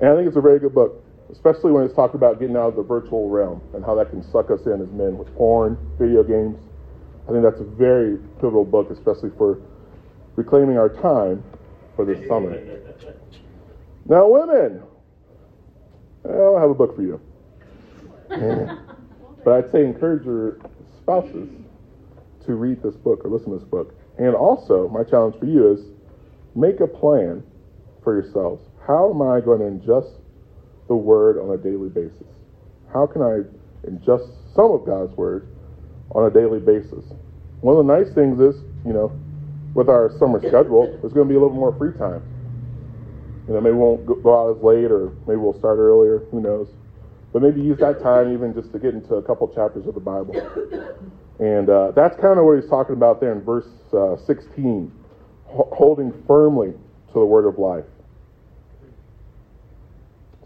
And 0.00 0.10
I 0.10 0.16
think 0.16 0.28
it's 0.28 0.36
a 0.36 0.40
very 0.40 0.58
good 0.58 0.74
book, 0.74 1.04
especially 1.32 1.72
when 1.72 1.84
it's 1.84 1.94
talking 1.94 2.16
about 2.16 2.38
getting 2.38 2.56
out 2.56 2.68
of 2.68 2.76
the 2.76 2.82
virtual 2.82 3.28
realm 3.28 3.60
and 3.74 3.84
how 3.84 3.94
that 3.96 4.10
can 4.10 4.22
suck 4.30 4.50
us 4.50 4.60
in 4.66 4.80
as 4.80 4.88
men 4.90 5.18
with 5.18 5.34
porn, 5.34 5.76
video 5.98 6.22
games. 6.22 6.58
I 7.28 7.32
think 7.32 7.42
that's 7.42 7.60
a 7.60 7.64
very 7.64 8.16
pivotal 8.36 8.64
book, 8.64 8.90
especially 8.90 9.30
for 9.36 9.60
reclaiming 10.36 10.78
our 10.78 10.88
time 10.88 11.42
for 11.96 12.04
this 12.04 12.26
summer. 12.28 12.56
Now, 14.10 14.26
women, 14.26 14.82
I 16.24 16.60
have 16.62 16.70
a 16.70 16.74
book 16.74 16.96
for 16.96 17.02
you. 17.02 17.20
but 19.44 19.52
I'd 19.52 19.70
say 19.70 19.84
encourage 19.84 20.24
your 20.24 20.58
spouses 21.02 21.50
to 22.46 22.54
read 22.54 22.82
this 22.82 22.94
book 22.96 23.24
or 23.24 23.30
listen 23.30 23.52
to 23.52 23.58
this 23.58 23.68
book. 23.68 23.94
And 24.18 24.34
also, 24.34 24.88
my 24.88 25.04
challenge 25.04 25.36
for 25.38 25.44
you 25.44 25.72
is 25.72 25.80
make 26.54 26.80
a 26.80 26.86
plan 26.86 27.42
for 28.02 28.14
yourselves. 28.14 28.67
How 28.88 29.10
am 29.10 29.20
I 29.20 29.42
going 29.42 29.60
to 29.60 29.66
ingest 29.66 30.14
the 30.88 30.96
word 30.96 31.36
on 31.36 31.52
a 31.52 31.58
daily 31.58 31.90
basis? 31.90 32.24
How 32.90 33.06
can 33.06 33.20
I 33.20 33.44
ingest 33.86 34.32
some 34.56 34.70
of 34.72 34.86
God's 34.86 35.14
word 35.14 35.46
on 36.12 36.24
a 36.24 36.30
daily 36.30 36.58
basis? 36.58 37.04
One 37.60 37.76
of 37.76 37.86
the 37.86 37.92
nice 37.92 38.08
things 38.14 38.40
is, 38.40 38.62
you 38.86 38.94
know, 38.94 39.12
with 39.74 39.90
our 39.90 40.10
summer 40.18 40.40
schedule, 40.40 40.88
there's 41.02 41.12
going 41.12 41.28
to 41.28 41.30
be 41.30 41.36
a 41.36 41.38
little 41.38 41.54
more 41.54 41.76
free 41.76 41.92
time. 41.98 42.22
You 43.46 43.54
know, 43.54 43.60
maybe 43.60 43.74
we 43.74 43.78
won't 43.78 44.06
go 44.06 44.32
out 44.32 44.56
as 44.56 44.62
late, 44.64 44.90
or 44.90 45.12
maybe 45.26 45.36
we'll 45.36 45.58
start 45.58 45.78
earlier. 45.78 46.20
Who 46.30 46.40
knows? 46.40 46.68
But 47.34 47.42
maybe 47.42 47.60
use 47.60 47.78
that 47.80 48.02
time 48.02 48.32
even 48.32 48.54
just 48.54 48.72
to 48.72 48.78
get 48.78 48.94
into 48.94 49.16
a 49.16 49.22
couple 49.22 49.52
chapters 49.54 49.86
of 49.86 49.92
the 49.92 50.00
Bible. 50.00 50.32
And 51.40 51.68
uh, 51.68 51.92
that's 51.92 52.18
kind 52.18 52.38
of 52.38 52.46
what 52.46 52.58
he's 52.58 52.70
talking 52.70 52.94
about 52.94 53.20
there 53.20 53.32
in 53.32 53.42
verse 53.42 53.68
uh, 53.92 54.16
16, 54.26 54.90
holding 55.44 56.12
firmly 56.26 56.72
to 57.08 57.12
the 57.12 57.26
word 57.26 57.46
of 57.46 57.58
life. 57.58 57.84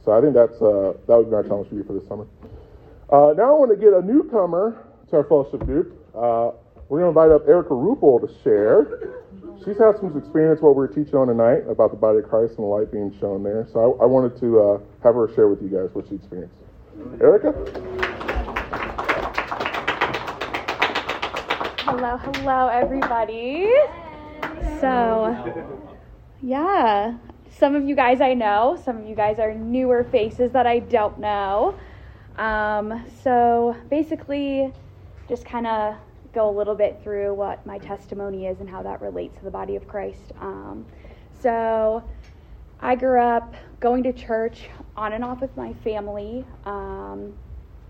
So 0.05 0.13
I 0.13 0.21
think 0.21 0.35
that's 0.35 0.61
uh, 0.61 0.95
that 1.07 1.17
would 1.17 1.31
be 1.31 1.37
my 1.37 1.43
challenge 1.43 1.69
for 1.69 1.75
you 1.77 1.85
for 1.85 1.93
this 1.93 2.07
summer. 2.09 2.27
Uh, 3.11 3.35
now 3.37 3.55
I 3.55 3.59
want 3.59 3.71
to 3.71 3.77
get 3.77 3.93
a 3.93 4.03
newcomer 4.03 4.85
to 5.11 5.17
our 5.17 5.25
fellowship 5.25 5.61
group. 5.65 5.93
Uh, 6.15 6.53
we're 6.89 7.01
going 7.01 7.15
to 7.15 7.21
invite 7.21 7.31
up 7.31 7.47
Erica 7.49 7.71
Rupel 7.71 8.21
to 8.21 8.43
share. 8.43 9.17
She's 9.65 9.79
had 9.79 9.97
some 10.01 10.17
experience 10.17 10.61
what 10.61 10.75
we're 10.75 10.89
teaching 10.89 11.15
on 11.15 11.29
tonight 11.29 11.63
about 11.69 11.91
the 11.93 11.97
body 11.97 12.19
of 12.19 12.29
Christ 12.29 12.55
and 12.59 12.65
the 12.65 12.73
light 12.73 12.91
being 12.91 13.17
shown 13.21 13.43
there. 13.43 13.67
So 13.73 13.97
I, 14.01 14.05
I 14.05 14.07
wanted 14.07 14.39
to 14.41 14.61
uh, 14.61 14.79
have 15.05 15.15
her 15.15 15.33
share 15.35 15.49
with 15.49 15.63
you 15.63 15.69
guys 15.69 15.95
what 15.95 16.09
she 16.09 16.17
experienced. 16.17 16.57
Erica? 17.21 17.53
Hello, 21.85 22.17
hello, 22.17 22.69
everybody. 22.69 23.71
So, 24.81 25.63
yeah, 26.43 27.17
some 27.63 27.77
of 27.77 27.89
you 27.89 27.95
guys 27.95 28.21
I 28.21 28.35
know, 28.35 28.77
some 28.85 28.97
of 28.97 29.09
you 29.09 29.15
guys 29.15 29.39
are 29.39 29.55
newer 29.55 30.03
faces 30.03 30.51
that 30.51 30.67
I 30.67 30.81
don't 30.81 31.21
know. 31.21 31.79
Um, 32.37 33.07
so, 33.23 33.77
basically, 33.89 34.73
just 35.29 35.45
kind 35.45 35.69
of 35.69 35.95
go 36.35 36.51
a 36.51 36.55
little 36.59 36.75
bit 36.75 36.99
through 37.05 37.35
what 37.35 37.65
my 37.65 37.79
testimony 37.79 38.47
is 38.47 38.59
and 38.59 38.69
how 38.69 38.83
that 38.83 39.01
relates 39.01 39.39
to 39.39 39.45
the 39.45 39.51
body 39.53 39.77
of 39.77 39.87
Christ. 39.87 40.33
Um, 40.41 40.85
so, 41.41 42.03
I 42.81 42.97
grew 42.97 43.21
up 43.21 43.55
going 43.79 44.03
to 44.03 44.13
church 44.13 44.69
on 44.97 45.13
and 45.13 45.23
off 45.23 45.41
with 45.41 45.57
my 45.57 45.73
family. 45.85 46.45
Um, 46.67 47.33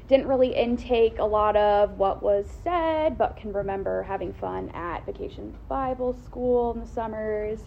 didn't 0.07 0.27
really 0.27 0.55
intake 0.55 1.19
a 1.19 1.25
lot 1.25 1.57
of 1.57 1.99
what 1.99 2.23
was 2.23 2.45
said, 2.63 3.17
but 3.17 3.39
can 3.39 3.55
remember 3.55 4.03
having 4.03 4.35
fun 4.35 4.69
at 4.75 5.07
vacation 5.07 5.57
Bible 5.67 6.15
school 6.27 6.75
in 6.75 6.81
the 6.81 6.87
summers 6.87 7.61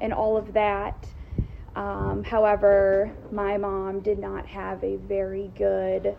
and 0.00 0.14
all 0.14 0.38
of 0.38 0.54
that. 0.54 1.06
Um, 1.76 2.22
however, 2.24 3.10
my 3.32 3.56
mom 3.56 4.00
did 4.00 4.18
not 4.18 4.46
have 4.46 4.82
a 4.84 4.96
very 4.96 5.50
good 5.56 6.16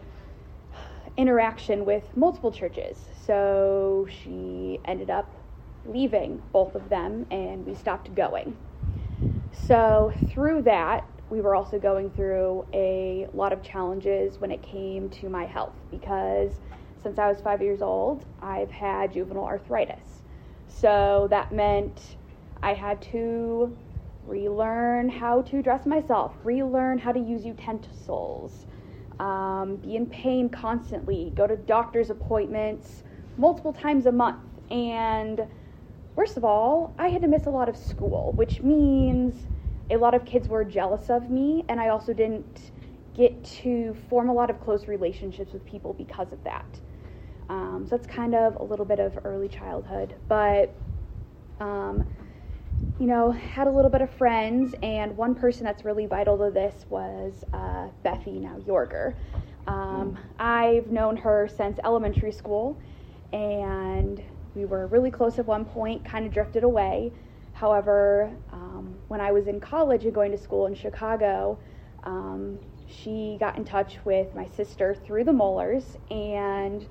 interaction 1.17 1.85
with 1.85 2.03
multiple 2.15 2.51
churches, 2.51 2.97
so 3.25 4.07
she 4.09 4.79
ended 4.85 5.09
up 5.09 5.31
leaving 5.85 6.41
both 6.51 6.75
of 6.75 6.89
them 6.89 7.25
and 7.31 7.65
we 7.65 7.73
stopped 7.73 8.13
going. 8.15 8.57
So, 9.51 10.13
through 10.27 10.63
that, 10.63 11.07
we 11.29 11.41
were 11.41 11.55
also 11.55 11.79
going 11.79 12.11
through 12.11 12.65
a 12.73 13.27
lot 13.33 13.53
of 13.53 13.63
challenges 13.63 14.39
when 14.39 14.51
it 14.51 14.61
came 14.61 15.09
to 15.09 15.29
my 15.29 15.45
health 15.45 15.73
because 15.89 16.59
since 17.01 17.17
I 17.17 17.27
was 17.27 17.39
five 17.39 17.61
years 17.61 17.81
old, 17.81 18.25
I've 18.41 18.71
had 18.71 19.13
juvenile 19.13 19.45
arthritis. 19.45 20.23
So 20.67 21.27
that 21.29 21.51
meant 21.51 22.17
I 22.61 22.73
had 22.73 23.01
to 23.13 23.75
relearn 24.27 25.09
how 25.09 25.41
to 25.43 25.61
dress 25.61 25.85
myself, 25.85 26.33
relearn 26.43 26.97
how 26.97 27.11
to 27.11 27.19
use 27.19 27.45
utensils, 27.45 28.65
um, 29.19 29.77
be 29.77 29.95
in 29.95 30.05
pain 30.05 30.49
constantly, 30.49 31.31
go 31.35 31.47
to 31.47 31.55
doctor's 31.55 32.09
appointments 32.09 33.03
multiple 33.37 33.73
times 33.73 34.05
a 34.05 34.11
month. 34.11 34.41
And 34.71 35.47
worst 36.15 36.37
of 36.37 36.43
all, 36.43 36.93
I 36.97 37.07
had 37.09 37.21
to 37.21 37.27
miss 37.27 37.45
a 37.45 37.49
lot 37.49 37.69
of 37.69 37.77
school, 37.77 38.33
which 38.33 38.61
means 38.61 39.47
a 39.89 39.97
lot 39.97 40.13
of 40.13 40.25
kids 40.25 40.47
were 40.47 40.63
jealous 40.63 41.09
of 41.09 41.29
me, 41.29 41.63
and 41.69 41.79
I 41.79 41.89
also 41.89 42.13
didn't 42.13 42.71
get 43.13 43.43
to 43.45 43.95
form 44.09 44.29
a 44.29 44.33
lot 44.33 44.49
of 44.49 44.59
close 44.59 44.87
relationships 44.87 45.53
with 45.53 45.65
people 45.65 45.93
because 45.93 46.31
of 46.33 46.43
that. 46.43 46.79
Um, 47.47 47.85
so 47.87 47.95
that's 47.95 48.07
kind 48.07 48.33
of 48.33 48.55
a 48.57 48.63
little 48.63 48.85
bit 48.85 48.99
of 48.99 49.19
early 49.23 49.47
childhood, 49.47 50.15
but 50.27 50.73
um, 51.59 52.05
you 52.99 53.07
know, 53.07 53.31
had 53.31 53.67
a 53.67 53.71
little 53.71 53.91
bit 53.91 54.01
of 54.01 54.09
friends, 54.09 54.73
and 54.81 55.15
one 55.17 55.35
person 55.35 55.65
that's 55.65 55.83
really 55.83 56.05
vital 56.05 56.37
to 56.37 56.51
this 56.51 56.85
was 56.89 57.43
uh, 57.51 57.89
Bethy, 58.05 58.39
now 58.39 58.57
Yorger. 58.65 59.15
Um, 59.67 60.17
I've 60.39 60.87
known 60.87 61.17
her 61.17 61.47
since 61.47 61.77
elementary 61.83 62.31
school, 62.31 62.79
and 63.33 64.23
we 64.55 64.65
were 64.65 64.87
really 64.87 65.11
close 65.11 65.39
at 65.39 65.45
one 65.45 65.65
point, 65.65 66.05
kind 66.05 66.25
of 66.25 66.31
drifted 66.33 66.63
away. 66.63 67.11
However, 67.53 68.31
um, 68.51 68.95
when 69.07 69.19
I 69.19 69.31
was 69.31 69.47
in 69.47 69.59
college 69.59 70.05
and 70.05 70.13
going 70.13 70.31
to 70.31 70.37
school 70.37 70.67
in 70.67 70.75
Chicago, 70.75 71.57
um, 72.03 72.59
she 72.87 73.37
got 73.39 73.57
in 73.57 73.65
touch 73.65 73.97
with 74.05 74.33
my 74.35 74.45
sister 74.45 74.95
through 74.95 75.25
the 75.25 75.31
Mollers, 75.33 75.97
and 76.09 76.87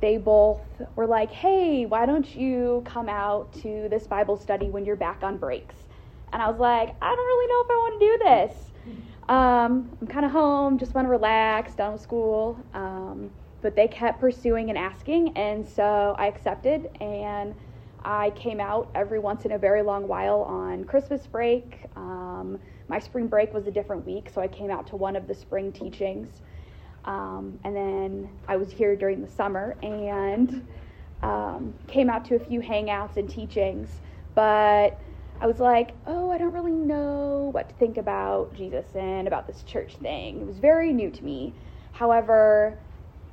they 0.00 0.16
both 0.16 0.60
were 0.96 1.06
like, 1.06 1.30
hey, 1.30 1.86
why 1.86 2.06
don't 2.06 2.34
you 2.34 2.82
come 2.86 3.08
out 3.08 3.52
to 3.62 3.88
this 3.88 4.06
Bible 4.06 4.36
study 4.36 4.70
when 4.70 4.84
you're 4.84 4.96
back 4.96 5.22
on 5.22 5.36
breaks? 5.36 5.74
And 6.32 6.42
I 6.42 6.48
was 6.48 6.60
like, 6.60 6.94
I 7.00 7.14
don't 7.14 7.26
really 7.26 7.46
know 7.48 7.60
if 7.64 7.70
I 7.70 7.74
want 7.74 8.00
to 8.00 8.06
do 8.06 8.18
this. 8.24 8.72
Um, 9.28 9.96
I'm 10.00 10.06
kind 10.06 10.24
of 10.24 10.30
home, 10.30 10.78
just 10.78 10.94
want 10.94 11.06
to 11.06 11.10
relax, 11.10 11.74
done 11.74 11.92
with 11.92 12.00
school. 12.00 12.58
Um, 12.74 13.30
but 13.60 13.74
they 13.74 13.88
kept 13.88 14.20
pursuing 14.20 14.68
and 14.68 14.78
asking, 14.78 15.36
and 15.36 15.68
so 15.68 16.14
I 16.16 16.28
accepted 16.28 16.88
and 17.00 17.54
I 18.04 18.30
came 18.30 18.60
out 18.60 18.88
every 18.94 19.18
once 19.18 19.44
in 19.44 19.52
a 19.52 19.58
very 19.58 19.82
long 19.82 20.06
while 20.06 20.42
on 20.42 20.84
Christmas 20.84 21.26
break. 21.26 21.80
Um, 21.96 22.58
my 22.88 22.98
spring 22.98 23.26
break 23.26 23.52
was 23.52 23.66
a 23.66 23.70
different 23.70 24.06
week, 24.06 24.30
so 24.32 24.40
I 24.40 24.48
came 24.48 24.70
out 24.70 24.86
to 24.88 24.96
one 24.96 25.16
of 25.16 25.26
the 25.26 25.34
spring 25.34 25.72
teachings. 25.72 26.28
Um, 27.08 27.58
and 27.64 27.74
then 27.74 28.28
I 28.46 28.56
was 28.56 28.70
here 28.70 28.94
during 28.94 29.22
the 29.22 29.28
summer 29.28 29.74
and 29.82 30.68
um, 31.22 31.72
came 31.88 32.10
out 32.10 32.26
to 32.26 32.36
a 32.36 32.38
few 32.38 32.60
hangouts 32.60 33.16
and 33.16 33.28
teachings. 33.28 33.88
But 34.34 35.00
I 35.40 35.46
was 35.46 35.58
like, 35.58 35.92
oh, 36.06 36.30
I 36.30 36.36
don't 36.36 36.52
really 36.52 36.70
know 36.70 37.48
what 37.52 37.70
to 37.70 37.74
think 37.76 37.96
about 37.96 38.54
Jesus 38.54 38.84
and 38.94 39.26
about 39.26 39.46
this 39.46 39.62
church 39.62 39.96
thing. 39.96 40.42
It 40.42 40.46
was 40.46 40.58
very 40.58 40.92
new 40.92 41.10
to 41.10 41.24
me. 41.24 41.54
However, 41.92 42.78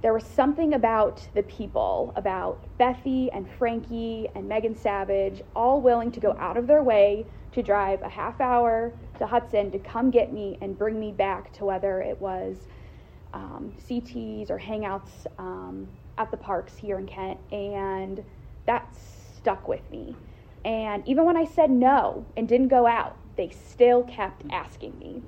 there 0.01 0.13
was 0.13 0.23
something 0.23 0.73
about 0.73 1.27
the 1.33 1.43
people, 1.43 2.13
about 2.15 2.63
Bethy 2.79 3.29
and 3.33 3.45
Frankie 3.57 4.29
and 4.35 4.47
Megan 4.47 4.75
Savage, 4.75 5.41
all 5.53 5.81
willing 5.81 6.11
to 6.13 6.21
go 6.21 6.33
out 6.39 6.55
of 6.55 6.65
their 6.65 6.81
way 6.81 7.25
to 7.51 7.61
drive 7.61 8.01
a 8.03 8.09
half 8.09 8.39
hour 8.39 8.93
to 9.17 9.25
Hudson 9.27 9.69
to 9.71 9.79
come 9.79 10.11
get 10.11 10.31
me 10.31 10.57
and 10.61 10.77
bring 10.77 10.97
me 10.97 11.11
back 11.11 11.51
to 11.53 11.65
whether 11.65 12.01
it 12.01 12.21
was 12.21 12.67
um, 13.35 13.73
CTs 13.87 14.49
or 14.49 14.57
hangouts 14.57 15.27
um, 15.37 15.87
at 16.17 16.31
the 16.31 16.37
parks 16.37 16.75
here 16.75 16.97
in 16.97 17.05
Kent. 17.05 17.37
And 17.51 18.23
that 18.65 18.95
stuck 19.37 19.67
with 19.67 19.89
me. 19.91 20.15
And 20.63 21.07
even 21.07 21.25
when 21.25 21.37
I 21.37 21.45
said 21.45 21.69
no 21.69 22.25
and 22.35 22.47
didn't 22.47 22.69
go 22.69 22.87
out, 22.87 23.15
they 23.35 23.49
still 23.49 24.03
kept 24.03 24.43
asking 24.51 24.97
me. 24.97 25.21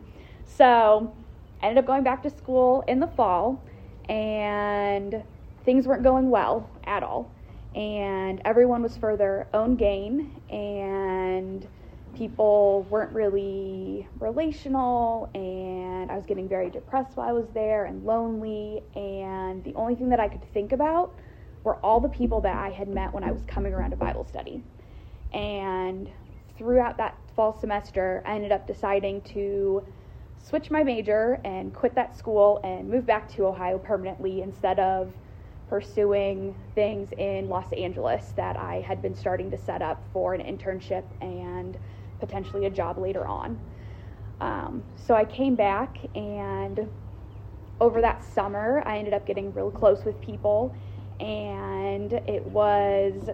So 0.45 1.13
I 1.61 1.67
ended 1.67 1.83
up 1.83 1.85
going 1.85 2.03
back 2.03 2.23
to 2.23 2.29
school 2.29 2.83
in 2.87 2.99
the 2.99 3.07
fall, 3.07 3.61
and 4.09 5.23
things 5.63 5.85
weren't 5.85 6.03
going 6.03 6.29
well 6.29 6.69
at 6.85 7.03
all. 7.03 7.31
And 7.75 8.41
everyone 8.45 8.81
was 8.81 8.97
for 8.97 9.15
their 9.15 9.47
own 9.53 9.75
gain, 9.75 10.31
and 10.49 11.67
people 12.17 12.87
weren't 12.89 13.11
really 13.11 14.07
relational, 14.19 15.29
and 15.35 16.09
I 16.09 16.15
was 16.15 16.25
getting 16.25 16.49
very 16.49 16.69
depressed 16.71 17.15
while 17.15 17.29
I 17.29 17.31
was 17.31 17.45
there 17.53 17.85
and 17.85 18.03
lonely. 18.03 18.81
And 18.95 19.63
the 19.63 19.73
only 19.75 19.93
thing 19.93 20.09
that 20.09 20.19
I 20.19 20.27
could 20.27 20.43
think 20.51 20.71
about 20.71 21.13
were 21.63 21.75
all 21.77 21.99
the 21.99 22.09
people 22.09 22.41
that 22.41 22.55
I 22.55 22.69
had 22.69 22.87
met 22.87 23.13
when 23.13 23.23
I 23.23 23.31
was 23.31 23.43
coming 23.47 23.73
around 23.73 23.91
to 23.91 23.97
Bible 23.97 24.25
study. 24.25 24.63
And 25.31 26.09
throughout 26.57 26.97
that 26.97 27.17
fall 27.35 27.59
semester, 27.59 28.23
I 28.25 28.35
ended 28.35 28.51
up 28.51 28.65
deciding 28.65 29.21
to 29.33 29.83
switch 30.39 30.71
my 30.71 30.83
major 30.83 31.39
and 31.45 31.73
quit 31.73 31.93
that 31.95 32.17
school 32.17 32.59
and 32.63 32.89
move 32.89 33.05
back 33.05 33.29
to 33.35 33.45
Ohio 33.45 33.77
permanently 33.77 34.41
instead 34.41 34.79
of 34.79 35.13
pursuing 35.69 36.55
things 36.73 37.09
in 37.17 37.49
Los 37.49 37.71
Angeles 37.73 38.33
that 38.37 38.57
I 38.57 38.81
had 38.81 39.01
been 39.01 39.13
starting 39.13 39.51
to 39.51 39.57
set 39.57 39.81
up 39.81 40.01
for 40.13 40.33
an 40.33 40.41
internship 40.41 41.03
and 41.21 41.77
potentially 42.19 42.65
a 42.65 42.69
job 42.69 42.97
later 42.97 43.25
on. 43.25 43.59
Um, 44.39 44.83
so 44.95 45.15
I 45.15 45.25
came 45.25 45.55
back, 45.55 45.97
and 46.15 46.87
over 47.79 48.01
that 48.01 48.23
summer, 48.23 48.83
I 48.85 48.97
ended 48.97 49.13
up 49.13 49.25
getting 49.25 49.53
real 49.53 49.71
close 49.71 50.05
with 50.05 50.19
people, 50.21 50.75
and 51.19 52.13
it 52.13 52.45
was 52.45 53.29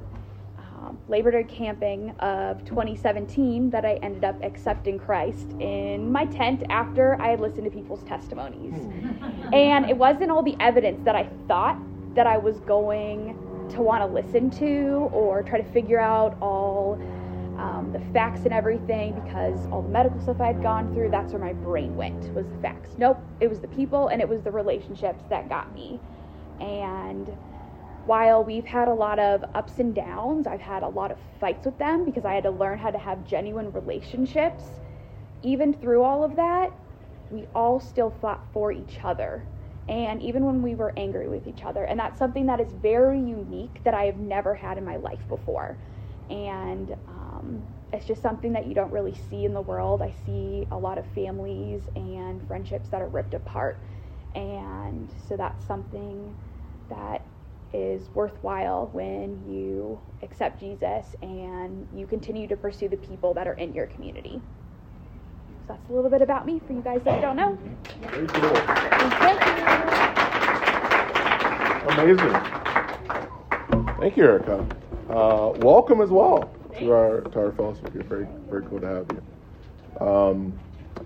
um, 0.57 0.97
Labor 1.07 1.31
Day 1.31 1.43
camping 1.43 2.11
of 2.19 2.63
2017 2.65 3.69
that 3.69 3.86
I 3.86 3.95
ended 3.95 4.23
up 4.23 4.41
accepting 4.43 4.99
Christ 4.99 5.51
in 5.59 6.11
my 6.11 6.25
tent 6.25 6.63
after 6.69 7.21
I 7.21 7.29
had 7.29 7.39
listened 7.39 7.65
to 7.65 7.71
people's 7.71 8.03
testimonies. 8.03 8.73
and 9.53 9.89
it 9.89 9.97
wasn't 9.97 10.31
all 10.31 10.43
the 10.43 10.55
evidence 10.59 11.03
that 11.05 11.15
I 11.15 11.29
thought 11.47 11.77
that 12.15 12.27
I 12.27 12.38
was 12.38 12.59
going 12.61 13.38
to 13.69 13.81
want 13.81 14.01
to 14.01 14.07
listen 14.07 14.49
to 14.51 15.09
or 15.13 15.41
try 15.41 15.59
to 15.59 15.71
figure 15.71 15.99
out 15.99 16.38
all 16.41 16.99
um, 17.58 17.91
the 17.93 17.99
facts 18.14 18.41
and 18.45 18.54
everything 18.54 19.14
because 19.14 19.68
all 19.72 19.82
the 19.82 19.89
medical 19.89 20.20
stuff 20.22 20.41
I 20.41 20.47
had 20.47 20.62
gone 20.62 20.93
through, 20.93 21.10
that's 21.12 21.34
where 21.34 21.41
my 21.41 21.54
brain 21.54 21.95
went, 21.95 22.34
was 22.34 22.45
the 22.47 22.58
facts. 22.62 22.89
Nope, 22.97 23.20
it 23.39 23.49
was 23.49 23.60
the 23.60 23.68
people 23.68 24.08
and 24.08 24.22
it 24.22 24.28
was 24.28 24.41
the 24.41 24.51
relationships 24.51 25.24
that 25.30 25.49
got 25.49 25.74
me. 25.74 25.99
And 26.60 27.28
while 28.06 28.43
we've 28.43 28.66
had 28.66 28.88
a 28.88 28.93
lot 28.93 29.20
of 29.20 29.43
ups 29.56 29.80
and 29.80 29.93
downs, 29.95 30.47
I've 30.47 30.62
had 30.62 30.84
a 30.84 30.88
lot 30.88 31.12
of 31.12 31.18
fights 31.39 31.66
with 31.66 31.78
them 31.78 32.06
because 32.06 32.26
I 32.26 32.34
had 32.34 32.43
to 32.43 32.51
learn 32.51 32.78
how 32.78 32.91
to 32.91 32.97
have 32.97 33.26
genuine 33.26 33.72
relationships. 33.72 34.64
Even 35.41 35.74
through 35.74 36.04
all 36.04 36.24
of 36.24 36.36
that, 36.36 36.72
we 37.32 37.47
all 37.56 37.80
still 37.80 38.10
fought 38.22 38.45
for 38.54 38.72
each 38.72 38.99
other. 39.04 39.43
And 39.88 40.22
even 40.22 40.45
when 40.45 40.62
we 40.62 40.76
were 40.76 40.93
angry 40.97 41.28
with 41.28 41.47
each 41.47 41.64
other. 41.64 41.84
And 41.84 41.99
that's 41.99 42.18
something 42.18 42.45
that 42.47 42.60
is 42.60 42.72
very 42.74 43.20
unique 43.20 43.84
that 43.84 43.93
I 43.93 44.06
have 44.06 44.18
never 44.18 44.56
had 44.56 44.78
in 44.78 44.86
my 44.86 44.95
life 44.97 45.28
before. 45.28 45.78
And 46.30 46.91
um, 47.08 47.22
it's 47.94 48.06
just 48.06 48.24
something 48.24 48.52
that 48.54 48.66
you 48.66 48.74
don't 48.74 48.91
really 48.91 49.16
see 49.30 49.46
in 49.46 49.54
the 49.54 49.62
world. 49.62 50.02
I 50.02 50.12
see 50.26 50.68
a 50.72 50.78
lot 50.78 50.98
of 50.98 51.06
families 51.14 51.84
and 51.96 52.46
friendships 52.48 52.89
that 52.89 53.02
are 53.02 53.08
ripped 53.08 53.36
apart. 53.36 53.80
And 54.34 55.10
so 55.30 55.38
that's 55.38 55.64
something 55.66 56.36
that 56.89 57.24
is 57.72 58.10
worthwhile 58.16 58.89
when 58.94 59.44
you 59.48 60.00
accept 60.24 60.60
Jesus 60.60 61.16
and 61.22 61.88
you 61.96 62.08
continue 62.08 62.48
to 62.48 62.58
pursue 62.58 62.89
the 62.89 62.98
people 62.98 63.34
that 63.36 63.48
are 63.48 63.54
in 63.54 63.74
your 63.74 63.86
community. 63.86 64.41
So 65.68 65.74
that's 65.76 65.89
a 65.89 65.94
little 65.94 66.10
bit 66.10 66.24
about 66.24 66.48
me 66.48 66.60
for 66.66 66.74
you 66.74 66.82
guys 66.82 67.02
that 67.06 67.22
don't 67.22 67.36
know. 67.36 67.58
Very 68.10 68.28
cool. 68.28 68.50
Amazing. 71.94 72.34
Thank 74.00 74.18
you, 74.18 74.24
Erica. 74.24 74.66
Uh, 75.10 75.54
welcome 75.60 76.02
as 76.02 76.10
well 76.10 76.52
to 76.80 76.91
our 76.91 77.21
to 77.21 77.39
our 77.39 77.51
fellowship. 77.51 77.93
You're 77.93 78.03
very 78.03 78.28
very 78.49 78.63
cool 78.65 78.80
to 78.80 78.88
have 78.88 79.05
you. 79.11 80.05
Um, 80.05 80.57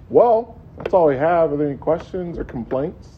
well, 0.10 0.60
that's 0.78 0.94
all 0.94 1.08
we 1.08 1.16
have. 1.18 1.52
Are 1.52 1.58
there 1.58 1.68
any 1.68 1.78
questions 1.78 2.38
or 2.38 2.44
complaints? 2.44 3.10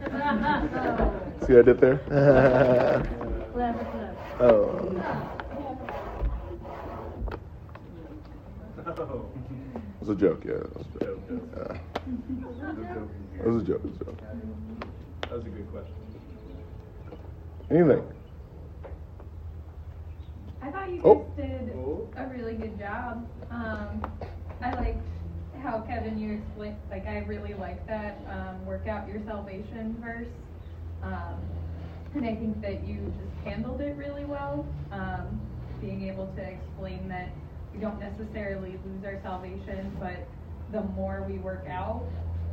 See 0.00 1.54
what 1.54 1.58
I 1.58 1.62
did 1.62 1.80
there? 1.80 2.00
oh. 4.40 5.34
It 10.00 10.00
was 10.00 10.08
a 10.10 10.14
joke, 10.14 10.44
yeah. 10.46 10.52
It 10.52 10.76
was 10.76 10.86
a 10.94 10.98
joke. 11.04 11.20
Yeah. 11.28 11.78
It 13.38 13.46
was 13.46 13.62
a 13.62 13.66
joke. 13.66 13.78
It 13.84 13.84
was 13.84 14.00
a 14.00 14.04
joke. 14.04 14.20
That 15.22 15.32
was 15.32 15.44
a 15.44 15.48
good 15.48 15.70
question. 15.70 15.94
Anything? 17.70 18.02
I 20.68 20.70
thought 20.70 20.90
you 20.90 20.96
guys 20.96 21.04
Oh. 21.06 21.26
did 21.34 21.72
a 22.16 22.26
really 22.26 22.54
good 22.54 22.78
job. 22.78 23.26
Um, 23.50 24.02
I 24.60 24.74
liked 24.74 25.06
how 25.62 25.80
Kevin 25.80 26.18
you 26.18 26.34
explained. 26.34 26.76
Like 26.90 27.06
I 27.06 27.20
really 27.20 27.54
like 27.54 27.86
that 27.86 28.18
um, 28.28 28.66
work 28.66 28.86
out 28.86 29.08
your 29.08 29.22
salvation 29.24 29.96
verse, 29.98 30.28
um, 31.02 31.40
and 32.14 32.26
I 32.26 32.34
think 32.34 32.60
that 32.60 32.86
you 32.86 32.98
just 33.18 33.46
handled 33.46 33.80
it 33.80 33.96
really 33.96 34.26
well. 34.26 34.66
Um, 34.92 35.40
being 35.80 36.06
able 36.06 36.26
to 36.36 36.42
explain 36.42 37.08
that 37.08 37.30
we 37.72 37.80
don't 37.80 37.98
necessarily 37.98 38.78
lose 38.84 39.04
our 39.06 39.18
salvation, 39.22 39.96
but 39.98 40.28
the 40.70 40.82
more 40.82 41.24
we 41.26 41.38
work 41.38 41.66
out 41.70 42.02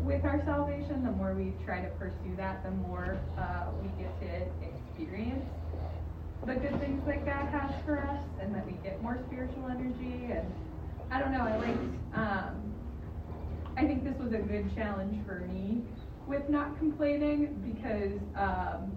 with 0.04 0.24
our 0.24 0.42
salvation, 0.46 1.04
the 1.04 1.12
more 1.12 1.34
we 1.34 1.54
try 1.66 1.82
to 1.82 1.90
pursue 2.00 2.36
that, 2.38 2.64
the 2.64 2.72
more 2.72 3.18
uh, 3.38 3.66
we 3.82 3.90
get 4.02 4.18
to 4.22 4.68
experience 4.70 5.44
the 6.46 6.56
good 6.56 6.80
things 6.80 7.02
that 7.06 7.26
God 7.26 7.48
has 7.50 7.72
for 7.86 8.00
us 8.00 8.24
and 8.42 8.54
that 8.54 8.66
we 8.66 8.74
get 8.84 9.02
more 9.02 9.20
spiritual 9.28 9.68
energy 9.68 10.32
and 10.32 10.54
I 11.12 11.20
don't 11.20 11.32
know, 11.32 11.42
I 11.42 11.58
liked 11.58 11.80
um 12.14 12.74
I 13.78 13.86
think 13.86 14.04
this 14.04 14.18
was 14.18 14.34
a 14.34 14.40
good 14.40 14.74
challenge 14.76 15.26
for 15.26 15.40
me 15.42 15.84
with 16.28 16.48
not 16.50 16.78
complaining 16.78 17.56
because 17.64 18.20
um 18.36 18.92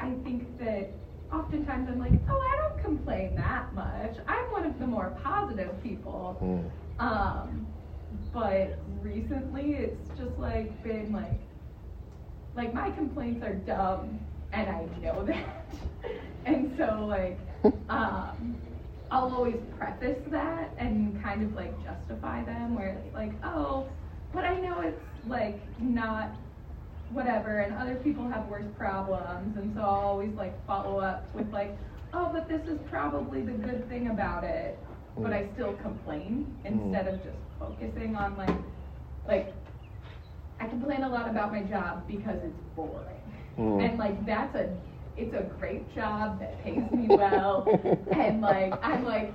I 0.00 0.12
think 0.24 0.58
that 0.58 0.90
oftentimes 1.32 1.88
I'm 1.90 1.98
like, 1.98 2.12
oh, 2.28 2.40
I 2.40 2.68
don't 2.68 2.82
complain 2.82 3.34
that 3.36 3.74
much. 3.74 4.16
I'm 4.26 4.44
one 4.52 4.66
of 4.66 4.78
the 4.78 4.86
more 4.86 5.16
positive 5.22 5.82
people. 5.82 6.38
Mm. 6.42 7.02
Um, 7.02 7.66
but 8.32 8.78
recently 9.02 9.72
it's 9.72 10.08
just 10.18 10.38
like 10.38 10.82
been 10.82 11.12
like, 11.12 11.40
like 12.54 12.72
my 12.72 12.90
complaints 12.90 13.44
are 13.44 13.54
dumb 13.54 14.20
and 14.52 14.68
I 14.68 14.86
know 15.02 15.24
that. 15.24 15.66
and 16.46 16.74
so 16.76 17.06
like, 17.06 17.38
um, 17.88 18.56
I'll 19.10 19.32
always 19.32 19.56
preface 19.78 20.18
that 20.30 20.70
and 20.78 21.22
kind 21.22 21.42
of 21.42 21.54
like 21.54 21.72
justify 21.84 22.44
them 22.44 22.74
where 22.74 22.88
it's 22.88 23.14
like, 23.14 23.32
oh, 23.44 23.86
but 24.32 24.44
I 24.44 24.58
know 24.60 24.80
it's 24.80 25.00
like 25.26 25.60
not 25.80 26.30
whatever 27.10 27.60
and 27.60 27.74
other 27.74 27.94
people 27.96 28.28
have 28.28 28.46
worse 28.48 28.66
problems 28.76 29.56
and 29.56 29.72
so 29.74 29.80
I'll 29.80 29.86
always 29.86 30.34
like 30.34 30.66
follow 30.66 30.98
up 30.98 31.32
with 31.34 31.50
like, 31.52 31.76
oh, 32.12 32.30
but 32.32 32.48
this 32.48 32.62
is 32.62 32.78
probably 32.90 33.42
the 33.42 33.52
good 33.52 33.88
thing 33.88 34.08
about 34.08 34.44
it. 34.44 34.78
But 35.18 35.32
I 35.32 35.48
still 35.54 35.72
complain 35.74 36.54
instead 36.64 37.08
of 37.08 37.22
just 37.22 37.38
focusing 37.58 38.16
on 38.16 38.36
like 38.36 38.56
like 39.26 39.54
I 40.60 40.66
complain 40.66 41.02
a 41.02 41.08
lot 41.08 41.28
about 41.28 41.52
my 41.52 41.62
job 41.62 42.06
because 42.06 42.38
it's 42.42 42.60
boring. 42.74 43.15
Mm. 43.58 43.88
And 43.88 43.98
like 43.98 44.26
that's 44.26 44.54
a 44.54 44.68
it's 45.16 45.34
a 45.34 45.42
great 45.58 45.92
job 45.94 46.38
that 46.40 46.62
pays 46.62 46.82
me 46.92 47.08
well 47.08 47.66
and 48.12 48.40
like 48.40 48.74
I'm 48.84 49.04
like 49.04 49.32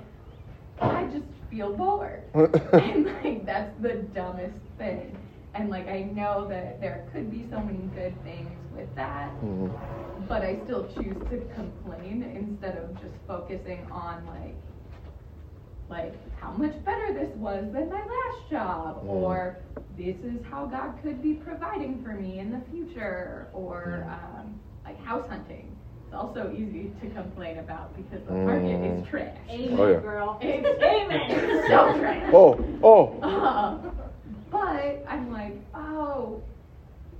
I 0.79 1.05
just 1.05 1.25
feel 1.49 1.73
bored. 1.75 2.23
and 2.33 3.05
like 3.23 3.45
that's 3.45 3.73
the 3.81 4.03
dumbest 4.13 4.57
thing. 4.77 5.17
And 5.53 5.69
like 5.69 5.87
I 5.87 6.03
know 6.03 6.47
that 6.49 6.79
there 6.79 7.07
could 7.11 7.29
be 7.31 7.45
so 7.51 7.59
many 7.59 7.85
good 7.95 8.13
things 8.23 8.49
with 8.75 8.93
that, 8.95 9.31
Mhm. 9.41 9.69
but 10.27 10.43
I 10.43 10.59
still 10.63 10.87
choose 10.93 11.17
to 11.29 11.41
complain 11.55 12.23
instead 12.23 12.77
of 12.77 12.93
just 13.01 13.15
focusing 13.27 13.85
on 13.91 14.25
like 14.27 14.55
like 15.91 16.15
how 16.39 16.51
much 16.53 16.73
better 16.85 17.13
this 17.13 17.29
was 17.35 17.65
than 17.73 17.89
my 17.89 17.99
last 17.99 18.49
job 18.49 19.03
Mm. 19.03 19.09
or 19.09 19.57
this 19.97 20.15
is 20.23 20.39
how 20.49 20.65
God 20.65 20.93
could 21.03 21.21
be 21.21 21.33
providing 21.35 22.01
for 22.03 22.13
me 22.13 22.39
in 22.39 22.51
the 22.51 22.61
future 22.71 23.47
or 23.53 24.07
um, 24.09 24.59
like 24.85 24.99
house 25.03 25.27
hunting. 25.29 25.67
It's 26.05 26.15
also 26.15 26.51
easy 26.53 26.91
to 27.01 27.09
complain 27.09 27.59
about 27.59 27.95
because 27.95 28.25
the 28.25 28.33
market 28.33 28.79
is 28.83 29.03
Mm. 29.03 29.09
trash. 29.09 29.37
Amen, 29.49 29.79
Oh, 29.79 29.87
yeah. 29.91 29.99
girl. 29.99 30.37
It's 30.41 30.83
amen. 30.83 31.21
It's 31.29 31.67
so 31.67 31.99
trash. 31.99 32.31
Oh, 32.33 32.57
oh. 32.83 33.21
Um, 33.21 33.91
but 34.51 35.05
I'm 35.07 35.31
like, 35.31 35.57
oh, 35.75 36.41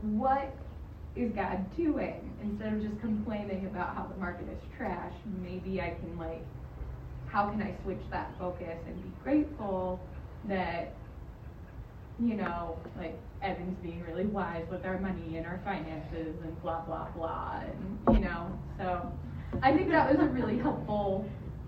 what 0.02 0.54
is 1.16 1.32
God 1.34 1.60
doing? 1.76 2.34
Instead 2.42 2.74
of 2.74 2.82
just 2.82 3.00
complaining 3.02 3.66
about 3.68 3.96
how 3.96 4.04
the 4.12 4.18
market 4.20 4.48
is 4.50 4.60
trash, 4.78 5.14
maybe 5.42 5.82
I 5.82 5.92
can 6.00 6.18
like, 6.18 6.46
how 7.32 7.50
can 7.50 7.62
I 7.62 7.74
switch 7.84 8.02
that 8.12 8.32
focus 8.38 8.78
and 8.88 9.02
be 9.02 9.12
grateful 9.24 10.00
that, 10.46 10.94
you 12.20 12.36
know, 12.36 12.78
like 12.98 13.18
Evan's 13.42 13.78
being 13.82 14.04
really 14.04 14.26
wise 14.26 14.66
with 14.70 14.86
our 14.86 15.00
money 15.00 15.38
and 15.38 15.46
our 15.46 15.60
finances 15.64 16.36
and 16.44 16.62
blah 16.62 16.82
blah 16.82 17.08
blah, 17.16 17.62
and 17.62 18.16
you 18.18 18.24
know, 18.24 18.52
so 18.78 19.12
I 19.62 19.76
think 19.76 19.90
that 19.90 20.10
was 20.10 20.20
a 20.20 20.30
really 20.30 20.58
helpful, 20.58 21.26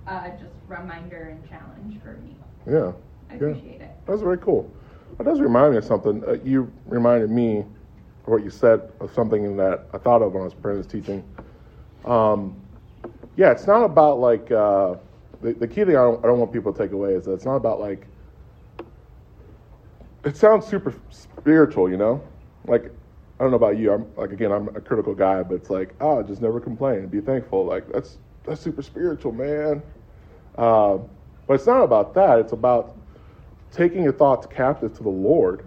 uh, 0.07 0.29
just 0.29 0.51
reminder 0.67 1.29
and 1.29 1.49
challenge 1.49 2.01
for 2.03 2.13
me. 2.17 2.35
Yeah. 2.67 2.91
I 3.29 3.35
yeah. 3.35 3.39
appreciate 3.47 3.81
it. 3.81 3.91
That 4.05 4.11
was 4.11 4.21
very 4.21 4.37
cool. 4.37 4.69
That 5.17 5.25
does 5.25 5.39
remind 5.39 5.71
me 5.71 5.77
of 5.77 5.85
something. 5.85 6.23
Uh, 6.27 6.37
you 6.43 6.71
reminded 6.85 7.29
me 7.29 7.59
of 7.59 7.65
what 8.25 8.43
you 8.43 8.49
said 8.49 8.91
of 8.99 9.13
something 9.13 9.55
that 9.57 9.87
I 9.93 9.97
thought 9.97 10.21
of 10.21 10.33
when 10.33 10.41
I 10.41 10.45
was 10.45 10.53
preparing 10.53 10.77
this 10.77 10.87
teaching. 10.87 11.23
Um, 12.05 12.59
yeah, 13.35 13.51
it's 13.51 13.67
not 13.67 13.83
about 13.83 14.19
like 14.19 14.51
uh, 14.51 14.95
the, 15.43 15.53
the 15.53 15.67
key 15.67 15.85
thing 15.85 15.95
I 15.95 16.01
don't, 16.01 16.23
I 16.23 16.27
don't 16.27 16.39
want 16.39 16.51
people 16.51 16.73
to 16.73 16.83
take 16.83 16.91
away 16.91 17.13
is 17.13 17.25
that 17.25 17.33
it's 17.33 17.45
not 17.45 17.55
about 17.55 17.79
like 17.79 18.07
it 20.25 20.37
sounds 20.37 20.65
super 20.65 20.93
spiritual, 21.09 21.89
you 21.89 21.97
know. 21.97 22.23
Like 22.65 22.85
I 23.39 23.43
don't 23.43 23.51
know 23.51 23.57
about 23.57 23.77
you. 23.77 23.91
I'm 23.91 24.07
like 24.15 24.31
again, 24.31 24.51
I'm 24.51 24.69
a 24.69 24.81
critical 24.81 25.13
guy, 25.13 25.43
but 25.43 25.55
it's 25.55 25.69
like 25.69 25.93
oh, 26.01 26.23
just 26.23 26.41
never 26.41 26.59
complain, 26.59 27.07
be 27.07 27.21
thankful. 27.21 27.65
Like 27.65 27.91
that's 27.91 28.17
that's 28.45 28.61
super 28.61 28.81
spiritual, 28.81 29.31
man. 29.31 29.83
Uh, 30.57 30.97
but 31.47 31.55
it's 31.55 31.67
not 31.67 31.83
about 31.83 32.13
that. 32.13 32.39
It's 32.39 32.53
about 32.53 32.95
taking 33.71 34.03
your 34.03 34.13
thoughts 34.13 34.47
captive 34.47 34.95
to 34.97 35.03
the 35.03 35.09
Lord 35.09 35.65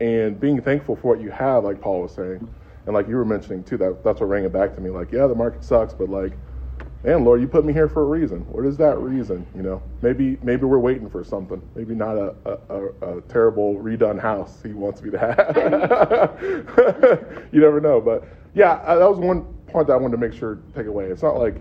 and 0.00 0.38
being 0.38 0.60
thankful 0.62 0.96
for 0.96 1.14
what 1.14 1.20
you 1.20 1.30
have, 1.30 1.64
like 1.64 1.80
Paul 1.80 2.02
was 2.02 2.12
saying, 2.12 2.48
and 2.86 2.94
like 2.94 3.08
you 3.08 3.16
were 3.16 3.24
mentioning 3.24 3.64
too. 3.64 3.76
That 3.76 4.02
that's 4.04 4.20
what 4.20 4.28
rang 4.28 4.44
it 4.44 4.52
back 4.52 4.74
to 4.76 4.80
me. 4.80 4.90
Like, 4.90 5.12
yeah, 5.12 5.26
the 5.26 5.34
market 5.34 5.64
sucks, 5.64 5.92
but 5.92 6.08
like, 6.08 6.32
man, 7.08 7.24
Lord, 7.24 7.40
you 7.40 7.48
put 7.48 7.64
me 7.64 7.72
here 7.72 7.88
for 7.88 8.02
a 8.02 8.04
reason. 8.04 8.40
What 8.52 8.66
is 8.66 8.76
that 8.76 8.98
reason? 8.98 9.46
You 9.56 9.62
know, 9.62 9.82
maybe 10.02 10.36
maybe 10.42 10.66
we're 10.66 10.78
waiting 10.78 11.08
for 11.08 11.24
something. 11.24 11.62
Maybe 11.74 11.94
not 11.94 12.18
a 12.18 12.34
a, 12.44 12.58
a, 12.68 13.18
a 13.18 13.20
terrible 13.22 13.76
redone 13.76 14.20
house 14.20 14.60
He 14.62 14.74
wants 14.74 15.00
me 15.00 15.10
to 15.12 15.18
have. 15.18 16.38
you 17.52 17.60
never 17.60 17.80
know, 17.80 18.00
but 18.00 18.24
yeah, 18.54 18.76
that 18.84 19.08
was 19.08 19.18
one 19.18 19.44
point 19.68 19.86
that 19.86 19.94
I 19.94 19.96
wanted 19.96 20.16
to 20.16 20.28
make 20.28 20.38
sure 20.38 20.56
to 20.56 20.62
take 20.74 20.86
away. 20.86 21.06
It's 21.06 21.22
not 21.22 21.38
like 21.38 21.56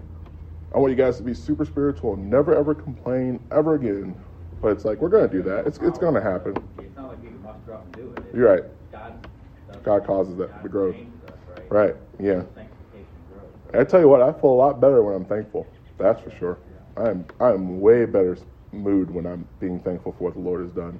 I 0.75 0.79
want 0.79 0.91
you 0.91 0.97
guys 0.97 1.15
to 1.17 1.23
be 1.23 1.33
super 1.33 1.63
spiritual 1.63 2.15
and 2.15 2.29
never 2.29 2.53
ever 2.53 2.75
complain 2.75 3.39
ever 3.51 3.75
again. 3.75 4.15
But 4.61 4.73
it's 4.73 4.83
like 4.83 4.99
we're 4.99 5.09
gonna 5.09 5.29
do 5.29 5.43
that. 5.43 5.65
It's 5.65 5.79
it's 5.81 5.97
gonna 5.97 6.21
happen. 6.21 6.57
It's 6.79 6.97
not 6.97 7.07
like 7.07 7.23
you 7.23 7.29
can 7.29 7.41
muster 7.41 7.73
up 7.73 7.85
and 7.85 7.93
do 7.93 8.13
it. 8.17 8.23
It's 8.25 8.35
You're 8.35 8.53
right. 8.53 8.63
God, 8.91 9.27
God 9.83 10.05
causes 10.05 10.35
that 10.37 10.51
God 10.51 10.63
the 10.63 10.69
growth. 10.69 10.95
us, 10.95 11.33
right? 11.55 11.71
Right. 11.71 11.95
Yeah. 12.19 12.43
Sanctification 13.71 13.73
growth. 13.73 13.73
And 13.73 13.81
I 13.81 13.83
tell 13.89 13.99
you 13.99 14.07
what, 14.07 14.21
I 14.21 14.31
feel 14.39 14.49
a 14.51 14.51
lot 14.51 14.79
better 14.81 15.03
when 15.03 15.15
I'm 15.15 15.25
thankful. 15.25 15.67
That's 15.97 16.21
for 16.21 16.31
sure. 16.31 16.57
I 16.95 17.09
am 17.09 17.25
I 17.39 17.51
am 17.51 17.79
way 17.79 18.05
better 18.05 18.37
mood 18.71 19.09
when 19.11 19.25
I'm 19.25 19.47
being 19.59 19.79
thankful 19.79 20.13
for 20.13 20.25
what 20.25 20.33
the 20.33 20.39
Lord 20.39 20.61
has 20.61 20.71
done. 20.71 20.99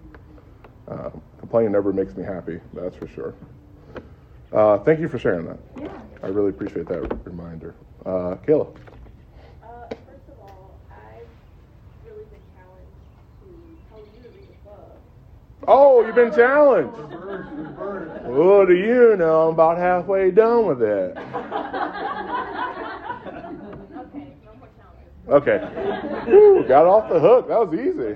Uh, 0.87 1.09
complaining 1.39 1.71
never 1.71 1.91
makes 1.91 2.15
me 2.15 2.23
happy. 2.23 2.59
That's 2.73 2.95
for 2.95 3.07
sure. 3.07 3.33
Uh, 4.51 4.77
thank 4.79 4.99
you 4.99 5.09
for 5.09 5.19
sharing 5.19 5.45
that. 5.45 5.59
Yeah. 5.79 5.99
I 6.23 6.27
really 6.27 6.49
appreciate 6.49 6.87
that 6.87 7.25
reminder. 7.25 7.75
Uh, 8.05 8.35
Kayla. 8.45 8.67
Uh, 9.61 9.89
first 9.89 10.29
of 10.29 10.39
all, 10.39 10.79
I've 10.89 11.27
really 12.05 12.23
been 12.25 12.39
challenged 12.55 12.95
to 13.41 13.47
tell 13.89 13.99
you 13.99 14.23
to 14.23 14.29
read 14.29 14.49
a 14.49 14.69
book. 14.69 15.01
Oh, 15.67 16.05
you've 16.05 16.15
been 16.15 16.33
challenged. 16.33 16.97
What 18.27 18.67
do 18.67 18.75
you 18.75 19.15
know? 19.17 19.47
I'm 19.47 19.53
about 19.53 19.77
halfway 19.77 20.31
done 20.31 20.65
with 20.67 20.81
it. 20.81 21.17
Okay, 23.97 24.33
no 24.45 24.53
more 24.59 24.69
challenges. 24.77 25.13
Okay. 25.29 25.59
Whew, 26.25 26.63
got 26.67 26.85
off 26.87 27.09
the 27.11 27.19
hook. 27.19 27.49
That 27.49 27.59
was 27.59 27.73
easy. 27.75 28.15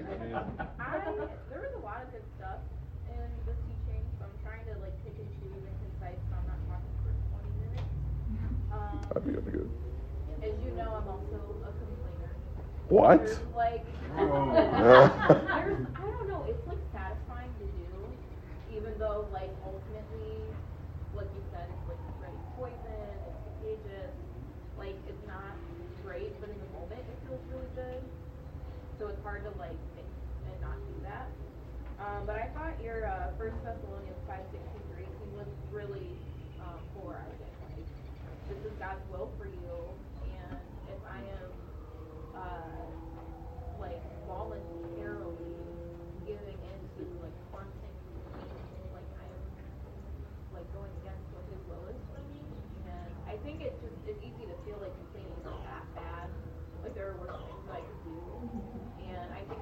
I, 0.79 1.03
there 1.51 1.59
was 1.59 1.75
a 1.75 1.83
lot 1.83 1.99
of 2.03 2.11
good 2.15 2.23
stuff 2.39 2.63
in 3.11 3.27
this 3.43 3.59
teaching, 3.67 3.99
so 4.15 4.23
I'm 4.31 4.37
trying 4.39 4.63
to 4.71 4.79
like 4.79 4.95
pick 5.03 5.19
and 5.19 5.27
choose 5.35 5.59
and 5.59 5.75
concise 5.91 6.23
so 6.31 6.39
I'm 6.39 6.47
not 6.47 6.59
talking 6.71 6.95
for 7.03 7.11
20 7.35 7.51
minutes. 7.67 7.91
Um, 8.71 8.95
That'd 9.11 9.27
be, 9.27 9.31
that'd 9.35 9.51
good. 9.51 9.69
as 10.39 10.55
you 10.63 10.71
know, 10.79 10.87
I'm 11.03 11.07
also 11.11 11.35
a 11.67 11.71
complainer. 11.75 12.31
What? 12.87 13.27
There's 13.27 13.43
like, 13.59 13.83
Uh. 14.15 15.11
there's, 15.67 15.83
I 15.91 16.07
don't 16.15 16.27
know, 16.31 16.47
it's 16.47 16.63
like 16.63 16.79
satisfying 16.95 17.51
to 17.59 17.67
do, 17.75 17.91
even 18.71 18.95
though 18.95 19.27
like 19.35 19.51
ultimately, 19.67 20.47
like 21.11 21.27
you 21.35 21.43
said, 21.51 21.67
it's 21.67 21.87
like 21.91 21.99
spreading 22.15 22.39
poison, 22.55 23.03
it's 23.27 23.39
contagious, 23.51 24.15
like 24.79 24.95
it's 25.11 25.27
not 25.27 25.59
great, 26.03 26.33
but 26.41 26.49
in 26.49 26.57
the 26.59 26.71
moment 26.73 26.99
it 26.99 27.17
feels 27.27 27.39
really 27.53 27.71
good. 27.75 28.01
So 29.01 29.09
it's 29.09 29.23
hard 29.25 29.41
to 29.49 29.51
like 29.57 29.73
mix 29.97 30.05
and 30.45 30.61
not 30.61 30.77
do 30.85 30.93
that. 31.09 31.25
Um, 31.97 32.29
but 32.29 32.37
I 32.37 32.53
thought 32.53 32.77
your 32.85 33.09
uh, 33.09 33.33
First 33.33 33.57
Thessalonians 33.65 34.21
five 34.29 34.45
sixteen 34.53 34.80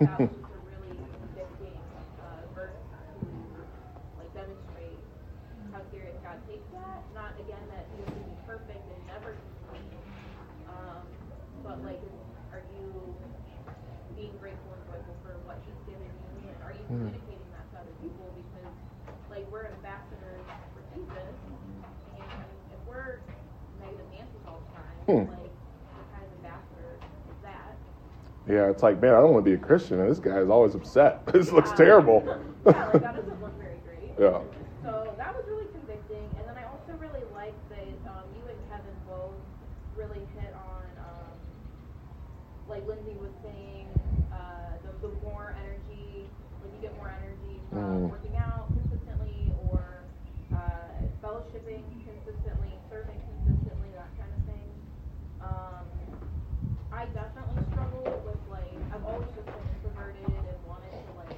Yeah. 0.01 0.27
Yeah, 28.49 28.69
it's 28.73 28.81
like, 28.81 28.99
man, 28.99 29.13
I 29.13 29.21
don't 29.21 29.31
want 29.31 29.45
to 29.45 29.49
be 29.51 29.53
a 29.55 29.61
Christian, 29.61 29.99
and 30.01 30.09
this 30.09 30.17
guy 30.17 30.39
is 30.41 30.49
always 30.49 30.73
upset. 30.73 31.21
This 31.31 31.51
looks 31.51 31.71
terrible. 31.73 32.25
yeah, 32.65 32.89
like 32.89 33.01
that 33.05 33.15
doesn't 33.15 33.41
look 33.45 33.53
very 33.61 33.77
great. 33.85 34.09
Yeah. 34.17 34.41
So 34.81 35.13
that 35.21 35.37
was 35.37 35.45
really 35.45 35.69
convicting, 35.69 36.25
and 36.33 36.49
then 36.49 36.57
I 36.57 36.65
also 36.65 36.97
really 36.97 37.21
liked 37.37 37.61
that 37.69 37.85
um, 38.09 38.25
you 38.33 38.41
and 38.49 38.57
Kevin 38.73 38.97
both 39.05 39.37
really 39.95 40.25
hit 40.41 40.49
on, 40.57 40.85
um, 40.97 41.29
like 42.67 42.81
Lindsay 42.89 43.13
was 43.21 43.29
saying, 43.45 43.85
uh, 44.33 44.81
the, 44.81 44.97
the 45.07 45.13
more 45.21 45.53
energy, 45.61 46.25
like 46.65 46.73
you 46.73 46.81
get 46.81 46.97
more 46.97 47.13
energy 47.21 47.61
from 47.69 47.85
Mm. 47.85 48.09
working 48.09 48.33
out 48.33 48.73
consistently 48.73 49.53
or 49.69 50.01
uh, 50.57 50.89
fellowshipping 51.21 51.85
consistently, 52.01 52.73
serving 52.89 53.21
consistently, 53.29 53.93
that 53.93 54.09
kind 54.17 54.33
of 54.33 54.41
thing. 54.49 54.69
Um, 55.37 55.85
I 56.91 57.05
definitely 57.13 57.61
struggle 57.69 58.01
with 58.25 58.41
like 58.49 58.73
I've 58.89 59.05
always 59.05 59.29
just 59.37 59.45
been 59.45 59.69
introverted 59.77 60.25
and 60.25 60.57
wanted 60.65 60.89
to 60.89 61.11
like 61.21 61.37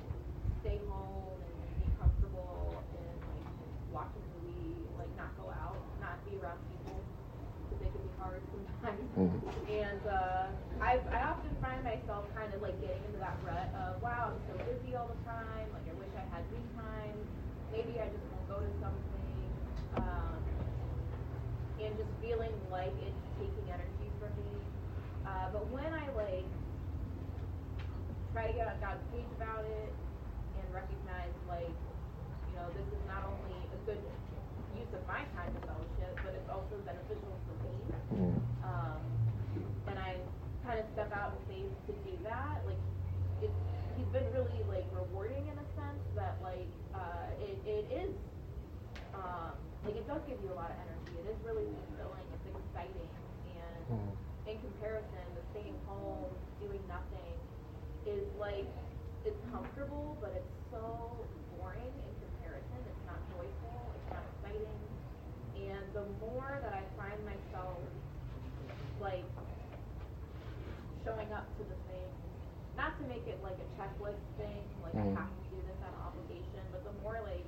stay 0.63 0.79
home 0.87 1.35
and 1.43 1.55
be 1.83 1.87
comfortable 1.99 2.79
and 2.95 3.19
like 3.27 3.47
watch 3.91 4.15
a 4.15 4.23
movie, 4.31 4.79
like 4.95 5.11
not 5.19 5.35
go 5.35 5.51
out, 5.51 5.75
not 5.99 6.15
be 6.23 6.39
around 6.39 6.55
people 6.71 6.95
because 7.67 7.79
they 7.83 7.91
can 7.91 7.99
be 7.99 8.13
hard 8.15 8.39
sometimes. 8.47 9.03
Mhm. 9.19 9.39
And 9.67 10.01
uh, 10.07 10.47
I 10.79 11.03
I 11.11 11.19
often 11.35 11.51
find 11.59 11.83
myself 11.83 12.23
kind 12.31 12.47
of 12.55 12.63
like 12.63 12.79
getting 12.79 13.03
into 13.11 13.19
that 13.19 13.35
rut 13.43 13.67
of 13.75 13.99
wow 13.99 14.31
I'm 14.31 14.39
so 14.47 14.55
busy 14.63 14.95
all 14.95 15.11
the 15.11 15.19
time, 15.27 15.67
like 15.75 15.83
I 15.91 15.93
wish 15.99 16.15
I 16.15 16.23
had 16.31 16.47
me 16.55 16.63
time. 16.79 17.17
maybe 17.75 17.99
I 17.99 18.07
just 18.07 18.23
won't 18.31 18.47
go 18.51 18.59
to 18.59 18.71
something, 18.83 19.47
um, 19.99 20.39
and 21.79 21.91
just 21.99 22.11
feeling 22.23 22.51
like 22.71 22.91
it's 23.03 23.23
taking 23.39 23.67
energy 23.67 24.07
from 24.19 24.31
me. 24.43 24.55
Uh, 25.23 25.47
but 25.53 25.63
when 25.71 25.87
I 25.93 26.09
like 26.17 26.49
try 28.33 28.47
to 28.47 28.53
get 28.53 28.67
on 28.67 28.75
God's 28.81 29.03
page 29.13 29.27
about 29.37 29.63
it 29.63 29.91
and 30.59 30.65
recognize 30.73 31.31
like, 31.47 31.71
you 32.49 32.53
know, 32.59 32.67
this 32.75 32.87
is 32.91 33.03
not 33.07 33.23
only 33.27 33.55
a 33.71 33.79
good 33.87 34.01
use 34.75 34.91
of 34.91 35.03
my 35.07 35.23
time 35.35 35.51
to 35.55 35.61
fellowship, 35.67 36.11
but 36.23 36.35
it's 36.35 36.49
also 36.51 36.75
beneficial 36.83 37.35
for 37.47 37.55
me. 37.63 37.75
Mm. 38.11 38.35
Um, 38.67 38.99
and 39.87 39.95
I 39.99 40.19
of 40.81 40.87
step 40.97 41.11
out 41.13 41.37
in 41.37 41.41
faith 41.47 41.73
to 41.87 41.93
do 42.03 42.13
that. 42.25 42.65
Like, 42.65 42.81
it's 43.41 43.53
he's 43.97 44.09
been 44.09 44.25
really 44.33 44.61
like 44.67 44.85
rewarding 44.93 45.45
in 45.47 45.55
a 45.57 45.67
sense 45.77 46.03
that 46.17 46.37
like 46.41 46.69
uh, 46.93 47.29
it 47.41 47.57
it 47.65 47.85
is 47.93 48.11
um, 49.13 49.53
like 49.85 49.95
it 49.95 50.05
does 50.07 50.21
give 50.27 50.37
you 50.41 50.49
a 50.53 50.57
lot 50.57 50.69
of 50.73 50.77
energy. 50.81 51.13
It 51.21 51.27
is 51.29 51.37
really 51.45 51.67
fulfilling. 51.69 52.25
It's 52.33 52.57
exciting, 52.57 53.11
and 53.57 53.83
Mm. 53.91 54.11
in 54.47 54.57
comparison, 54.61 55.25
the 55.35 55.43
staying 55.51 55.75
home, 55.85 56.31
doing 56.63 56.81
nothing, 56.87 57.35
is 58.07 58.25
like 58.39 58.65
it's 59.25 59.37
comfortable, 59.51 60.17
but 60.21 60.31
it's 60.33 60.53
so 60.71 60.81
boring 61.57 61.91
in 61.93 62.13
comparison. 62.25 62.79
It's 62.89 63.05
not 63.05 63.19
joyful. 63.35 63.77
It's 63.99 64.09
not 64.09 64.23
exciting. 64.33 64.79
And 65.61 65.83
the 65.93 66.05
more 66.25 66.57
that 66.63 66.73
I 66.73 66.81
find 66.97 67.19
myself 67.25 67.77
like 68.99 69.25
showing 71.03 71.29
up 71.33 71.45
to 71.57 71.63
the 71.65 71.77
thing, 71.89 72.09
not 72.77 72.97
to 72.99 73.03
make 73.07 73.25
it 73.27 73.41
like 73.43 73.57
a 73.57 73.67
checklist 73.79 74.21
thing, 74.37 74.63
like 74.83 74.93
Mhm. 74.93 75.17
I 75.17 75.21
have 75.21 75.31
to 75.31 75.43
do 75.49 75.59
this 75.65 75.77
out 75.83 75.93
of 75.93 76.01
obligation, 76.13 76.61
but 76.71 76.83
the 76.83 76.93
more 77.01 77.19
like 77.23 77.45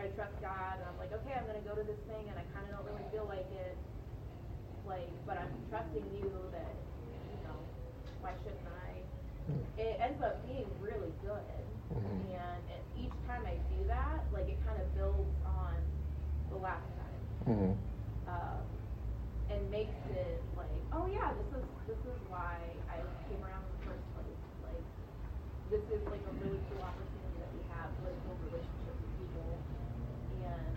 I 0.00 0.08
trust 0.18 0.34
God 0.40 0.80
and 0.82 0.86
I'm 0.88 0.98
like, 0.98 1.12
okay, 1.12 1.34
I'm 1.38 1.46
gonna 1.46 1.62
go 1.62 1.74
to 1.76 1.84
this 1.84 2.00
thing 2.10 2.28
and 2.28 2.36
I 2.38 2.42
kind 2.54 2.66
of 2.66 2.74
don't 2.76 2.86
really 2.90 3.06
feel 3.14 3.24
like 3.26 3.46
it, 3.52 3.76
like, 4.86 5.10
but 5.26 5.38
I'm 5.38 5.52
trusting 5.70 6.02
you 6.18 6.26
that, 6.50 6.74
you 7.30 7.38
know, 7.46 7.58
why 8.20 8.34
shouldn't 8.42 8.66
I? 8.66 9.02
It 9.78 9.96
ends 10.00 10.22
up 10.22 10.42
being 10.46 10.66
really 10.80 11.12
good, 11.22 11.64
Mhm. 11.94 12.30
and 12.34 12.62
it, 12.70 12.82
each 12.96 13.14
time 13.26 13.42
I 13.46 13.56
do 13.74 13.84
that, 13.86 14.24
like 14.32 14.48
it 14.48 14.58
kind 14.66 14.80
of 14.80 14.92
builds 14.94 15.34
on 15.44 15.74
the 16.50 16.56
last 16.56 16.86
time 16.98 17.22
Mm. 17.46 17.76
um, 18.28 18.62
and 19.50 19.70
makes 19.70 19.94
it 20.10 20.42
like, 20.56 20.70
oh 20.92 21.06
yeah, 21.06 21.32
this 21.34 21.58
is 21.58 21.64
this 21.86 21.98
is 22.06 22.18
why 22.28 22.58
I 22.88 22.98
came 23.28 23.42
around 23.42 23.64
in 23.66 23.72
the 23.78 23.84
first 23.90 24.06
place. 24.14 24.38
Like, 24.62 24.84
this 25.70 25.82
is 25.90 26.02
like 26.06 26.22
a 26.22 26.32
really 26.44 26.60
cool 26.70 26.82
opportunity 26.82 27.34
that 27.42 27.50
we 27.54 27.62
have 27.74 27.90
to 27.98 28.00
like 28.06 28.18
build 28.24 28.38
relationships 28.46 28.98
with 29.02 29.12
people, 29.18 29.58
and 30.46 30.76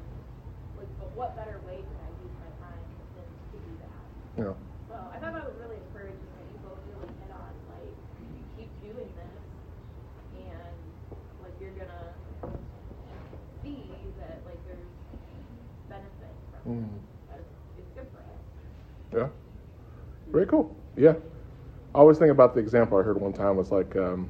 like, 0.77 0.89
but 0.97 1.11
what 1.15 1.35
better 1.37 1.59
way 1.67 1.85
can 1.85 1.97
I 2.01 2.09
use 2.23 2.33
my 2.41 2.49
time 2.65 2.81
than 3.13 3.27
to 3.53 3.57
do 3.61 3.73
that? 3.85 4.03
Yeah. 4.41 4.53
So 4.89 4.95
I 5.13 5.19
thought 5.21 5.33
that 5.37 5.45
was 5.45 5.55
really 5.61 5.77
encouraging 5.77 6.25
that 6.33 6.45
you 6.49 6.57
both 6.65 6.81
really 6.89 7.13
hit 7.21 7.29
on 7.31 7.53
like 7.69 7.93
keep 8.57 8.71
doing 8.81 9.09
this, 9.13 9.43
and 10.41 10.77
like 11.43 11.53
you're 11.61 11.75
gonna 11.77 12.09
see 13.61 13.85
that 14.19 14.41
like 14.45 14.59
there's 14.67 14.89
benefit 15.89 16.33
from 16.51 16.54
Mm. 16.67 16.87
Yeah. 19.13 19.27
Very 20.31 20.45
cool. 20.47 20.75
Yeah. 20.97 21.13
I 21.93 21.99
always 21.99 22.17
think 22.17 22.31
about 22.31 22.53
the 22.53 22.59
example 22.59 22.97
I 22.97 23.03
heard 23.03 23.19
one 23.19 23.33
time 23.33 23.55
was 23.55 23.71
like, 23.71 23.95
um, 23.95 24.29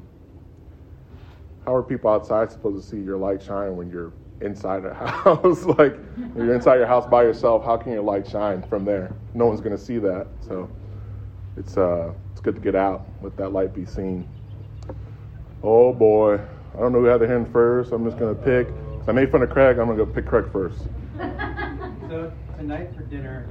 how 1.65 1.73
are 1.73 1.81
people 1.81 2.11
outside 2.11 2.51
supposed 2.51 2.83
to 2.83 2.87
see 2.87 3.01
your 3.01 3.17
light 3.17 3.41
shine 3.41 3.75
when 3.75 3.89
you're 3.89 4.13
inside 4.41 4.85
a 4.85 4.93
house? 5.23 5.63
like, 5.63 5.95
when 6.33 6.45
you're 6.45 6.53
inside 6.53 6.75
your 6.75 6.85
house 6.85 7.07
by 7.07 7.23
yourself, 7.23 7.65
how 7.65 7.77
can 7.77 7.91
your 7.91 8.03
light 8.03 8.27
shine 8.27 8.61
from 8.63 8.85
there? 8.85 9.15
No 9.33 9.47
one's 9.47 9.61
going 9.61 9.75
to 9.75 9.83
see 9.83 9.97
that. 9.99 10.27
So 10.41 10.69
it's, 11.57 11.77
uh, 11.77 12.11
it's 12.31 12.41
good 12.41 12.55
to 12.55 12.61
get 12.61 12.75
out, 12.75 13.07
let 13.21 13.35
that 13.37 13.51
light 13.51 13.73
be 13.73 13.85
seen. 13.85 14.27
Oh 15.63 15.91
boy. 15.91 16.39
I 16.75 16.79
don't 16.79 16.91
know 16.91 16.99
who 16.99 17.05
had 17.05 17.21
their 17.21 17.29
hand 17.29 17.51
first. 17.51 17.93
I'm 17.93 18.05
just 18.05 18.19
going 18.19 18.35
to 18.35 18.41
pick. 18.41 18.67
I 19.07 19.11
made 19.11 19.31
fun 19.31 19.41
of 19.41 19.49
Craig. 19.49 19.79
I'm 19.79 19.85
going 19.87 19.97
to 19.97 20.05
go 20.05 20.11
pick 20.11 20.25
Craig 20.25 20.51
first. 20.51 20.83
So 22.15 22.31
tonight 22.57 22.95
for 22.95 23.03
dinner, 23.03 23.45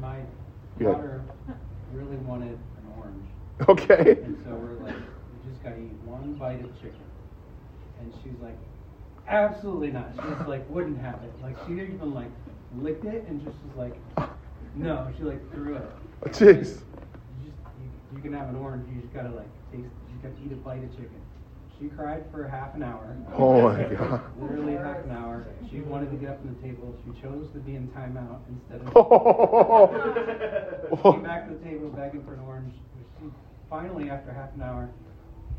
my 0.00 0.16
Yeah. 0.80 0.88
daughter 0.88 1.22
really 1.92 2.16
wanted 2.16 2.58
an 2.58 2.92
orange. 2.98 3.24
Okay. 3.68 4.18
And 4.24 4.36
so 4.44 4.56
we're 4.56 4.84
like, 4.84 4.96
you 4.96 5.48
just 5.48 5.62
gotta 5.62 5.78
eat 5.78 5.94
one 6.04 6.34
bite 6.34 6.64
of 6.64 6.74
chicken. 6.82 6.98
And 8.00 8.12
she's 8.24 8.32
like, 8.42 8.58
absolutely 9.28 9.92
not. 9.92 10.10
She 10.16 10.22
just 10.34 10.48
like 10.48 10.68
wouldn't 10.68 10.98
have 10.98 11.22
it. 11.22 11.32
Like 11.40 11.56
she 11.64 11.74
didn't 11.76 11.94
even 11.94 12.12
like 12.12 12.32
licked 12.76 13.04
it 13.04 13.24
and 13.28 13.40
just 13.44 13.56
was 13.64 13.76
like, 13.76 13.94
no. 14.74 15.06
She 15.16 15.22
like 15.22 15.52
threw 15.52 15.76
it. 15.76 15.88
Oh, 16.24 16.28
jeez. 16.28 16.40
You 16.48 16.64
just 16.64 16.82
you, 17.78 18.16
you 18.16 18.20
can 18.20 18.32
have 18.32 18.48
an 18.48 18.56
orange. 18.56 18.88
You 18.92 19.00
just 19.00 19.14
gotta 19.14 19.30
like 19.30 19.46
taste. 19.70 19.84
You 19.84 20.18
just 20.20 20.22
gotta 20.24 20.34
eat 20.44 20.50
a 20.50 20.56
bite 20.56 20.82
of 20.82 20.90
chicken. 20.90 21.22
She 21.80 21.88
cried 21.88 22.24
for 22.30 22.46
half 22.46 22.74
an 22.74 22.82
hour. 22.82 23.16
Oh 23.34 23.62
my 23.62 23.82
God. 23.84 24.20
Literally 24.38 24.74
half 24.74 25.02
an 25.04 25.10
hour. 25.12 25.46
She 25.70 25.80
wanted 25.80 26.10
to 26.10 26.16
get 26.16 26.28
up 26.30 26.40
from 26.40 26.54
the 26.54 26.60
table. 26.62 26.94
She 27.04 27.10
chose 27.22 27.48
to 27.54 27.58
be 27.58 27.74
in 27.74 27.88
timeout 27.88 28.40
instead 28.50 28.82
of. 28.86 28.92
Oh. 28.96 29.88
Came 31.12 31.22
back 31.22 31.48
to 31.48 31.54
the 31.54 31.60
table 31.64 31.88
begging 31.88 32.22
for 32.24 32.34
an 32.34 32.40
orange. 32.40 32.74
She 33.20 33.26
finally, 33.70 34.10
after 34.10 34.30
half 34.32 34.52
an 34.54 34.62
hour, 34.62 34.90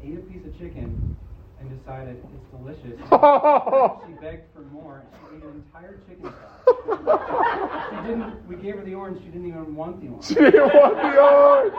ate 0.04 0.18
a 0.18 0.22
piece 0.22 0.46
of 0.46 0.56
chicken 0.60 1.18
and 1.60 1.70
decided 1.80 2.24
it's 2.36 2.50
delicious. 2.52 3.00
she 4.06 4.14
begged 4.22 4.46
for 4.54 4.62
more. 4.72 5.02
She 5.30 5.38
ate 5.38 5.44
an 5.44 5.64
entire 5.66 5.98
chicken 6.08 6.30
thigh. 6.30 7.90
she 7.90 7.96
didn't. 8.08 8.48
We 8.48 8.56
gave 8.58 8.76
her 8.76 8.84
the 8.84 8.94
orange. 8.94 9.20
She 9.24 9.30
didn't 9.32 9.48
even 9.48 9.76
want 9.76 10.02
the 10.02 10.08
orange. 10.10 10.26
She 10.26 10.36
didn't 10.36 10.72
want 10.74 10.96
the 10.98 11.20
orange. 11.20 11.74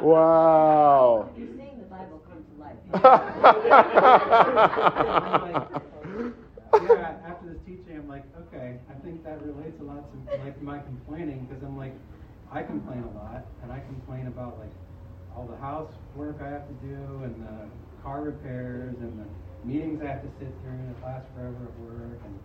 Wow. 0.00 1.28
You're 1.36 1.48
saying 1.56 1.78
the 1.78 1.84
Bible 1.86 2.22
come 2.28 2.44
to 2.44 2.54
life. 2.62 2.75
Yeah, 2.94 3.02
after 7.26 7.46
this 7.48 7.58
teaching, 7.66 7.96
I'm 7.98 8.08
like, 8.08 8.24
okay, 8.46 8.78
I 8.88 8.94
think 9.04 9.24
that 9.24 9.42
relates 9.44 9.80
a 9.80 9.84
lot 9.84 10.04
to 10.12 10.18
like 10.44 10.60
my 10.62 10.78
complaining 10.78 11.46
because 11.46 11.62
I'm 11.64 11.76
like, 11.76 11.94
I 12.52 12.62
complain 12.62 13.02
a 13.02 13.18
lot, 13.18 13.46
and 13.62 13.72
I 13.72 13.80
complain 13.80 14.28
about 14.28 14.58
like 14.58 14.70
all 15.34 15.46
the 15.46 15.56
housework 15.56 16.40
I 16.40 16.48
have 16.48 16.68
to 16.68 16.74
do, 16.86 17.24
and 17.24 17.34
the 17.42 17.68
car 18.02 18.22
repairs, 18.22 18.94
and 19.00 19.18
the 19.18 19.26
meetings 19.66 20.00
I 20.02 20.06
have 20.06 20.22
to 20.22 20.28
sit 20.38 20.54
through 20.62 20.78
and 20.78 20.94
that 20.94 21.02
last 21.04 21.26
forever 21.34 21.58
at 21.66 21.78
work, 21.80 22.20
and 22.24 22.38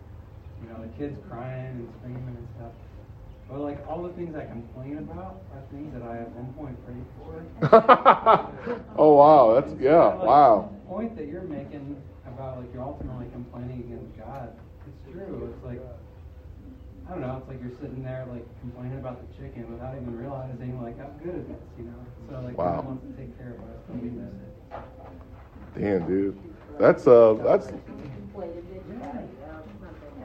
you 0.62 0.68
know 0.72 0.82
the 0.82 0.90
kids 0.98 1.16
crying 1.30 1.86
and 1.86 1.88
screaming 2.00 2.36
and 2.36 2.48
stuff. 2.58 2.72
But 3.48 3.60
like 3.60 3.86
all 3.88 4.02
the 4.02 4.10
things 4.10 4.34
I 4.34 4.46
complain 4.46 4.98
about 4.98 5.42
are 5.52 5.62
things 5.70 5.92
that 5.92 6.02
I 6.02 6.18
at 6.18 6.30
one 6.30 6.52
point 6.54 6.76
prayed 6.86 7.04
for. 7.18 7.44
oh 8.98 9.14
wow, 9.14 9.54
that's 9.60 9.74
yeah, 9.80 10.06
Like, 10.06 10.22
wow. 10.22 10.70
The 10.72 10.88
point 10.88 11.16
that 11.16 11.26
you're 11.28 11.42
making 11.42 12.00
about 12.26 12.58
like 12.58 12.72
you're 12.72 12.82
ultimately 12.82 13.26
complaining 13.32 13.80
against 13.80 14.16
God, 14.18 14.56
it's 14.86 15.12
true. 15.12 15.52
It's 15.52 15.64
like 15.64 15.80
I 17.08 17.10
don't 17.12 17.20
know. 17.20 17.36
It's 17.38 17.48
like 17.48 17.60
you're 17.60 17.76
sitting 17.80 18.02
there 18.02 18.26
like 18.30 18.46
complaining 18.60 18.98
about 18.98 19.20
the 19.20 19.28
chicken 19.36 19.70
without 19.70 19.94
even 19.96 20.16
realizing 20.16 20.82
like 20.82 20.98
how 20.98 21.10
good 21.22 21.34
it 21.34 21.50
is, 21.50 21.62
you 21.78 21.84
know. 21.84 22.00
So 22.30 22.40
like 22.40 22.56
Wow. 22.56 22.76
God 22.76 22.84
wants 22.86 23.04
to 23.04 23.12
take 23.20 23.36
care 23.36 23.52
of 23.52 23.60
us 23.60 23.82
we 24.00 24.08
miss 24.08 24.32
it. 24.32 25.78
Damn, 25.78 26.06
dude. 26.06 26.38
That's 26.78 27.06
uh 27.06 27.34
that's 27.44 27.66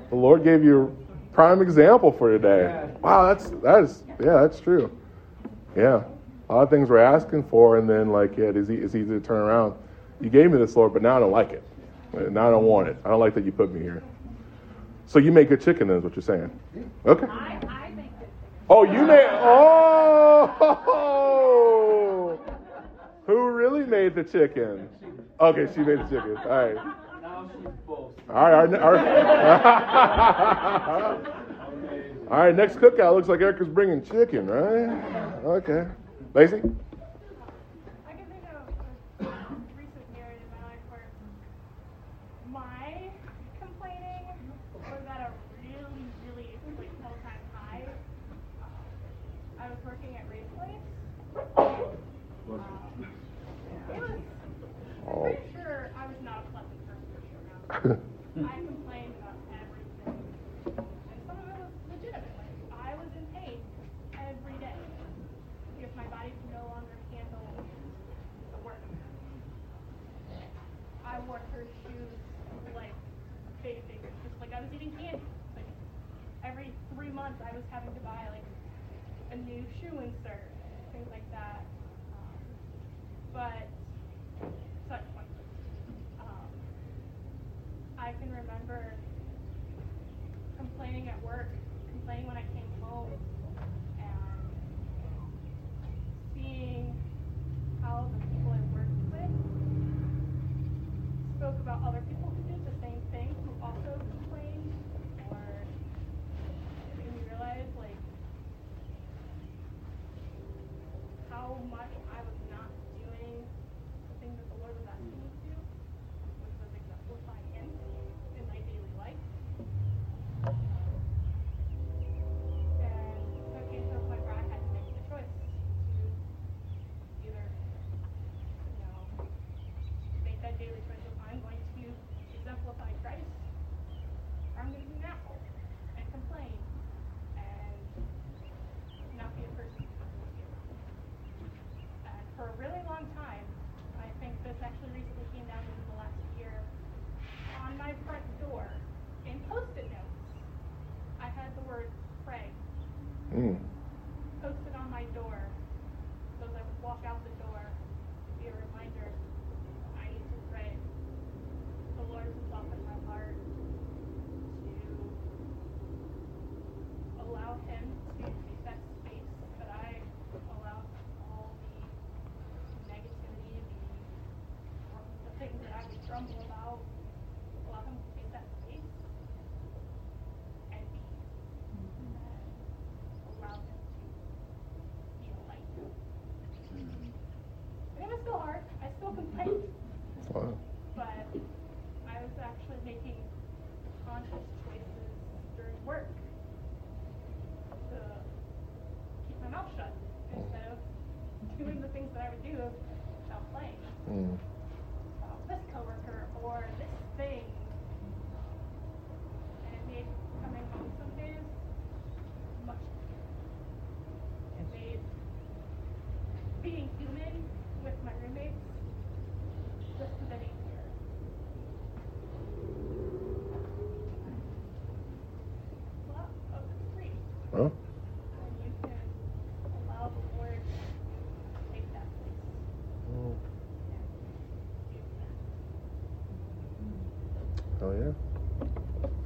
the 0.10 0.16
Lord 0.16 0.44
gave 0.44 0.64
you 0.64 0.96
prime 1.38 1.62
example 1.62 2.12
for 2.12 2.32
today. 2.32 2.90
Wow, 3.04 3.28
that's 3.28 3.52
that 3.62 3.84
is 3.84 4.04
yeah, 4.20 4.42
that's 4.42 4.60
true. 4.60 4.90
Yeah. 5.76 6.02
A 6.50 6.56
lot 6.56 6.64
of 6.64 6.72
things 6.72 6.90
we're 6.90 6.98
asking 6.98 7.44
for 7.44 7.78
and 7.78 7.88
then 7.88 8.10
like 8.10 8.36
yeah, 8.36 8.46
it's, 8.46 8.72
e- 8.72 8.74
it's 8.74 8.96
easy 8.96 9.10
to 9.10 9.20
turn 9.20 9.38
around. 9.38 9.76
You 10.20 10.32
gave 10.32 10.50
me 10.50 10.58
this, 10.58 10.76
Lord, 10.76 10.94
but 10.94 11.04
now 11.04 11.16
I 11.18 11.20
don't 11.20 11.32
like 11.32 11.52
it. 11.52 11.62
Now 12.12 12.48
I 12.48 12.52
don't 12.52 12.64
want 12.64 12.88
it. 12.88 12.98
I 13.06 13.10
don't 13.10 13.20
like 13.20 13.36
that 13.36 13.46
you 13.46 13.52
put 13.52 13.72
me 13.72 13.82
here. 13.82 14.02
So 15.06 15.20
you 15.20 15.32
make 15.32 15.50
good 15.50 15.62
chicken 15.62 15.90
then 15.90 15.98
is 15.98 16.04
what 16.04 16.16
you're 16.16 16.24
saying. 16.24 16.50
Okay. 17.06 17.28
I, 17.28 17.60
I 17.70 17.92
make 17.92 18.18
good 18.18 18.30
Oh, 18.68 18.82
you 18.84 19.06
made. 19.06 19.28
Oh, 19.30 20.50
who 23.28 23.52
really 23.52 23.86
made 23.86 24.16
the 24.16 24.24
chicken? 24.24 24.90
Okay, 25.40 25.72
she 25.76 25.82
made 25.82 26.00
the 26.00 26.04
chicken. 26.06 26.36
All 26.38 26.50
right. 26.50 26.78
All 28.30 28.52
right. 28.52 28.74
All 32.30 32.38
right. 32.38 32.56
Next 32.56 32.76
cookout 32.78 33.16
looks 33.16 33.30
like 33.30 33.40
Erica's 33.42 33.70
bringing 33.70 34.04
chicken, 34.04 34.48
right? 34.48 34.90
Okay. 35.46 35.86
Lacey. 36.34 36.62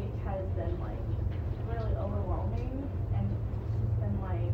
week 0.00 0.16
has 0.24 0.40
been 0.56 0.80
like 0.80 1.04
really 1.68 1.94
overwhelming 1.96 2.88
and 3.14 3.28
just 3.84 4.00
been 4.00 4.16
like 4.22 4.52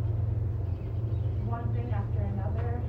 one 1.47 1.73
thing 1.73 1.89
after 1.95 2.21
another. 2.35 2.83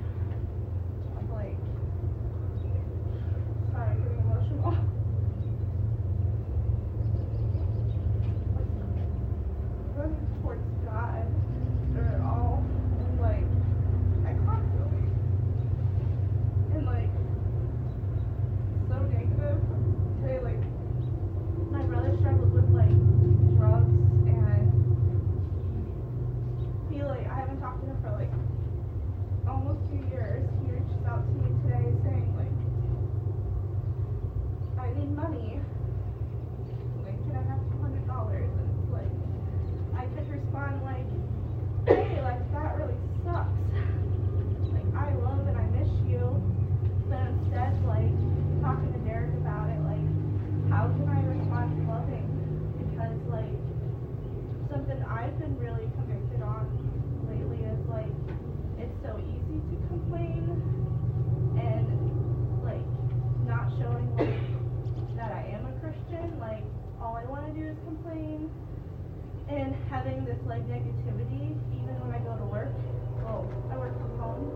and 68.18 69.76
having 69.90 70.26
this 70.26 70.40
like 70.46 70.66
negativity 70.66 71.54
even 71.78 71.96
when 72.02 72.12
I 72.18 72.20
go 72.26 72.34
to 72.34 72.46
work. 72.50 72.74
Well, 73.22 73.46
I 73.70 73.78
work 73.78 73.94
from 73.94 74.18
home, 74.18 74.50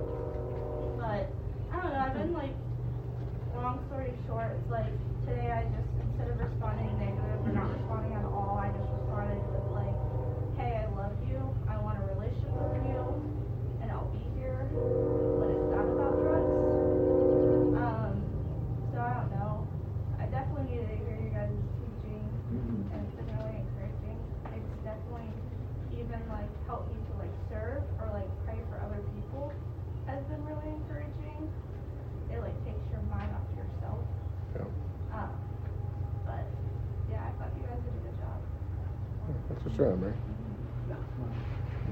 but 0.97 1.29
I 1.69 1.75
don't 1.81 1.93
know. 1.93 2.01
I've 2.01 2.17
been 2.17 2.33
like, 2.33 2.55
long 3.53 3.85
story 3.87 4.13
short, 4.25 4.57
it's 4.57 4.71
like 4.71 4.89
today 5.29 5.51
I 5.53 5.63
just 5.69 5.89
instead 6.01 6.33
of 6.33 6.41
responding 6.41 6.89
negative 6.97 7.45
or 7.45 7.53
not 7.53 7.69
responding 7.69 8.17
at 8.17 8.25
all, 8.25 8.57
I 8.57 8.73
just 8.73 8.89
responded 8.97 9.37
with 9.53 9.67
like, 9.77 9.97
"Hey, 10.57 10.81
I 10.81 10.89
love 10.97 11.13
you. 11.29 11.37
I 11.69 11.77
want 11.85 12.01
a 12.01 12.05
relationship 12.17 12.65
with 12.73 12.85
you. 12.89 13.00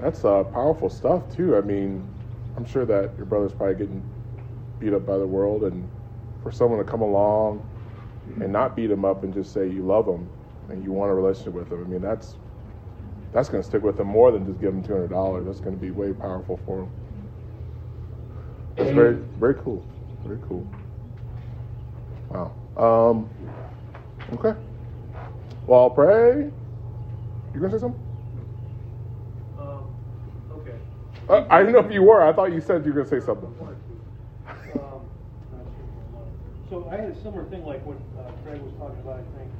That's 0.01 0.23
uh, 0.23 0.43
powerful 0.45 0.89
stuff 0.89 1.23
too. 1.35 1.57
I 1.57 1.61
mean, 1.61 2.07
I'm 2.55 2.65
sure 2.65 2.85
that 2.85 3.13
your 3.17 3.25
brother's 3.25 3.53
probably 3.53 3.75
getting 3.75 4.03
beat 4.79 4.93
up 4.93 5.05
by 5.05 5.17
the 5.17 5.27
world, 5.27 5.63
and 5.63 5.87
for 6.41 6.51
someone 6.51 6.79
to 6.79 6.89
come 6.89 7.01
along 7.01 7.67
and 8.41 8.51
not 8.51 8.75
beat 8.75 8.89
him 8.89 9.03
up 9.05 9.23
and 9.23 9.33
just 9.33 9.53
say 9.53 9.67
you 9.67 9.81
love 9.81 10.07
him 10.07 10.29
and 10.69 10.83
you 10.83 10.91
want 10.91 11.11
a 11.11 11.13
relationship 11.13 11.53
with 11.53 11.71
him, 11.71 11.83
I 11.83 11.87
mean, 11.87 12.01
that's 12.01 12.35
that's 13.33 13.49
going 13.49 13.61
to 13.61 13.67
stick 13.67 13.83
with 13.83 13.99
him 13.99 14.07
more 14.07 14.31
than 14.31 14.45
just 14.45 14.59
give 14.59 14.73
him 14.73 14.83
two 14.83 14.93
hundred 14.93 15.09
dollars. 15.09 15.45
That's 15.45 15.59
going 15.59 15.75
to 15.75 15.81
be 15.81 15.91
way 15.91 16.13
powerful 16.13 16.59
for 16.65 16.79
him. 16.79 16.89
That's 18.77 18.91
very 18.91 19.15
very 19.37 19.55
cool. 19.55 19.85
Very 20.23 20.39
cool. 20.47 20.65
Wow. 22.29 22.53
Um, 22.77 23.29
okay. 24.33 24.57
Well, 25.67 25.81
I'll 25.81 25.89
pray. 25.89 26.49
You 27.53 27.59
gonna 27.59 27.71
say 27.71 27.79
something? 27.79 28.01
Um, 29.59 29.83
okay. 30.51 30.75
Uh, 31.29 31.45
I 31.49 31.59
didn't 31.59 31.73
know 31.73 31.79
if 31.85 31.91
you 31.93 32.01
were. 32.01 32.23
I 32.23 32.33
thought 32.33 32.51
you 32.51 32.59
said 32.59 32.83
you 32.85 32.91
were 32.91 33.03
gonna 33.03 33.21
say 33.21 33.23
something. 33.23 33.53
Um, 34.47 35.05
So 36.69 36.89
I 36.89 36.97
had 36.97 37.09
a 37.11 37.15
similar 37.21 37.45
thing 37.45 37.63
like 37.65 37.85
what 37.85 37.97
uh, 38.17 38.31
Craig 38.43 38.61
was 38.61 38.73
talking 38.79 38.99
about, 39.01 39.19
I 39.21 39.37
think. 39.37 39.51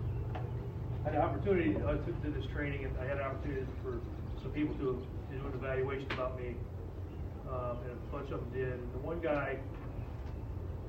I 1.05 1.09
had 1.09 1.15
an 1.15 1.21
opportunity 1.21 1.75
uh, 1.77 1.93
to 1.97 2.11
do 2.25 2.31
this 2.31 2.45
training, 2.53 2.85
and 2.85 2.97
I 2.97 3.05
had 3.05 3.17
an 3.17 3.23
opportunity 3.23 3.65
for 3.83 4.01
some 4.41 4.51
people 4.51 4.73
to, 4.75 5.05
to 5.31 5.37
do 5.37 5.45
an 5.45 5.53
evaluation 5.53 6.11
about 6.11 6.39
me. 6.39 6.55
Um, 7.49 7.77
and 7.85 7.91
a 7.93 8.11
bunch 8.11 8.31
of 8.31 8.41
them 8.41 8.49
did. 8.53 8.73
And 8.73 8.93
the 8.93 8.99
one 8.99 9.19
guy, 9.21 9.57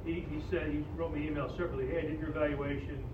he, 0.05 0.25
he 0.29 0.43
said, 0.51 0.69
he 0.69 0.85
wrote 0.97 1.13
me 1.15 1.27
an 1.27 1.33
email 1.33 1.49
separately, 1.51 1.89
hey, 1.89 1.99
I 1.99 2.03
did 2.03 2.21
your 2.21 2.31
evaluation, 2.31 3.05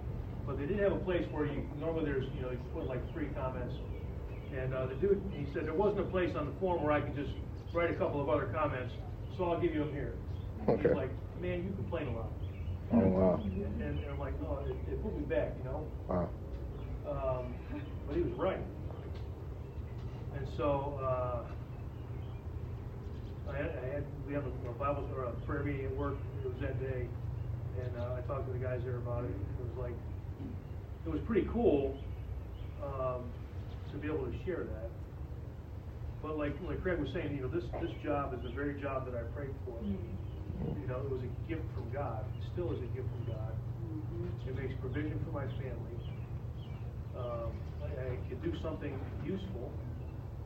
but 0.47 0.59
they 0.59 0.67
didn't 0.67 0.83
have 0.83 0.93
a 0.93 1.05
place 1.05 1.27
where 1.31 1.47
you, 1.47 1.69
normally 1.79 2.05
there's, 2.07 2.27
you 2.35 2.43
know, 2.43 2.51
you 2.51 2.59
put 2.75 2.87
like 2.87 3.03
three 3.12 3.27
comments. 3.35 3.75
And 4.57 4.75
uh, 4.75 4.87
the 4.87 4.95
dude, 4.95 5.23
he 5.33 5.47
said, 5.53 5.67
there 5.67 5.75
wasn't 5.75 6.01
a 6.01 6.11
place 6.11 6.35
on 6.35 6.47
the 6.47 6.53
form 6.59 6.83
where 6.83 6.93
I 6.93 7.01
could 7.01 7.14
just 7.14 7.35
write 7.77 7.91
a 7.91 7.95
couple 7.95 8.22
of 8.22 8.29
other 8.31 8.47
comments, 8.47 8.95
so 9.37 9.45
I'll 9.45 9.61
give 9.61 9.74
you 9.74 9.81
them 9.81 9.93
here. 9.93 10.14
Okay. 10.66 10.89
He's 10.89 10.97
like, 10.97 11.11
man, 11.43 11.62
you 11.62 11.72
complain 11.77 12.09
a 12.09 12.16
lot. 12.16 12.33
Oh 12.95 12.99
wow. 13.01 13.41
And, 13.45 13.83
and 13.83 14.01
I'm 14.11 14.18
like, 14.18 14.41
no, 14.41 14.61
it, 14.66 14.74
it 14.91 15.03
put 15.03 15.14
me 15.14 15.24
back, 15.27 15.53
you 15.59 15.64
know? 15.64 15.87
Wow. 16.09 16.31
Um, 17.07 17.55
but 18.09 18.16
he 18.16 18.22
was 18.22 18.33
right. 18.33 18.61
And 20.37 20.49
so, 20.57 20.99
uh, 21.03 21.43
I 23.53 23.57
had, 23.57 23.70
I 23.85 23.95
had, 23.95 24.05
we 24.27 24.33
have 24.33 24.45
a, 24.45 24.70
a 24.70 24.72
Bible 24.72 25.09
or 25.14 25.24
a 25.24 25.33
prayer 25.47 25.62
meeting 25.62 25.85
at 25.85 25.97
work, 25.97 26.16
it 26.43 26.49
was 26.49 26.59
that 26.62 26.81
day, 26.81 27.07
and, 27.83 27.97
uh, 27.99 28.16
I 28.16 28.20
talked 28.27 28.47
to 28.47 28.53
the 28.53 28.59
guys 28.59 28.81
there 28.85 28.97
about 28.97 29.24
it, 29.24 29.31
it 29.31 29.61
was 29.61 29.77
like, 29.79 29.95
it 31.05 31.11
was 31.11 31.20
pretty 31.27 31.47
cool, 31.53 31.97
um, 32.83 33.22
to 33.93 33.99
be 33.99 34.09
able 34.09 34.24
to 34.24 34.33
share 34.45 34.64
that. 34.64 34.91
But 36.27 36.39
like, 36.39 36.57
like 36.66 36.83
Craig 36.83 36.99
was 36.99 37.11
saying, 37.14 37.37
you 37.37 37.43
know, 37.43 37.49
this, 37.49 37.62
this 37.81 37.95
job 38.03 38.35
is 38.35 38.43
the 38.43 38.51
very 38.51 38.83
job 38.83 39.07
that 39.07 39.14
I 39.14 39.22
prayed 39.31 39.55
for. 39.64 39.79
You 39.81 40.87
know, 40.89 40.99
it 40.99 41.11
was 41.11 41.22
a 41.22 41.49
gift 41.49 41.62
from 41.72 41.89
God, 41.95 42.24
it 42.37 42.43
still 42.53 42.72
is 42.72 42.83
a 42.83 42.91
gift 42.91 43.07
from 43.14 43.33
God. 43.33 43.55
It 44.49 44.59
makes 44.59 44.74
provision 44.81 45.20
for 45.24 45.31
my 45.31 45.47
family. 45.55 45.95
Um, 47.16 47.55
I, 47.81 47.87
I 47.87 48.16
could 48.29 48.43
do 48.43 48.53
something 48.61 48.99
useful, 49.24 49.70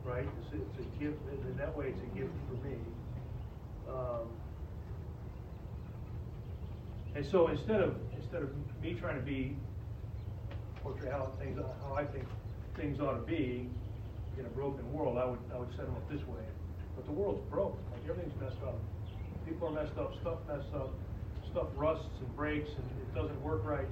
right? 0.05 0.29
It's, 0.53 0.61
it's 0.61 0.85
a 0.85 1.03
gift, 1.03 1.17
and 1.31 1.49
in 1.49 1.57
that 1.57 1.75
way, 1.75 1.87
it's 1.87 2.01
a 2.01 2.15
gift 2.15 2.33
for 2.47 2.67
me. 2.67 2.77
Um, 3.89 4.29
and 7.15 7.25
so 7.25 7.47
instead 7.47 7.81
of, 7.81 7.95
instead 8.15 8.43
of 8.43 8.49
me 8.83 8.93
trying 8.93 9.17
to 9.17 9.25
be, 9.25 9.57
portray 10.83 11.09
how 11.09 11.31
things, 11.39 11.59
how 11.83 11.95
I 11.95 12.05
think 12.05 12.25
things 12.75 12.99
ought 12.99 13.13
to 13.13 13.25
be 13.25 13.67
in 14.39 14.45
a 14.45 14.49
broken 14.49 14.91
world, 14.93 15.17
I 15.17 15.25
would, 15.25 15.39
I 15.53 15.59
would 15.59 15.69
set 15.71 15.85
them 15.85 15.95
up 15.95 16.09
this 16.09 16.21
way. 16.27 16.43
But 16.95 17.05
the 17.05 17.11
world's 17.11 17.41
broke, 17.49 17.77
like 17.91 18.03
everything's 18.09 18.39
messed 18.41 18.61
up. 18.65 18.79
People 19.45 19.67
are 19.69 19.83
messed 19.83 19.97
up, 19.97 20.13
stuff 20.21 20.39
messed 20.47 20.73
up, 20.75 20.93
stuff 21.51 21.67
rusts 21.75 22.07
and 22.19 22.35
breaks 22.35 22.69
and 22.69 22.85
it 23.01 23.15
doesn't 23.15 23.41
work 23.41 23.63
right. 23.65 23.87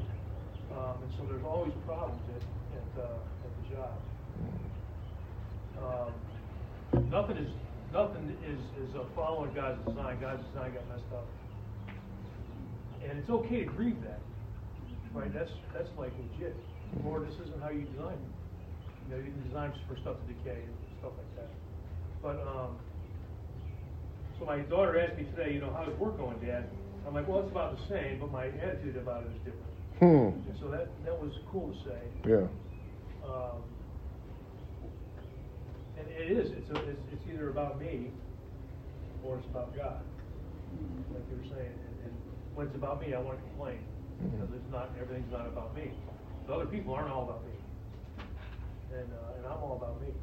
Um, 0.72 0.96
and 1.04 1.12
so 1.18 1.26
there's 1.26 1.44
always 1.44 1.74
problems 1.86 2.22
at, 2.36 2.44
at, 2.78 3.04
uh, 3.04 3.18
at 3.46 3.52
the 3.58 3.76
job. 3.76 3.94
Um, 5.80 7.10
nothing 7.10 7.38
is, 7.38 7.52
nothing 7.92 8.38
is, 8.46 8.60
is 8.84 8.96
uh, 8.96 9.04
following 9.16 9.54
God's 9.54 9.84
design. 9.88 10.20
God's 10.22 10.44
design 10.54 10.74
got 10.74 10.88
messed 10.90 11.12
up. 11.14 11.26
And 13.04 13.18
it's 13.18 13.30
okay 13.30 13.66
to 13.66 13.66
grieve 13.66 13.98
that, 14.04 14.20
right? 15.14 15.34
That's, 15.34 15.52
that's 15.74 15.90
like 15.98 16.12
legit. 16.32 16.56
Lord, 17.04 17.28
this 17.28 17.36
isn't 17.48 17.62
how 17.62 17.70
you 17.70 17.86
designed. 17.96 18.20
You 19.10 19.16
know, 19.16 19.22
you 19.26 19.32
didn't 19.32 19.48
design 19.48 19.74
for 19.88 19.98
stuff 19.98 20.18
to 20.22 20.34
decay 20.34 20.62
and 20.62 20.76
stuff 21.00 21.14
like 21.18 21.36
that. 21.42 21.50
But, 22.22 22.38
um, 22.46 22.78
so 24.38 24.46
my 24.46 24.60
daughter 24.60 25.00
asked 25.00 25.18
me 25.18 25.26
today, 25.36 25.54
you 25.54 25.62
know, 25.62 25.74
how's 25.74 25.90
work 25.98 26.18
going, 26.18 26.38
Dad? 26.46 26.70
I'm 27.08 27.16
like, 27.16 27.28
well, 27.28 27.40
it's 27.40 27.50
about 27.50 27.76
the 27.76 27.84
same, 27.90 28.20
but 28.20 28.32
my 28.32 28.46
attitude 28.46 28.98
about 28.98 29.24
it 29.24 29.32
is 29.34 29.42
different. 29.50 29.66
Hmm. 29.98 30.50
And 30.50 30.56
so 30.62 30.70
that, 30.70 30.88
that 31.06 31.20
was 31.20 31.34
cool 31.52 31.74
to 31.74 31.90
say. 31.90 32.02
Yeah. 32.24 32.46
Um, 33.26 33.66
and 35.98 36.08
it 36.08 36.32
is, 36.32 36.52
it's, 36.52 36.70
a, 36.70 36.76
it's, 36.88 37.02
it's 37.12 37.24
either 37.34 37.50
about 37.50 37.82
me 37.82 38.12
or 39.26 39.38
it's 39.38 39.48
about 39.48 39.76
God, 39.76 40.02
like 41.12 41.26
you 41.32 41.36
were 41.36 41.56
saying. 41.58 41.74
And, 41.74 41.96
and 42.06 42.14
when 42.54 42.68
it's 42.68 42.76
about 42.76 43.02
me, 43.02 43.16
I 43.16 43.20
want 43.20 43.40
to 43.40 43.44
complain 43.50 43.80
because 44.22 44.54
it's 44.54 44.72
not, 44.72 44.92
everything's 45.02 45.32
not 45.32 45.48
about 45.48 45.76
me. 45.76 45.92
The 46.48 46.54
other 46.54 46.68
people 46.68 46.94
aren't 46.94 47.10
all 47.10 47.24
about 47.24 47.44
me. 47.44 47.52
And, 48.94 49.08
uh, 49.14 49.38
and 49.38 49.46
I'm 49.46 49.64
all 49.64 49.78
about 49.78 50.02
me. 50.02 50.14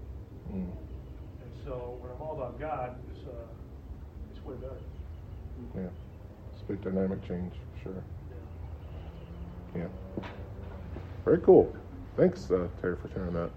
Mm. 0.53 0.71
And 1.43 1.65
so 1.65 1.99
when 2.01 2.11
I'm 2.13 2.23
all 2.23 2.35
about 2.37 2.59
God, 2.59 2.97
it's, 3.11 3.27
uh, 3.27 3.33
it's 4.33 4.45
way 4.45 4.55
better. 4.57 4.81
Yeah. 5.75 5.89
It's 6.53 6.63
a 6.63 6.65
big 6.65 6.83
dynamic 6.83 7.27
change, 7.27 7.53
for 7.75 7.83
sure. 7.83 8.05
Yeah. 9.77 9.89
Very 11.25 11.39
cool. 11.39 11.75
Thanks, 12.17 12.51
uh, 12.51 12.69
Terry, 12.81 12.97
for 12.97 13.09
sharing 13.13 13.35
that. 13.35 13.51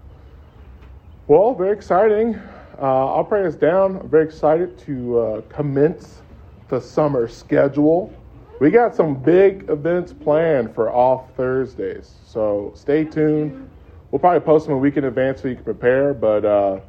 Well, 1.28 1.54
very 1.54 1.72
exciting. 1.72 2.34
Uh, 2.80 3.14
I'll 3.14 3.24
pray 3.24 3.44
us 3.46 3.54
down. 3.54 3.96
I'm 3.96 4.08
very 4.08 4.24
excited 4.24 4.78
to 4.80 5.18
uh, 5.18 5.40
commence 5.42 6.22
the 6.68 6.80
summer 6.80 7.28
schedule. 7.28 8.12
We 8.60 8.70
got 8.70 8.94
some 8.94 9.14
big 9.14 9.70
events 9.70 10.12
planned 10.12 10.74
for 10.74 10.90
off 10.92 11.30
Thursdays, 11.36 12.14
so 12.26 12.72
stay 12.74 13.04
tuned. 13.04 13.70
We'll 14.10 14.18
probably 14.18 14.40
post 14.40 14.66
them 14.66 14.74
a 14.74 14.78
week 14.78 14.96
in 14.96 15.04
advance 15.04 15.42
so 15.42 15.48
you 15.48 15.54
can 15.54 15.64
prepare, 15.64 16.12
but 16.12 16.44
uh, 16.44 16.80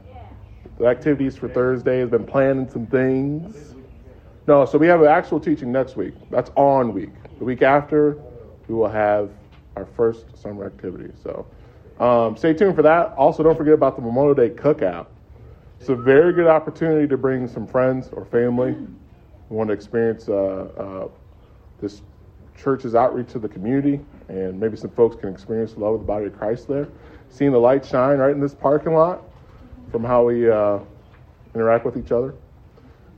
the 0.79 0.87
activities 0.87 1.37
for 1.37 1.47
Thursday 1.47 1.99
has 1.99 2.09
been 2.09 2.25
planning 2.25 2.67
some 2.67 2.87
things. 2.87 3.75
No, 4.47 4.65
so 4.65 4.79
we 4.79 4.87
have 4.87 5.01
an 5.01 5.07
actual 5.07 5.39
teaching 5.39 5.71
next 5.71 5.95
week. 5.95 6.15
That's 6.31 6.49
on 6.55 6.93
week. 6.93 7.11
The 7.37 7.45
week 7.45 7.61
after, 7.61 8.17
we 8.67 8.73
will 8.73 8.89
have 8.89 9.29
our 9.75 9.85
first 9.85 10.35
summer 10.35 10.65
activity. 10.65 11.11
So 11.23 11.45
um, 12.03 12.35
stay 12.35 12.55
tuned 12.55 12.75
for 12.75 12.81
that. 12.81 13.13
Also, 13.13 13.43
don't 13.43 13.55
forget 13.55 13.75
about 13.75 13.95
the 13.95 14.01
Memorial 14.01 14.33
Day 14.33 14.49
Cookout. 14.49 15.05
It's 15.79 15.89
a 15.89 15.95
very 15.95 16.33
good 16.33 16.47
opportunity 16.47 17.07
to 17.07 17.17
bring 17.17 17.47
some 17.47 17.67
friends 17.67 18.09
or 18.11 18.25
family 18.25 18.73
who 18.73 19.55
want 19.55 19.67
to 19.67 19.73
experience 19.73 20.27
uh, 20.27 20.33
uh, 20.75 21.07
this 21.79 22.01
church's 22.57 22.95
outreach 22.95 23.29
to 23.29 23.39
the 23.39 23.47
community, 23.47 23.99
and 24.27 24.59
maybe 24.59 24.77
some 24.77 24.91
folks 24.91 25.15
can 25.15 25.29
experience 25.29 25.73
the 25.73 25.79
love 25.79 25.95
of 25.95 25.99
the 26.01 26.05
body 26.05 26.25
of 26.25 26.37
Christ 26.37 26.67
there. 26.67 26.87
Seeing 27.31 27.51
the 27.51 27.59
light 27.59 27.85
shine 27.85 28.19
right 28.19 28.31
in 28.31 28.39
this 28.39 28.53
parking 28.53 28.93
lot 28.93 29.23
from 29.91 30.03
how 30.03 30.25
we 30.25 30.49
uh, 30.49 30.79
interact 31.55 31.85
with 31.85 31.97
each 31.97 32.11
other. 32.11 32.35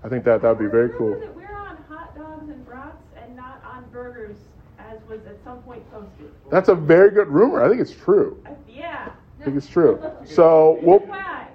I 0.04 0.10
think 0.10 0.24
that 0.26 0.42
that 0.42 0.50
would 0.50 0.60
be 0.64 0.68
very 0.72 0.90
cool. 0.98 1.20
That 1.20 1.36
we're 1.36 1.52
on 1.56 1.78
hot 1.90 2.16
dogs 2.16 2.50
and 2.50 2.66
brats 2.66 2.98
and 3.22 3.36
not 3.36 3.62
on 3.66 3.86
burgers, 3.92 4.38
as 4.78 5.00
was 5.10 5.20
at 5.26 5.38
some 5.44 5.62
point 5.64 5.84
posted. 5.92 6.32
That's 6.52 6.70
a 6.70 6.76
very 6.76 7.10
good 7.12 7.28
rumor. 7.28 7.64
I 7.64 7.70
think 7.70 7.82
it's 7.82 7.92
true. 7.94 8.42
Uh, 8.46 8.52
Yeah. 8.70 9.10
I 9.40 9.44
think 9.46 9.58
it's 9.58 9.68
true. 9.68 10.00
So 10.24 10.80
we'll 10.84 11.06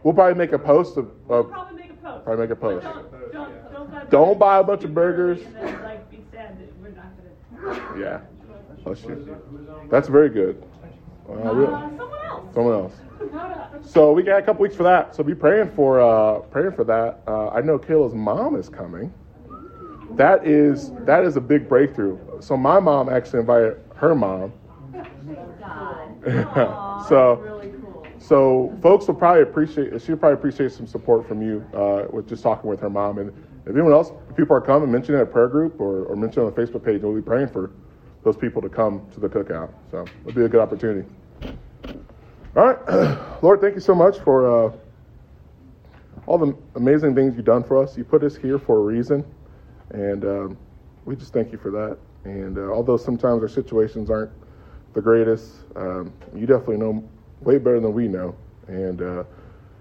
we'll 0.03 0.13
probably 0.13 0.35
make 0.35 0.53
a 0.53 0.59
post 0.59 0.99
of, 0.99 1.11
We'll 1.27 1.45
probably 1.45 1.81
make 1.81 1.91
a 1.91 1.95
post. 1.95 2.25
probably 2.25 2.43
make 2.43 2.51
a 2.51 2.57
post. 2.57 2.85
Don't, 2.85 3.33
don't, 3.33 3.73
don't 3.73 3.91
buy 3.91 4.05
Don't 4.11 4.39
buy 4.39 4.59
a 4.59 4.65
bunch 4.65 4.85
of 4.85 4.93
burgers. 4.93 5.41
Then 5.55 5.83
like 5.83 6.11
be 6.11 6.23
sad 6.31 6.59
that 6.61 6.79
we're 6.83 6.91
not 6.91 7.07
gonna. 7.65 7.99
Yeah. 7.99 8.21
Bless 8.85 9.03
you. 9.05 9.41
That's 9.91 10.09
very 10.09 10.29
good. 10.29 10.63
Uh, 11.29 11.33
we- 11.55 11.67
Uh, 11.67 11.89
someone 11.99 12.19
else. 12.31 12.55
someone 12.55 12.73
else. 12.75 12.93
So 13.83 14.13
we 14.13 14.23
got 14.23 14.39
a 14.39 14.43
couple 14.43 14.63
weeks 14.63 14.75
for 14.77 14.83
that. 14.85 15.15
So 15.15 15.23
be 15.23 15.35
praying 15.35 15.71
for 15.71 16.01
uh, 16.01 16.41
praying 16.51 16.73
for 16.73 16.85
that. 16.85 17.21
Uh, 17.27 17.49
I 17.49 17.61
know 17.61 17.79
Kayla's 17.79 18.15
mom 18.15 18.57
is 18.57 18.69
coming. 18.69 19.13
That 20.17 20.47
is 20.47 20.93
that 21.05 21.25
is 21.25 21.37
a 21.37 21.41
big 21.41 21.69
breakthrough. 21.69 22.19
So 22.41 22.57
my 22.57 22.81
mom 22.81 23.09
actually 23.09 23.41
invited 23.41 23.77
her 23.97 24.15
mom. 24.15 24.53
God. 25.61 27.03
so 27.09 27.63
so 28.19 28.77
folks 28.83 29.07
will 29.07 29.15
probably 29.15 29.43
appreciate 29.43 30.01
she'll 30.03 30.17
probably 30.17 30.35
appreciate 30.35 30.73
some 30.73 30.87
support 30.87 31.27
from 31.29 31.41
you 31.43 31.65
uh, 31.75 32.07
with 32.11 32.29
just 32.29 32.43
talking 32.43 32.69
with 32.69 32.81
her 32.81 32.91
mom. 32.91 33.19
And 33.19 33.31
if 33.67 33.75
anyone 33.75 33.93
else, 33.93 34.13
if 34.31 34.37
people 34.37 34.57
are 34.57 34.61
coming, 34.61 34.91
mention 34.91 35.15
it 35.15 35.21
at 35.21 35.31
prayer 35.33 35.49
group 35.49 35.81
or, 35.81 36.05
or 36.05 36.17
mention 36.17 36.43
it 36.43 36.47
on 36.47 36.55
the 36.55 36.61
Facebook 36.61 36.85
page. 36.85 37.03
We'll 37.03 37.15
be 37.15 37.23
praying 37.23 37.49
for 37.49 37.71
those 38.25 38.37
people 38.37 38.61
to 38.63 38.69
come 38.69 39.07
to 39.13 39.21
the 39.21 39.29
cookout. 39.29 39.71
So 39.91 40.05
it'll 40.27 40.33
be 40.33 40.45
a 40.45 40.49
good 40.49 40.61
opportunity. 40.61 41.09
All 42.57 42.67
right. 42.67 43.19
Lord, 43.43 43.61
thank 43.61 43.75
you 43.75 43.81
so 43.81 43.95
much 43.95 44.19
for 44.21 44.69
uh, 44.69 44.73
all 46.27 46.39
the 46.39 46.57
amazing 46.77 47.15
things 47.15 47.37
you've 47.37 47.45
done 47.45 47.63
for 47.63 47.83
us. 47.83 47.97
You 47.97 48.05
put 48.05 48.25
us 48.25 48.37
here 48.37 48.59
for 48.59 48.79
a 48.79 48.83
reason, 48.83 49.25
and 49.91 50.25
um, 50.25 50.59
we 51.05 51.15
just 51.15 51.33
thank 51.33 51.53
you 51.53 51.59
for 51.59 51.71
that. 51.71 51.99
And 52.25 52.59
uh, 52.59 52.73
although 52.73 52.97
sometimes 52.97 53.43
our 53.43 53.49
situations 53.49 54.11
aren't 54.11 54.33
the 54.95 55.03
greatest, 55.03 55.53
um, 55.77 56.13
you 56.35 56.47
definitely 56.47 56.79
know 56.79 57.09
way 57.43 57.59
better 57.59 57.81
than 57.81 57.93
we 57.93 58.09
know. 58.09 58.35
And 58.67 59.03
uh, 59.03 59.25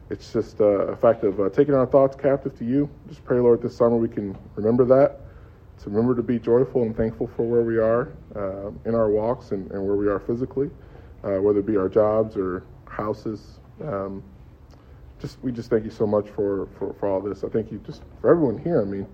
it's 0.09 0.31
just 0.31 0.59
uh, 0.61 0.65
a 0.65 0.95
fact 0.95 1.23
of 1.23 1.39
uh, 1.39 1.49
taking 1.49 1.73
our 1.73 1.85
thoughts 1.85 2.15
captive 2.15 2.57
to 2.59 2.65
you. 2.65 2.89
Just 3.07 3.23
pray, 3.23 3.39
Lord, 3.39 3.61
this 3.61 3.75
summer 3.75 3.95
we 3.95 4.09
can 4.09 4.37
remember 4.55 4.85
that, 4.85 5.21
to 5.83 5.89
remember 5.89 6.15
to 6.15 6.23
be 6.23 6.37
joyful 6.37 6.83
and 6.83 6.95
thankful 6.95 7.27
for 7.27 7.43
where 7.43 7.61
we 7.61 7.77
are 7.77 8.11
uh, 8.35 8.71
in 8.85 8.93
our 8.93 9.09
walks 9.09 9.51
and, 9.51 9.71
and, 9.71 9.85
where 9.85 9.95
we 9.95 10.07
are 10.07 10.19
physically, 10.19 10.69
uh, 11.27 11.41
whether 11.41 11.59
it 11.59 11.65
be 11.65 11.77
our 11.77 11.89
jobs 11.89 12.37
or 12.37 12.63
houses. 12.85 13.59
Um, 13.83 14.23
just 15.19 15.37
we 15.41 15.51
just 15.51 15.69
thank 15.69 15.83
you 15.83 15.91
so 15.91 16.07
much 16.07 16.29
for, 16.29 16.67
for, 16.77 16.93
for 16.93 17.09
all 17.09 17.21
this. 17.21 17.43
I 17.43 17.49
thank 17.49 17.71
you 17.71 17.79
just 17.85 18.03
for 18.21 18.29
everyone 18.29 18.57
here. 18.57 18.81
I 18.81 18.85
mean, 18.85 19.07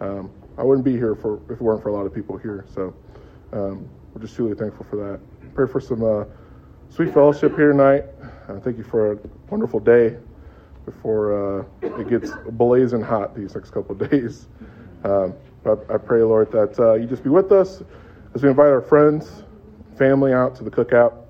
um, 0.00 0.30
I 0.58 0.62
wouldn't 0.62 0.84
be 0.84 0.92
here 0.92 1.14
for 1.14 1.36
if 1.44 1.52
it 1.52 1.62
weren't 1.62 1.82
for 1.82 1.90
a 1.90 1.92
lot 1.92 2.06
of 2.06 2.14
people 2.14 2.36
here. 2.36 2.64
So 2.74 2.94
um, 3.52 3.88
we're 4.12 4.22
just 4.22 4.34
truly 4.34 4.54
thankful 4.54 4.86
for 4.88 4.96
that. 4.96 5.20
Pray 5.54 5.66
for 5.66 5.80
some 5.80 6.02
uh, 6.02 6.24
sweet 6.88 7.12
fellowship 7.12 7.54
here 7.56 7.72
tonight. 7.72 8.04
Uh, 8.48 8.58
thank 8.60 8.78
you 8.78 8.84
for 8.84 9.12
a 9.12 9.18
wonderful 9.50 9.80
day 9.80 10.16
before 10.84 11.60
uh, 11.60 11.64
it 11.82 12.08
gets 12.08 12.32
blazing 12.52 13.02
hot 13.02 13.36
these 13.36 13.54
next 13.54 13.70
couple 13.70 14.00
of 14.00 14.10
days. 14.10 14.48
Um, 15.04 15.34
I, 15.64 15.94
I, 15.94 15.98
pray, 15.98 16.22
Lord, 16.22 16.50
that 16.52 16.78
uh, 16.78 16.94
you 16.94 17.06
just 17.06 17.22
be 17.22 17.30
with 17.30 17.52
us 17.52 17.82
as 18.34 18.42
we 18.42 18.48
invite 18.48 18.68
our 18.68 18.80
friends, 18.80 19.44
family 19.96 20.32
out 20.32 20.56
to 20.56 20.64
the 20.64 20.70
cookout. 20.70 21.22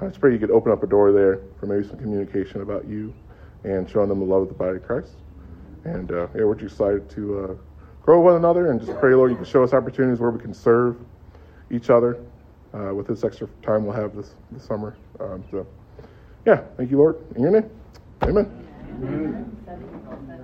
I 0.00 0.08
pray 0.08 0.32
you 0.32 0.38
could 0.38 0.50
open 0.50 0.72
up 0.72 0.82
a 0.82 0.86
door 0.86 1.12
there 1.12 1.40
for 1.58 1.66
maybe 1.66 1.86
some 1.86 1.98
communication 1.98 2.62
about 2.62 2.86
you 2.86 3.12
and 3.64 3.88
showing 3.88 4.08
them 4.08 4.20
the 4.20 4.24
love 4.24 4.42
of 4.42 4.48
the 4.48 4.54
body 4.54 4.76
of 4.76 4.86
Christ. 4.86 5.12
And 5.84 6.10
uh, 6.10 6.28
yeah, 6.34 6.44
we're 6.44 6.54
just 6.54 6.74
excited 6.74 7.08
to 7.10 7.38
uh, 7.38 7.54
grow 8.02 8.20
one 8.20 8.36
another 8.36 8.70
and 8.70 8.80
just 8.80 8.98
pray, 8.98 9.14
Lord, 9.14 9.30
you 9.30 9.36
can 9.36 9.44
show 9.44 9.62
us 9.62 9.74
opportunities 9.74 10.18
where 10.18 10.30
we 10.30 10.40
can 10.40 10.54
serve 10.54 10.96
each 11.70 11.90
other 11.90 12.18
uh, 12.72 12.94
with 12.94 13.06
this 13.06 13.24
extra 13.24 13.48
time 13.62 13.84
we'll 13.84 13.94
have 13.94 14.14
this, 14.16 14.34
this 14.50 14.64
summer. 14.64 14.96
Um, 15.18 15.44
so, 15.50 15.66
yeah, 16.46 16.62
thank 16.76 16.90
you, 16.90 16.98
Lord. 16.98 17.16
In 17.36 17.42
your 17.42 17.50
name, 17.50 17.70
amen. 18.22 18.66
amen. 19.02 20.39